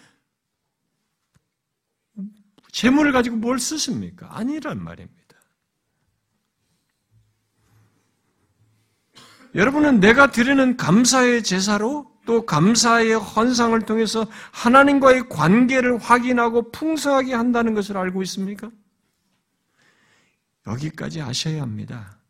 재물을 2.71 3.13
가지고 3.13 3.37
뭘 3.37 3.59
쓰십니까? 3.59 4.37
아니란 4.37 4.83
말입니다. 4.83 5.21
여러분은 9.57 9.99
내가 9.99 10.31
드리는 10.31 10.77
감사의 10.77 11.43
제사로 11.43 12.10
또 12.31 12.47
감사의 12.47 13.15
헌상을 13.15 13.77
통해서 13.87 14.25
하나님과의 14.53 15.29
관계를 15.29 15.99
확인하고 15.99 16.71
풍성하게 16.71 17.35
한다는 17.35 17.75
것을 17.75 17.97
알고 17.97 18.23
있습니까? 18.23 18.71
여기까지 20.65 21.23
아셔야 21.23 21.61
합니다. 21.61 22.21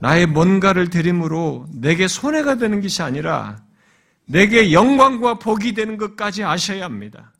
나의 0.00 0.26
뭔가를 0.26 0.90
드림으로 0.90 1.68
내게 1.72 2.08
손해가 2.08 2.56
되는 2.56 2.80
것이 2.80 3.00
아니라 3.00 3.64
내게 4.24 4.72
영광과 4.72 5.38
복이 5.38 5.74
되는 5.74 5.98
것까지 5.98 6.42
아셔야 6.42 6.84
합니다. 6.84 7.32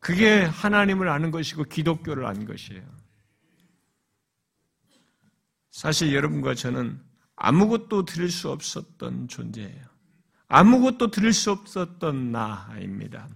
그게 0.00 0.42
하나님을 0.42 1.08
아는 1.08 1.30
것이고 1.30 1.62
기독교를 1.62 2.26
아는 2.26 2.44
것이에요. 2.44 2.82
사실 5.70 6.12
여러분과 6.12 6.56
저는 6.56 7.11
아무것도 7.44 8.04
드릴 8.04 8.30
수 8.30 8.50
없었던 8.50 9.26
존재예요. 9.26 9.84
아무것도 10.46 11.10
드릴 11.10 11.32
수 11.32 11.50
없었던 11.50 12.30
나입니다. 12.30 13.26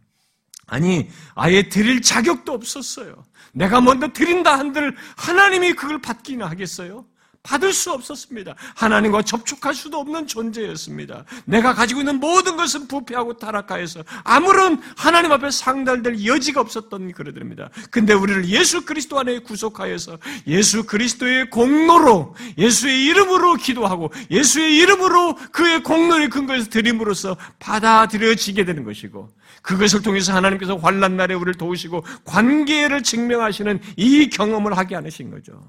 아니, 0.69 1.11
아예 1.35 1.69
드릴 1.69 2.01
자격도 2.03 2.53
없었어요. 2.53 3.25
내가 3.53 3.81
먼저 3.81 4.13
드린다 4.13 4.57
한들 4.57 4.95
하나님이 5.17 5.73
그걸 5.73 6.01
받기나 6.01 6.47
하겠어요? 6.47 7.05
받을 7.47 7.73
수 7.73 7.93
없었습니다. 7.93 8.57
하나님과 8.75 9.23
접촉할 9.23 9.73
수도 9.73 9.99
없는 9.99 10.27
존재였습니다. 10.27 11.25
내가 11.45 11.75
가지고 11.75 12.01
있는 12.01 12.19
모든 12.19 12.57
것은 12.57 12.89
부패하고 12.89 13.37
타락하여서 13.39 14.03
아무런 14.25 14.83
하나님 14.97 15.31
앞에 15.31 15.51
상달될 15.51 16.27
여지가 16.27 16.61
없었던 16.61 17.13
그러들입니다. 17.13 17.71
근데 17.91 18.15
우리를 18.15 18.49
예수 18.49 18.85
그리스도 18.85 19.21
안에 19.21 19.39
구속하여서 19.39 20.19
예수 20.49 20.85
그리스도의 20.85 21.51
공로로 21.51 22.35
예수의 22.59 23.05
이름으로 23.07 23.55
기도하고 23.55 24.11
예수의 24.31 24.77
이름으로 24.79 25.37
그의 25.53 25.85
공로의 25.85 26.29
근거에서 26.31 26.69
드림으로써 26.69 27.37
받아들여지게 27.61 28.65
되는 28.65 28.83
것이고 28.83 29.31
그것을 29.63 30.03
통해서 30.03 30.33
하나님께서 30.35 30.77
환란 30.77 31.17
날에 31.17 31.35
우리를 31.35 31.55
도우시고 31.55 32.05
관계를 32.25 33.03
증명하시는 33.03 33.81
이 33.97 34.29
경험을 34.31 34.77
하게 34.77 34.97
하신 34.97 35.31
거죠. 35.31 35.61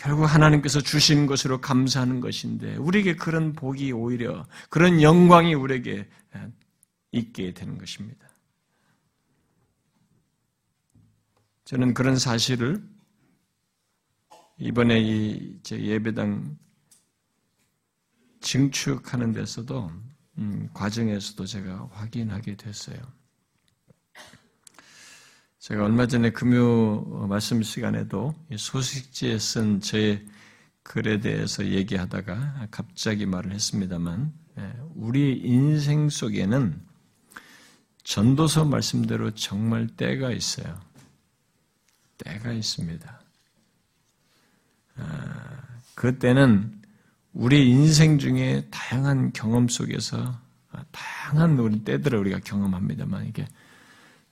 결국 0.00 0.24
하나님께서 0.24 0.80
주신 0.80 1.26
것으로 1.26 1.60
감사하는 1.60 2.20
것인데 2.20 2.76
우리에게 2.76 3.16
그런 3.16 3.52
복이 3.52 3.92
오히려 3.92 4.46
그런 4.70 5.02
영광이 5.02 5.52
우리에게 5.52 6.08
있게 7.12 7.52
되는 7.52 7.76
것입니다. 7.76 8.26
저는 11.66 11.92
그런 11.92 12.16
사실을 12.16 12.82
이번에 14.56 15.00
이제 15.00 15.78
예배당 15.78 16.56
증축하는 18.40 19.32
데서도 19.32 19.90
음, 20.38 20.70
과정에서도 20.72 21.44
제가 21.44 21.90
확인하게 21.92 22.56
됐어요. 22.56 23.19
제가 25.60 25.84
얼마 25.84 26.06
전에 26.06 26.30
금요 26.30 27.26
말씀 27.28 27.62
시간에도 27.62 28.34
소식지에 28.56 29.38
쓴 29.38 29.80
제 29.80 30.26
글에 30.82 31.20
대해서 31.20 31.66
얘기하다가 31.66 32.68
갑자기 32.70 33.26
말을 33.26 33.52
했습니다만, 33.52 34.32
예, 34.58 34.72
우리 34.94 35.38
인생 35.44 36.08
속에는 36.08 36.80
전도서 38.02 38.64
말씀대로 38.64 39.32
정말 39.32 39.86
때가 39.86 40.32
있어요. 40.32 40.80
때가 42.16 42.52
있습니다. 42.52 43.20
아, 44.96 45.62
그 45.94 46.18
때는 46.18 46.80
우리 47.34 47.68
인생 47.68 48.18
중에 48.18 48.66
다양한 48.70 49.34
경험 49.34 49.68
속에서 49.68 50.40
다양한 50.90 51.58
우리 51.58 51.84
때들을 51.84 52.18
우리가 52.18 52.40
경험합니다만 52.40 53.26
이게 53.26 53.46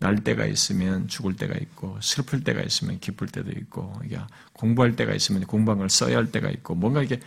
날 0.00 0.16
때가 0.22 0.46
있으면 0.46 1.08
죽을 1.08 1.34
때가 1.34 1.54
있고 1.54 1.98
슬플 2.00 2.44
때가 2.44 2.62
있으면 2.62 3.00
기쁠 3.00 3.28
때도 3.28 3.50
있고 3.50 4.00
이게 4.04 4.18
공부할 4.52 4.94
때가 4.94 5.12
있으면 5.12 5.44
공부한 5.44 5.78
걸 5.78 5.90
써야 5.90 6.16
할 6.16 6.30
때가 6.30 6.50
있고 6.50 6.74
뭔가 6.74 7.02
이게 7.02 7.20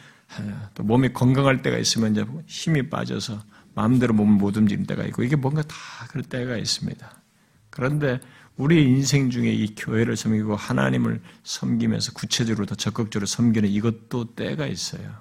또 0.73 0.83
몸이 0.83 1.11
건강할 1.11 1.61
때가 1.61 1.77
있으면 1.77 2.13
이제 2.13 2.25
힘이 2.47 2.89
빠져서 2.89 3.43
마음대로 3.75 4.13
몸을 4.13 4.37
못 4.37 4.55
움직이는 4.55 4.85
때가 4.87 5.03
있고 5.05 5.23
이게 5.23 5.35
뭔가 5.35 5.61
다 5.63 5.75
그럴 6.09 6.23
때가 6.23 6.57
있습니다. 6.57 7.21
그런데 7.69 8.19
우리 8.57 8.83
인생 8.83 9.29
중에 9.29 9.51
이 9.51 9.75
교회를 9.75 10.15
섬기고 10.15 10.55
하나님을 10.55 11.21
섬기면서 11.43 12.13
구체적으로 12.13 12.65
더 12.65 12.75
적극적으로 12.75 13.25
섬기는 13.25 13.67
이것도 13.67 14.35
때가 14.35 14.67
있어요. 14.67 15.11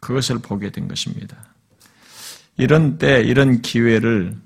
그것을 0.00 0.38
보게 0.38 0.70
된 0.70 0.86
것입니다. 0.86 1.36
이런 2.56 2.98
때, 2.98 3.22
이런 3.22 3.62
기회를 3.62 4.36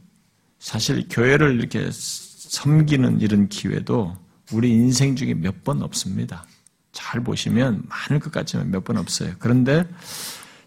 사실 0.62 1.06
교회를 1.10 1.58
이렇게 1.58 1.88
섬기는 1.90 3.20
이런 3.20 3.48
기회도 3.48 4.16
우리 4.52 4.70
인생 4.70 5.16
중에 5.16 5.34
몇 5.34 5.64
번 5.64 5.82
없습니다. 5.82 6.46
잘 6.92 7.20
보시면 7.24 7.82
많을 7.88 8.20
것 8.20 8.30
같지만 8.30 8.70
몇 8.70 8.84
번 8.84 8.96
없어요. 8.96 9.34
그런데 9.40 9.84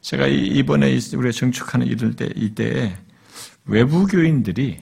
제가 0.01 0.27
이번에 0.27 0.99
우리가 1.15 1.31
정축하는 1.31 1.87
이럴 1.87 2.13
때, 2.13 2.27
이때에 2.35 2.97
외부 3.63 4.05
교인들이 4.05 4.81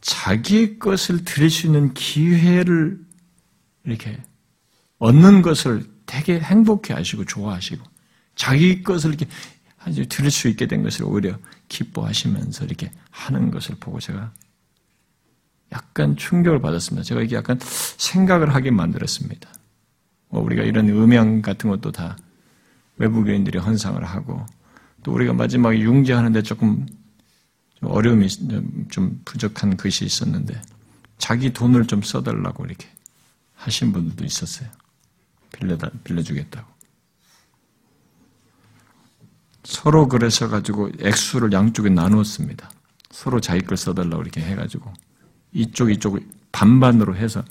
자기 0.00 0.80
것을 0.80 1.24
드릴 1.24 1.50
수 1.50 1.66
있는 1.66 1.94
기회를 1.94 2.98
이렇게 3.84 4.20
얻는 4.98 5.42
것을 5.42 5.84
되게 6.04 6.40
행복해 6.40 6.94
하시고 6.94 7.26
좋아하시고 7.26 7.84
자기 8.34 8.82
것을 8.82 9.14
이렇게 9.14 9.28
드릴 10.08 10.32
수 10.32 10.48
있게 10.48 10.66
된 10.66 10.82
것을 10.82 11.04
오히려 11.04 11.38
기뻐하시면서 11.68 12.64
이렇게 12.64 12.90
하는 13.10 13.52
것을 13.52 13.76
보고 13.78 14.00
제가 14.00 14.32
약간 15.72 16.16
충격을 16.16 16.60
받았습니다. 16.60 17.04
제가 17.04 17.22
이게 17.22 17.36
약간 17.36 17.58
생각을 17.60 18.54
하게 18.54 18.70
만들었습니다. 18.70 19.48
뭐 20.28 20.42
우리가 20.42 20.62
이런 20.62 20.88
음향 20.88 21.42
같은 21.42 21.70
것도 21.70 21.92
다 21.92 22.16
외부교인들이 22.96 23.58
헌상을 23.58 24.02
하고 24.04 24.44
또 25.02 25.12
우리가 25.12 25.32
마지막에 25.32 25.78
융제하는데 25.78 26.42
조금 26.42 26.86
좀 27.76 27.90
어려움이 27.90 28.28
좀 28.88 29.20
부족한 29.24 29.76
것이 29.76 30.04
있었는데 30.04 30.60
자기 31.18 31.52
돈을 31.52 31.86
좀 31.86 32.02
써달라고 32.02 32.64
이렇게 32.64 32.88
하신 33.54 33.92
분들도 33.92 34.24
있었어요. 34.24 34.68
빌려다, 35.52 35.90
빌려주겠다고. 36.04 36.66
서로 39.64 40.08
그래서 40.08 40.48
가지고 40.48 40.90
액수를 41.00 41.52
양쪽에 41.52 41.90
나누었습니다. 41.90 42.70
서로 43.10 43.40
자기 43.40 43.62
걸 43.62 43.76
써달라고 43.76 44.22
이렇게 44.22 44.40
해가지고. 44.40 44.92
이쪽 45.52 45.90
이쪽 45.90 46.18
반반으로 46.52 47.16
해서 47.16 47.44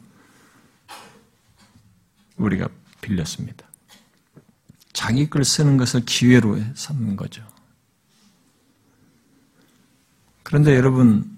우리가 2.37 2.67
빌렸습니다. 3.01 3.65
자기 4.93 5.29
걸 5.29 5.45
쓰는 5.45 5.77
것을 5.77 6.05
기회로 6.05 6.59
삼는 6.75 7.15
거죠. 7.15 7.43
그런데 10.43 10.75
여러분 10.75 11.37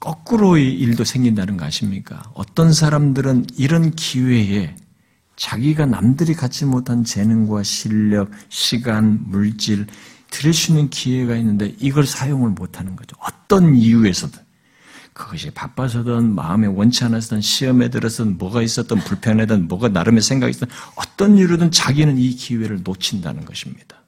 거꾸로의 0.00 0.72
일도 0.78 1.04
생긴다는 1.04 1.56
거 1.56 1.64
아십니까? 1.64 2.30
어떤 2.34 2.72
사람들은 2.72 3.46
이런 3.56 3.92
기회에 3.92 4.74
자기가 5.36 5.86
남들이 5.86 6.34
갖지 6.34 6.64
못한 6.64 7.04
재능과 7.04 7.62
실력, 7.62 8.30
시간, 8.48 9.20
물질 9.30 9.86
들을 10.30 10.52
수 10.52 10.72
있는 10.72 10.90
기회가 10.90 11.36
있는데 11.36 11.74
이걸 11.78 12.04
사용을 12.04 12.50
못하는 12.50 12.96
거죠. 12.96 13.16
어떤 13.20 13.76
이유에서든. 13.76 14.40
그것이 15.12 15.50
바빠서든 15.50 16.34
마음에 16.34 16.66
원치 16.66 17.04
않았든 17.04 17.40
시험에 17.40 17.90
들어서든 17.90 18.38
뭐가 18.38 18.62
있었든 18.62 18.98
불편하든 18.98 19.68
뭐가 19.68 19.88
나름의 19.88 20.22
생각이 20.22 20.52
있든 20.52 20.68
어떤 20.96 21.36
이유로든 21.36 21.70
자기는 21.70 22.16
이 22.18 22.30
기회를 22.30 22.82
놓친다는 22.82 23.44
것입니다. 23.44 24.02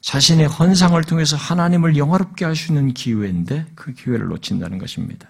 자신의 0.00 0.48
헌상을 0.48 1.00
통해서 1.04 1.36
하나님을 1.36 1.96
영화롭게 1.96 2.44
할수 2.44 2.72
있는 2.72 2.92
기회인데 2.92 3.66
그 3.74 3.92
기회를 3.92 4.26
놓친다는 4.28 4.78
것입니다. 4.78 5.28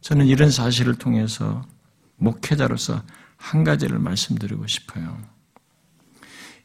저는 0.00 0.26
이런 0.26 0.50
사실을 0.50 0.94
통해서 0.94 1.66
목회자로서 2.16 3.02
한 3.36 3.64
가지를 3.64 3.98
말씀드리고 3.98 4.66
싶어요. 4.66 5.18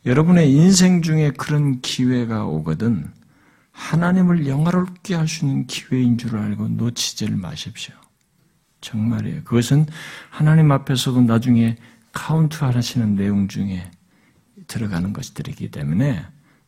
여러분의 0.05 0.51
인생 0.51 1.01
중에 1.01 1.31
그런 1.31 1.81
기회가 1.81 2.45
오거든 2.45 3.11
하나님을 3.77 4.47
영화롭게 4.47 5.15
있는 5.15 5.67
기회인 5.67 6.17
줄 6.17 6.35
알고 6.35 6.67
놓치지를 6.67 7.37
마십시오. 7.37 7.93
정말이에요. 8.81 9.43
그것은 9.43 9.85
하나님 10.31 10.71
앞에서도 10.71 11.21
나중에 11.21 11.77
카운트 12.11 12.63
하시는 12.63 13.15
내용 13.15 13.47
중에 13.47 13.89
들어가는 14.65 15.13
것들이기 15.13 15.69
때문에 15.69 16.25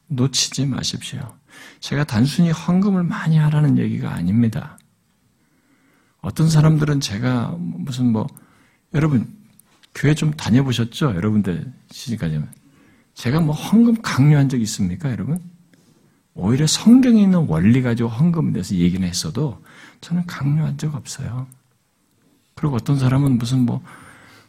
놓치지 0.08 0.68
마십시오. 0.68 1.36
제가 1.80 2.04
단순히 2.04 2.52
헌금을 2.52 3.04
많이 3.04 3.38
하라는 3.38 3.80
얘기가 3.80 4.14
아닙니다. 4.14 4.78
어떤 6.22 6.48
사람들은 6.50 7.00
제가 7.00 7.56
무슨 7.58 8.12
뭐 8.12 8.28
여러분 8.94 9.36
교회 9.96 10.14
좀 10.14 10.32
다녀보셨죠? 10.32 11.16
여러분들 11.16 11.74
시집까지 11.90 12.40
제가 13.16 13.40
뭐 13.42 13.56
헌금 13.56 14.02
강요한 14.04 14.48
적 14.48 14.62
있습니까, 14.62 15.12
여러분? 15.12 15.40
오히려 16.40 16.66
성경에 16.68 17.22
있는 17.22 17.46
원리 17.48 17.82
가지고 17.82 18.10
헌금에 18.10 18.54
대해서 18.54 18.76
얘기는 18.76 19.08
했어도 19.08 19.62
저는 20.02 20.26
강요한 20.26 20.78
적 20.78 20.96
없어요. 20.96 21.48
그리고 22.56 22.76
어떤 22.76 22.98
사람은 22.98 23.38
무슨 23.38 23.66
뭐 23.66 23.82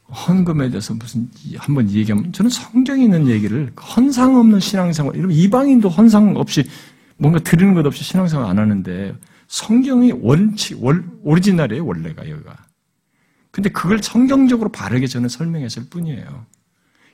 헌금에 0.09 0.71
대해서 0.71 0.95
무슨 0.95 1.31
한번 1.57 1.91
얘기하면 1.91 2.33
저는 2.33 2.51
성경에 2.51 3.05
있는 3.05 3.29
얘기를 3.29 3.73
헌상 3.77 4.37
없는 4.37 4.61
신앙생활, 4.61 5.17
이런 5.17 5.31
이방인도 5.31 5.89
헌상 5.89 6.37
없이 6.37 6.69
뭔가 7.17 7.39
드리는 7.39 7.75
것 7.75 7.87
없이 7.87 8.03
신앙생활 8.03 8.49
안 8.49 8.59
하는데 8.59 9.15
성경이 9.47 10.13
원칙, 10.21 10.83
월, 10.83 11.05
오리지널이에요, 11.23 11.85
원래가 11.85 12.29
여기가. 12.29 12.57
근데 13.51 13.69
그걸 13.69 14.03
성경적으로 14.03 14.71
바르게 14.71 15.07
저는 15.07 15.29
설명했을 15.29 15.85
뿐이에요. 15.91 16.47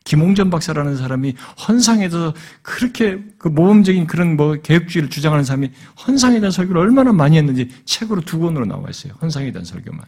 김홍전 0.06 0.50
박사라는 0.50 0.96
사람이 0.96 1.34
헌상에 1.68 2.08
서 2.08 2.32
그렇게 2.62 3.22
그 3.38 3.48
모범적인 3.48 4.06
그런 4.06 4.36
뭐 4.36 4.54
개혁주의를 4.54 5.10
주장하는 5.10 5.44
사람이 5.44 5.72
헌상에 6.06 6.38
대한 6.38 6.52
설교를 6.52 6.80
얼마나 6.80 7.12
많이 7.12 7.36
했는지 7.36 7.68
책으로 7.84 8.20
두 8.22 8.38
권으로 8.38 8.66
나와 8.66 8.88
있어요. 8.88 9.14
헌상에 9.20 9.50
대한 9.52 9.64
설교만. 9.64 10.06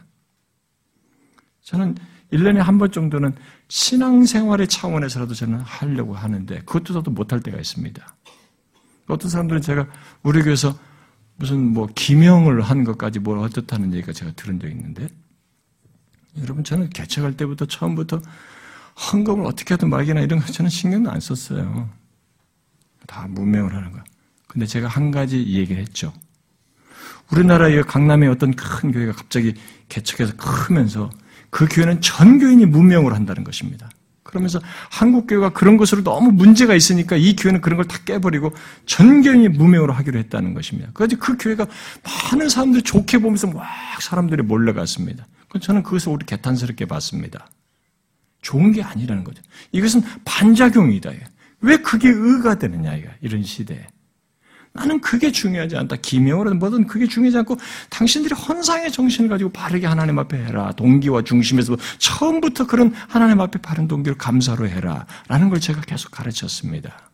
저는 1.61 1.95
1년에 2.31 2.57
한 2.57 2.77
번 2.77 2.91
정도는 2.91 3.35
신앙생활의 3.67 4.69
차원에서라도 4.69 5.33
저는 5.33 5.59
하려고 5.59 6.15
하는데 6.15 6.59
그것도 6.59 6.93
저도 6.93 7.11
못할 7.11 7.41
때가 7.41 7.57
있습니다. 7.57 8.15
어떤 9.07 9.29
사람들은 9.29 9.61
제가 9.61 9.85
우리 10.23 10.41
교회에서 10.41 10.79
무슨 11.35 11.73
뭐 11.73 11.89
기명을 11.93 12.61
한 12.61 12.85
것까지 12.85 13.19
뭘 13.19 13.39
어떻다는 13.39 13.93
얘기가 13.93 14.13
제가 14.13 14.31
들은 14.31 14.59
적이 14.59 14.75
있는데 14.75 15.09
여러분 16.37 16.63
저는 16.63 16.89
개척할 16.89 17.35
때부터 17.35 17.65
처음부터 17.65 18.21
헌금을 18.99 19.45
어떻게 19.45 19.73
하든 19.73 19.89
말기나 19.89 20.21
이런 20.21 20.39
거 20.39 20.45
저는 20.47 20.69
신경도 20.69 21.09
안 21.09 21.19
썼어요. 21.19 21.89
다 23.07 23.27
문명을 23.29 23.73
하는 23.73 23.91
거. 23.91 23.99
근데 24.47 24.65
제가 24.65 24.87
한 24.87 25.11
가지 25.11 25.37
얘기를 25.47 25.81
했죠. 25.81 26.13
우리나라의 27.31 27.83
강남의 27.83 28.27
어떤 28.29 28.55
큰 28.55 28.91
교회가 28.91 29.13
갑자기 29.13 29.53
개척해서 29.87 30.33
크면서 30.35 31.09
그 31.49 31.67
교회는 31.69 32.01
전 32.01 32.39
교인이 32.39 32.65
문명을 32.65 33.13
한다는 33.13 33.43
것입니다. 33.43 33.89
그러면서 34.23 34.59
한국 34.91 35.25
교회가 35.25 35.49
그런 35.49 35.77
것으로 35.77 36.03
너무 36.03 36.31
문제가 36.31 36.75
있으니까 36.75 37.15
이 37.15 37.35
교회는 37.35 37.61
그런 37.61 37.77
걸 37.77 37.85
다 37.87 37.97
깨버리고 38.05 38.53
전 38.85 39.21
교인이 39.23 39.47
무명으로 39.49 39.91
하기로 39.93 40.19
했다는 40.19 40.53
것입니다. 40.53 40.91
그래서 40.93 41.15
그 41.19 41.35
교회가 41.37 41.65
많은 42.31 42.49
사람들이 42.49 42.83
좋게 42.83 43.17
보면서 43.19 43.47
막 43.47 43.65
사람들이 44.01 44.43
몰려갔습니다. 44.43 45.25
저는 45.61 45.81
그것을 45.81 46.11
우리 46.11 46.25
개탄스럽게 46.27 46.85
봤습니다. 46.85 47.47
좋은 48.41 48.71
게 48.71 48.81
아니라는 48.81 49.23
거죠. 49.23 49.41
이것은 49.71 50.01
반작용이다. 50.25 51.11
왜 51.61 51.77
그게 51.77 52.09
의가 52.09 52.57
되느냐, 52.57 52.97
이런 53.21 53.43
시대에. 53.43 53.87
나는 54.71 55.01
그게 55.01 55.31
중요하지 55.31 55.75
않다. 55.77 55.97
기명으로든 55.97 56.59
뭐든 56.59 56.87
그게 56.87 57.07
중요하지 57.07 57.39
않고 57.39 57.57
당신들이 57.89 58.35
헌상의 58.35 58.91
정신을 58.91 59.29
가지고 59.29 59.51
바르게 59.51 59.87
하나님 59.87 60.19
앞에 60.19 60.37
해라. 60.37 60.71
동기와 60.73 61.23
중심에서 61.23 61.75
처음부터 61.97 62.67
그런 62.67 62.93
하나님 63.07 63.41
앞에 63.41 63.59
바른 63.61 63.87
동기를 63.87 64.17
감사로 64.17 64.67
해라. 64.67 65.05
라는 65.27 65.49
걸 65.49 65.59
제가 65.59 65.81
계속 65.81 66.11
가르쳤습니다. 66.11 67.09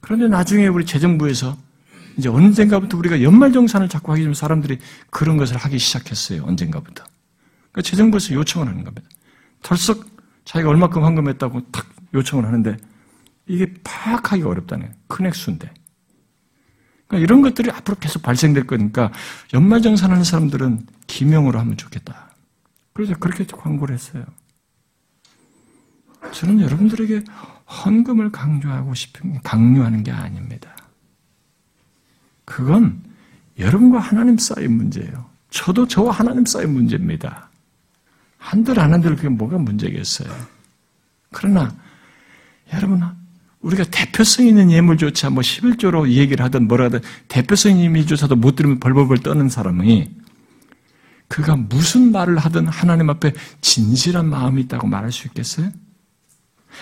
그런데 0.00 0.28
나중에 0.28 0.68
우리 0.68 0.86
재정부에서 0.86 1.56
이제 2.16 2.28
언젠가부터 2.28 2.96
우리가 2.96 3.22
연말정산을 3.22 3.88
자꾸 3.88 4.12
하기 4.12 4.22
전 4.22 4.34
사람들이 4.34 4.78
그런 5.10 5.36
것을 5.36 5.56
하기 5.56 5.78
시작했어요. 5.78 6.44
언젠가부터. 6.44 7.04
그러니까 7.72 7.88
재정부에서 7.88 8.34
요청을 8.34 8.68
하는 8.68 8.84
겁니다. 8.84 9.08
털썩 9.62 10.06
자기가 10.44 10.70
얼마큼 10.70 11.04
환금했다고 11.04 11.70
탁 11.70 11.86
요청을 12.14 12.46
하는데 12.46 12.76
이게 13.46 13.72
파악하기 13.84 14.42
어렵다는 14.42 14.92
큰 15.06 15.26
액수인데. 15.26 15.72
그러니까 17.06 17.24
이런 17.24 17.42
것들이 17.42 17.70
앞으로 17.70 17.96
계속 17.98 18.22
발생될 18.22 18.66
거니까 18.66 19.12
연말정산하는 19.52 20.24
사람들은 20.24 20.86
기명으로 21.06 21.58
하면 21.58 21.76
좋겠다. 21.76 22.30
그래서 22.92 23.14
그렇게 23.18 23.44
광고를 23.44 23.94
했어요. 23.94 24.24
저는 26.32 26.60
여러분들에게 26.60 27.24
헌금을 27.66 28.30
강조하고 28.30 28.94
싶은, 28.94 29.40
강요하는 29.42 30.02
게 30.02 30.10
아닙니다. 30.10 30.76
그건 32.44 33.02
여러분과 33.58 33.98
하나님 33.98 34.38
사이의 34.38 34.68
문제예요. 34.68 35.30
저도 35.50 35.88
저와 35.88 36.12
하나님 36.12 36.44
사이의 36.44 36.68
문제입니다. 36.68 37.49
한들 38.40 38.80
안 38.80 38.92
한들 38.92 39.14
그게 39.16 39.28
뭐가 39.28 39.58
문제겠어요. 39.58 40.28
그러나 41.30 41.72
여러분 42.74 43.00
우리가 43.60 43.84
대표성 43.84 44.46
있는 44.46 44.72
예물조차 44.72 45.30
뭐 45.30 45.42
11조로 45.42 46.08
얘기를 46.08 46.44
하든 46.46 46.66
뭐라 46.66 46.86
하든 46.86 47.00
대표성 47.28 47.72
있는 47.72 47.84
예물조차도 47.84 48.36
못 48.36 48.56
들으면 48.56 48.80
벌벌벌 48.80 49.18
떠는 49.18 49.50
사람이 49.50 50.10
그가 51.28 51.54
무슨 51.54 52.10
말을 52.10 52.38
하든 52.38 52.66
하나님 52.66 53.10
앞에 53.10 53.34
진실한 53.60 54.28
마음이 54.28 54.62
있다고 54.62 54.88
말할 54.88 55.12
수 55.12 55.28
있겠어요? 55.28 55.70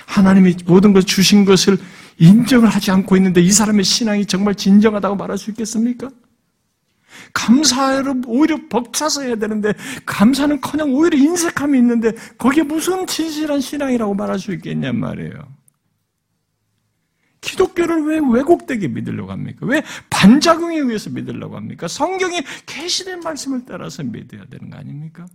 하나님이 0.06 0.56
모든 0.64 0.92
걸 0.92 1.02
주신 1.02 1.44
것을 1.44 1.76
인정을 2.18 2.68
하지 2.68 2.90
않고 2.92 3.16
있는데 3.16 3.42
이 3.42 3.50
사람의 3.50 3.84
신앙이 3.84 4.26
정말 4.26 4.54
진정하다고 4.54 5.16
말할 5.16 5.36
수 5.36 5.50
있겠습니까? 5.50 6.10
감사를 7.32 8.22
오히려 8.26 8.58
벅차서 8.68 9.22
해야 9.22 9.36
되는데 9.36 9.72
감사는 10.06 10.60
커녕 10.60 10.92
오히려 10.94 11.18
인색함이 11.18 11.78
있는데 11.78 12.12
거기에 12.36 12.62
무슨 12.62 13.06
진실한 13.06 13.60
신앙이라고 13.60 14.14
말할 14.14 14.38
수 14.38 14.52
있겠냔 14.52 14.98
말이에요. 14.98 15.58
기독교를 17.40 18.04
왜 18.04 18.20
왜곡되게 18.32 18.88
믿으려고 18.88 19.30
합니까? 19.32 19.64
왜 19.66 19.82
반작용에 20.10 20.78
의해서 20.78 21.10
믿으려고 21.10 21.56
합니까? 21.56 21.88
성경이 21.88 22.42
계시된 22.66 23.20
말씀을 23.20 23.64
따라서 23.66 24.02
믿어야 24.02 24.44
되는 24.46 24.70
거 24.70 24.76
아닙니까? 24.76 25.26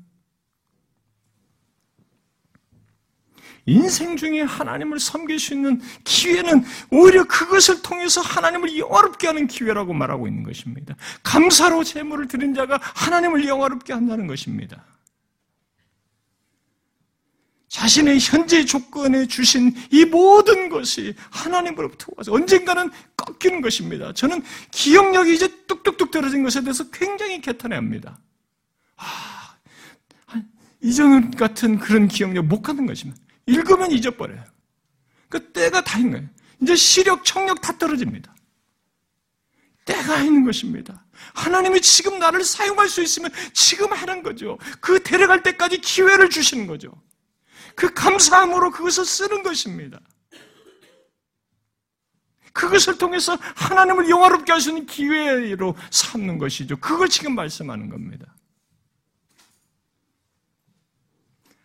인생 3.66 4.18
중에 4.18 4.42
하나님을 4.42 5.00
섬길 5.00 5.40
수 5.40 5.54
있는 5.54 5.82
기회는 6.04 6.64
오히려 6.92 7.24
그것을 7.24 7.82
통해서 7.82 8.22
하나님을 8.22 8.78
영화롭게 8.78 9.28
하는 9.28 9.48
기회라고 9.48 9.94
말하고 9.94 10.28
있는 10.28 10.44
것입니다. 10.44 10.96
감사로 11.24 11.84
제물을 11.84 12.28
드린 12.28 12.54
자가 12.54 12.80
하나님을 12.82 13.48
영화롭게 13.48 13.94
한다는 13.94 14.28
것입니다. 14.28 14.84
자신의 17.74 18.20
현재 18.20 18.66
조건에 18.66 19.26
주신 19.26 19.74
이 19.90 20.06
모든 20.06 20.70
것이 20.70 21.16
하나님으로부터 21.32 22.12
와서 22.16 22.32
언젠가는 22.32 22.92
꺾이는 23.18 23.62
것입니다. 23.62 24.14
저는 24.14 24.44
기억력이 24.70 25.34
이제 25.34 25.48
뚝뚝뚝 25.66 26.12
떨어진 26.12 26.44
것에 26.44 26.62
대해서 26.62 26.88
굉장히 26.92 27.42
개탄해합니다. 27.42 28.20
아, 28.98 29.56
이전 30.82 31.32
같은 31.32 31.80
그런 31.80 32.08
기억력 32.08 32.46
못 32.46 32.62
갖는 32.62 32.86
것입니다. 32.86 33.23
읽으면 33.46 33.92
잊어버려요. 33.92 34.44
그 35.30 35.52
때가 35.52 35.84
다인 35.84 36.12
거예요. 36.12 36.28
이제 36.62 36.76
시력, 36.76 37.26
청력 37.26 37.62
다 37.62 37.78
떨어집니다. 37.78 38.34
때가 39.86 40.20
있는 40.22 40.46
것입니다. 40.46 41.06
하나님이 41.34 41.82
지금 41.82 42.20
나를 42.20 42.44
사용할 42.44 42.88
수 42.88 43.02
있으면 43.02 43.32
지금 43.54 43.92
하는 43.92 44.24
거죠. 44.24 44.58
그 44.80 45.02
데려갈 45.04 45.44
때까지 45.44 45.80
기회를 45.80 46.30
주시는 46.30 46.68
거죠. 46.68 46.92
그 47.76 47.94
감사함으로 47.94 48.72
그것을 48.72 49.06
쓰는 49.06 49.44
것입니다. 49.44 50.00
그것을 52.54 52.98
통해서 52.98 53.36
하나님을 53.56 54.10
영화롭게 54.10 54.54
있는 54.56 54.86
기회로 54.86 55.76
삼는 55.90 56.38
것이죠. 56.38 56.78
그걸 56.78 57.10
지금 57.10 57.34
말씀하는 57.36 57.90
겁니다. 57.90 58.33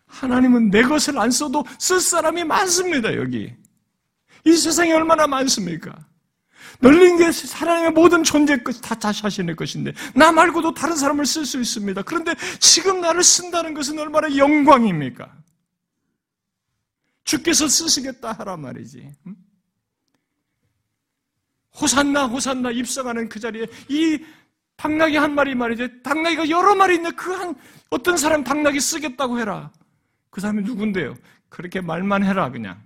하나님은 0.09 0.69
내 0.71 0.81
것을 0.81 1.17
안 1.17 1.31
써도 1.31 1.63
쓸 1.79 2.01
사람이 2.01 2.43
많습니다, 2.43 3.15
여기. 3.15 3.53
이 4.45 4.53
세상에 4.53 4.91
얼마나 4.91 5.27
많습니까? 5.27 5.95
널린 6.81 7.17
게 7.17 7.25
하나님의 7.53 7.91
모든 7.91 8.23
존재의 8.23 8.63
것, 8.63 8.79
다 8.81 8.95
자신의 8.95 9.55
것인데, 9.55 9.93
나 10.15 10.31
말고도 10.31 10.73
다른 10.73 10.95
사람을 10.95 11.25
쓸 11.25 11.45
수 11.45 11.59
있습니다. 11.59 12.01
그런데 12.03 12.35
지금 12.59 13.01
나를 13.01 13.23
쓴다는 13.23 13.73
것은 13.73 13.97
얼마나 13.99 14.35
영광입니까? 14.35 15.31
주께서 17.23 17.67
쓰시겠다 17.67 18.31
하라 18.31 18.57
말이지. 18.57 19.11
호산나 21.79 22.25
호산나 22.27 22.71
입성하는 22.71 23.29
그 23.29 23.39
자리에 23.39 23.67
이 23.87 24.23
당나귀 24.75 25.15
한 25.17 25.35
마리 25.35 25.53
말이지 25.53 26.01
당나귀가 26.01 26.49
여러 26.49 26.73
마리 26.73 26.95
있는데 26.95 27.15
그 27.15 27.31
한 27.33 27.55
어떤 27.89 28.17
사람 28.17 28.43
당나귀 28.43 28.79
쓰겠다고 28.79 29.39
해라. 29.39 29.71
그 30.29 30.41
사람이 30.41 30.63
누군데요? 30.63 31.15
그렇게 31.49 31.81
말만 31.81 32.23
해라 32.23 32.51
그냥. 32.51 32.81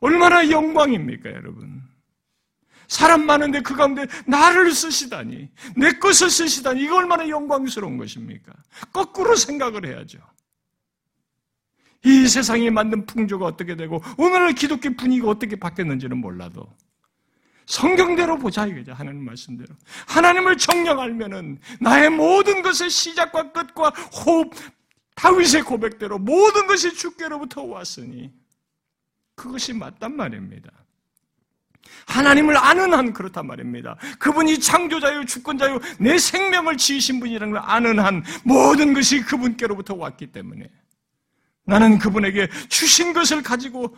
얼마나 0.00 0.48
영광입니까, 0.48 1.30
여러분? 1.30 1.82
사람 2.86 3.26
많은데 3.26 3.60
그 3.60 3.74
가운데 3.74 4.06
나를 4.26 4.72
쓰시다니, 4.72 5.50
내 5.76 5.92
것을 5.92 6.30
쓰시다니, 6.30 6.82
이거 6.82 6.96
얼마나 6.96 7.28
영광스러운 7.28 7.98
것입니까? 7.98 8.52
거꾸로 8.92 9.36
생각을 9.36 9.86
해야죠. 9.86 10.18
이 12.04 12.26
세상이 12.26 12.70
만든 12.70 13.04
풍조가 13.04 13.44
어떻게 13.44 13.76
되고, 13.76 14.02
오늘날 14.16 14.54
기독교 14.54 14.94
분위기가 14.94 15.28
어떻게 15.28 15.56
바뀌었는지는 15.56 16.16
몰라도, 16.16 16.74
성경대로 17.66 18.38
보자 18.38 18.66
이거죠. 18.66 18.94
하나님 18.94 19.26
말씀대로. 19.26 19.74
하나님을 20.06 20.56
정령 20.56 20.98
알면은 20.98 21.60
나의 21.80 22.08
모든 22.08 22.62
것의 22.62 22.88
시작과 22.88 23.52
끝과 23.52 23.90
호흡, 23.90 24.54
다윗의 25.18 25.62
고백대로 25.62 26.18
모든 26.18 26.66
것이 26.68 26.94
주께로부터 26.94 27.62
왔으니 27.62 28.32
그것이 29.34 29.72
맞단 29.72 30.16
말입니다. 30.16 30.70
하나님을 32.06 32.56
아는 32.56 32.94
한 32.94 33.12
그렇단 33.12 33.46
말입니다. 33.46 33.96
그분이 34.18 34.60
창조자요, 34.60 35.24
주권자요, 35.24 35.80
내 35.98 36.18
생명을 36.18 36.76
지으신 36.76 37.18
분이라는 37.18 37.52
걸 37.52 37.62
아는 37.64 37.98
한 37.98 38.24
모든 38.44 38.94
것이 38.94 39.20
그분께로부터 39.22 39.94
왔기 39.94 40.28
때문에 40.28 40.68
나는 41.64 41.98
그분에게 41.98 42.48
주신 42.68 43.12
것을 43.12 43.42
가지고 43.42 43.96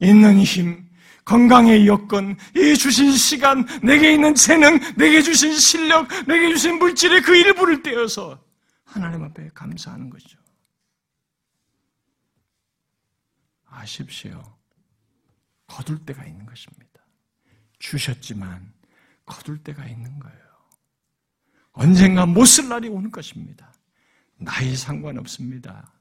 있는 0.00 0.40
힘, 0.40 0.88
건강의 1.24 1.86
여건, 1.86 2.36
이 2.54 2.74
주신 2.76 3.12
시간, 3.12 3.66
내게 3.82 4.12
있는 4.12 4.34
재능, 4.34 4.78
내게 4.96 5.20
주신 5.20 5.52
실력, 5.54 6.08
내게 6.26 6.48
주신 6.48 6.78
물질의 6.78 7.22
그 7.22 7.36
일부를 7.36 7.82
떼어서 7.82 8.38
하나님 8.84 9.22
앞에 9.22 9.50
감사하는 9.54 10.08
것이죠. 10.10 10.45
아십시오. 13.66 14.42
거둘 15.66 16.04
때가 16.04 16.24
있는 16.24 16.46
것입니다. 16.46 16.86
주셨지만 17.78 18.72
거둘 19.24 19.62
때가 19.62 19.86
있는 19.86 20.18
거예요. 20.18 20.38
언젠가 21.72 22.24
못 22.26 22.46
쓸 22.46 22.68
날이 22.68 22.88
오는 22.88 23.10
것입니다. 23.10 23.72
나이 24.38 24.74
상관없습니다. 24.76 25.92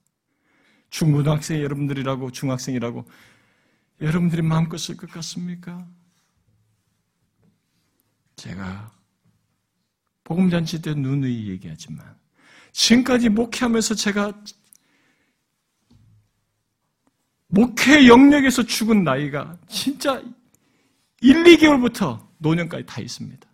중고등학생 0.89 1.61
여러분들이라고 1.61 2.32
중학생이라고 2.32 3.05
여러분들이 4.01 4.41
마음껏 4.41 4.78
쓸 4.78 4.95
것 4.95 5.09
같습니까? 5.09 5.86
제가 8.36 8.91
복음잔치 10.24 10.82
때 10.82 10.93
누누이 10.93 11.49
얘기하지만 11.49 12.18
지금까지 12.72 13.30
목회하면서 13.30 13.95
제가 13.95 14.34
목회 17.47 18.07
영역에서 18.07 18.63
죽은 18.63 19.03
나이가 19.03 19.57
진짜 19.67 20.21
1, 21.21 21.43
2개월부터 21.43 22.25
노년까지 22.39 22.85
다 22.85 23.01
있습니다. 23.01 23.47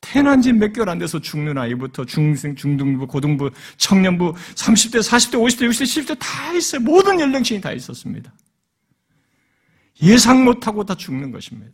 태어난 0.00 0.40
지 0.40 0.52
몇 0.52 0.72
개월 0.72 0.88
안 0.88 0.98
돼서 0.98 1.20
죽는 1.20 1.58
아이부터 1.58 2.04
중생, 2.06 2.56
중등부, 2.56 3.06
고등부, 3.06 3.50
청년부, 3.76 4.34
30대, 4.54 4.98
40대, 5.00 5.34
50대, 5.34 5.68
60대, 5.68 5.82
70대 6.06 6.18
다 6.18 6.52
있어요. 6.54 6.80
모든 6.80 7.20
연령층이 7.20 7.60
다 7.60 7.72
있었습니다. 7.72 8.32
예상 10.02 10.44
못하고 10.44 10.84
다 10.84 10.94
죽는 10.94 11.30
것입니다. 11.30 11.72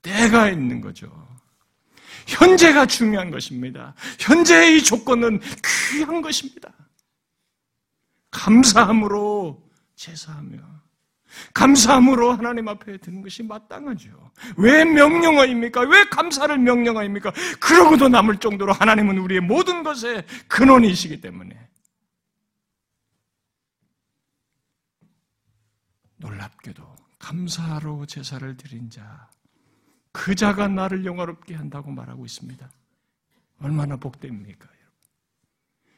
때가 0.00 0.48
있는 0.50 0.80
거죠. 0.80 1.28
현재가 2.26 2.86
중요한 2.86 3.30
것입니다. 3.30 3.94
현재의 4.18 4.78
이 4.78 4.82
조건은 4.82 5.40
귀한 5.92 6.22
것입니다. 6.22 6.72
감사함으로 8.30 9.62
제사하며 9.94 10.58
감사함으로 11.54 12.32
하나님 12.32 12.68
앞에 12.68 12.98
드는 12.98 13.22
것이 13.22 13.42
마땅하죠. 13.42 14.32
왜 14.56 14.84
명령어입니까? 14.84 15.80
왜 15.82 16.04
감사를 16.04 16.56
명령어입니까? 16.58 17.32
그러고도 17.60 18.08
남을 18.08 18.38
정도로 18.38 18.72
하나님은 18.72 19.18
우리의 19.18 19.40
모든 19.40 19.82
것의 19.82 20.24
근원이시기 20.48 21.20
때문에 21.20 21.68
놀랍게도 26.16 26.96
감사로 27.18 28.06
제사를 28.06 28.56
드린 28.56 28.90
자, 28.90 29.30
그 30.12 30.34
자가 30.34 30.68
나를 30.68 31.04
영화롭게 31.04 31.54
한다고 31.54 31.90
말하고 31.90 32.24
있습니다. 32.24 32.70
얼마나 33.60 33.96
복됩니까? 33.96 34.68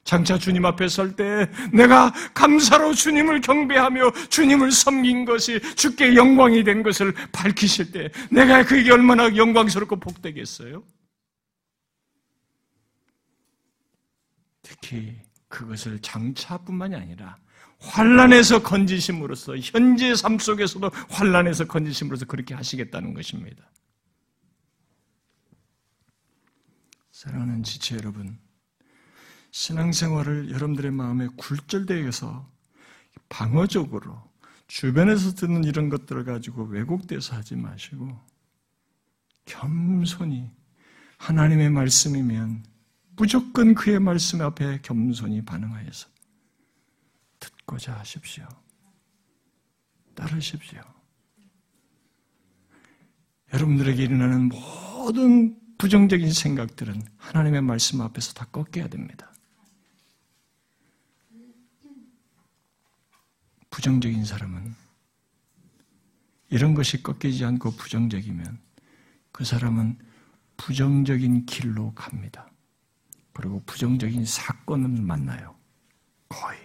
장차 0.04 0.38
주님 0.38 0.64
앞에 0.66 0.88
설 0.88 1.16
때 1.16 1.50
내가 1.72 2.12
감사로 2.34 2.94
주님을 2.94 3.40
경배하며 3.40 4.10
주님을 4.28 4.70
섬긴 4.72 5.24
것이 5.24 5.60
주께 5.74 6.14
영광이 6.14 6.64
된 6.64 6.82
것을 6.82 7.12
밝히실 7.32 7.92
때 7.92 8.10
내가 8.30 8.64
그게 8.64 8.90
얼마나 8.90 9.34
영광스럽고 9.34 9.96
복되겠어요? 9.96 10.82
특히 14.62 15.16
그것을 15.48 16.00
장차뿐만이 16.00 16.96
아니라 16.96 17.38
환란에서 17.78 18.62
건지심으로써 18.62 19.56
현재 19.58 20.14
삶 20.14 20.38
속에서도 20.38 20.90
환란에서 21.10 21.66
건지심으로써 21.66 22.24
그렇게 22.24 22.54
하시겠다는 22.54 23.14
것입니다. 23.14 23.70
사랑하는 27.12 27.62
지체 27.62 27.96
여러분, 27.96 28.38
신앙생활을 29.54 30.50
여러분들의 30.50 30.90
마음에 30.90 31.28
굴절되어서 31.36 32.50
방어적으로 33.28 34.20
주변에서 34.66 35.34
듣는 35.36 35.62
이런 35.62 35.90
것들을 35.90 36.24
가지고 36.24 36.64
왜곡돼서 36.64 37.36
하지 37.36 37.54
마시고 37.54 38.18
겸손히 39.44 40.50
하나님의 41.18 41.70
말씀이면 41.70 42.64
무조건 43.14 43.76
그의 43.76 44.00
말씀 44.00 44.40
앞에 44.40 44.80
겸손히 44.82 45.44
반응하여서 45.44 46.08
듣고자 47.38 47.96
하십시오. 48.00 48.48
따르십시오. 50.16 50.80
여러분들에게 53.52 54.02
일어나는 54.02 54.48
모든 54.48 55.56
부정적인 55.78 56.32
생각들은 56.32 57.00
하나님의 57.18 57.62
말씀 57.62 58.00
앞에서 58.00 58.32
다 58.32 58.46
꺾여야 58.46 58.88
됩니다. 58.88 59.30
부정적인 63.74 64.24
사람은 64.24 64.72
이런 66.48 66.74
것이 66.74 67.02
꺾이지 67.02 67.44
않고 67.44 67.72
부정적이면 67.72 68.60
그 69.32 69.44
사람은 69.44 69.98
부정적인 70.56 71.44
길로 71.46 71.92
갑니다. 71.92 72.48
그리고 73.32 73.60
부정적인 73.66 74.26
사건을 74.26 75.02
만나요. 75.02 75.56
거의. 76.28 76.56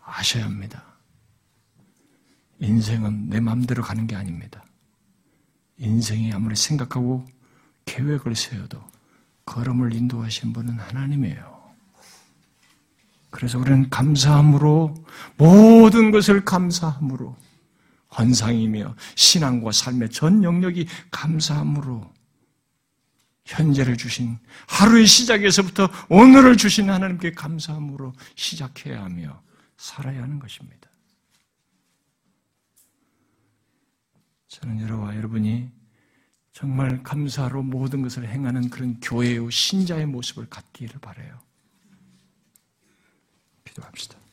아셔야 0.00 0.44
합니다. 0.44 0.84
인생은 2.60 3.28
내 3.28 3.40
마음대로 3.40 3.82
가는 3.82 4.06
게 4.06 4.14
아닙니다. 4.14 4.64
인생이 5.78 6.32
아무리 6.32 6.54
생각하고 6.54 7.26
계획을 7.86 8.36
세워도 8.36 8.80
걸음을 9.46 9.92
인도하신 9.94 10.52
분은 10.52 10.78
하나님이에요. 10.78 11.53
그래서 13.34 13.58
우리는 13.58 13.90
감사함으로 13.90 14.94
모든 15.36 16.12
것을 16.12 16.44
감사함으로 16.44 17.36
헌상이며 18.16 18.94
신앙과 19.16 19.72
삶의 19.72 20.10
전 20.10 20.44
영역이 20.44 20.86
감사함으로 21.10 22.14
현재를 23.44 23.96
주신 23.96 24.38
하루의 24.68 25.08
시작에서부터 25.08 25.88
오늘을 26.08 26.56
주신 26.56 26.88
하나님께 26.88 27.32
감사함으로 27.32 28.12
시작해야 28.36 29.02
하며 29.02 29.42
살아야 29.76 30.22
하는 30.22 30.38
것입니다. 30.38 30.88
저는 34.46 34.80
여러와 34.80 35.16
여러분이 35.16 35.72
정말 36.52 37.02
감사로 37.02 37.64
모든 37.64 38.00
것을 38.02 38.28
행하는 38.28 38.70
그런 38.70 39.00
교회의 39.00 39.50
신자의 39.50 40.06
모습을 40.06 40.48
갖기를 40.48 41.00
바래요. 41.00 41.40
기도합시다. 43.74 44.23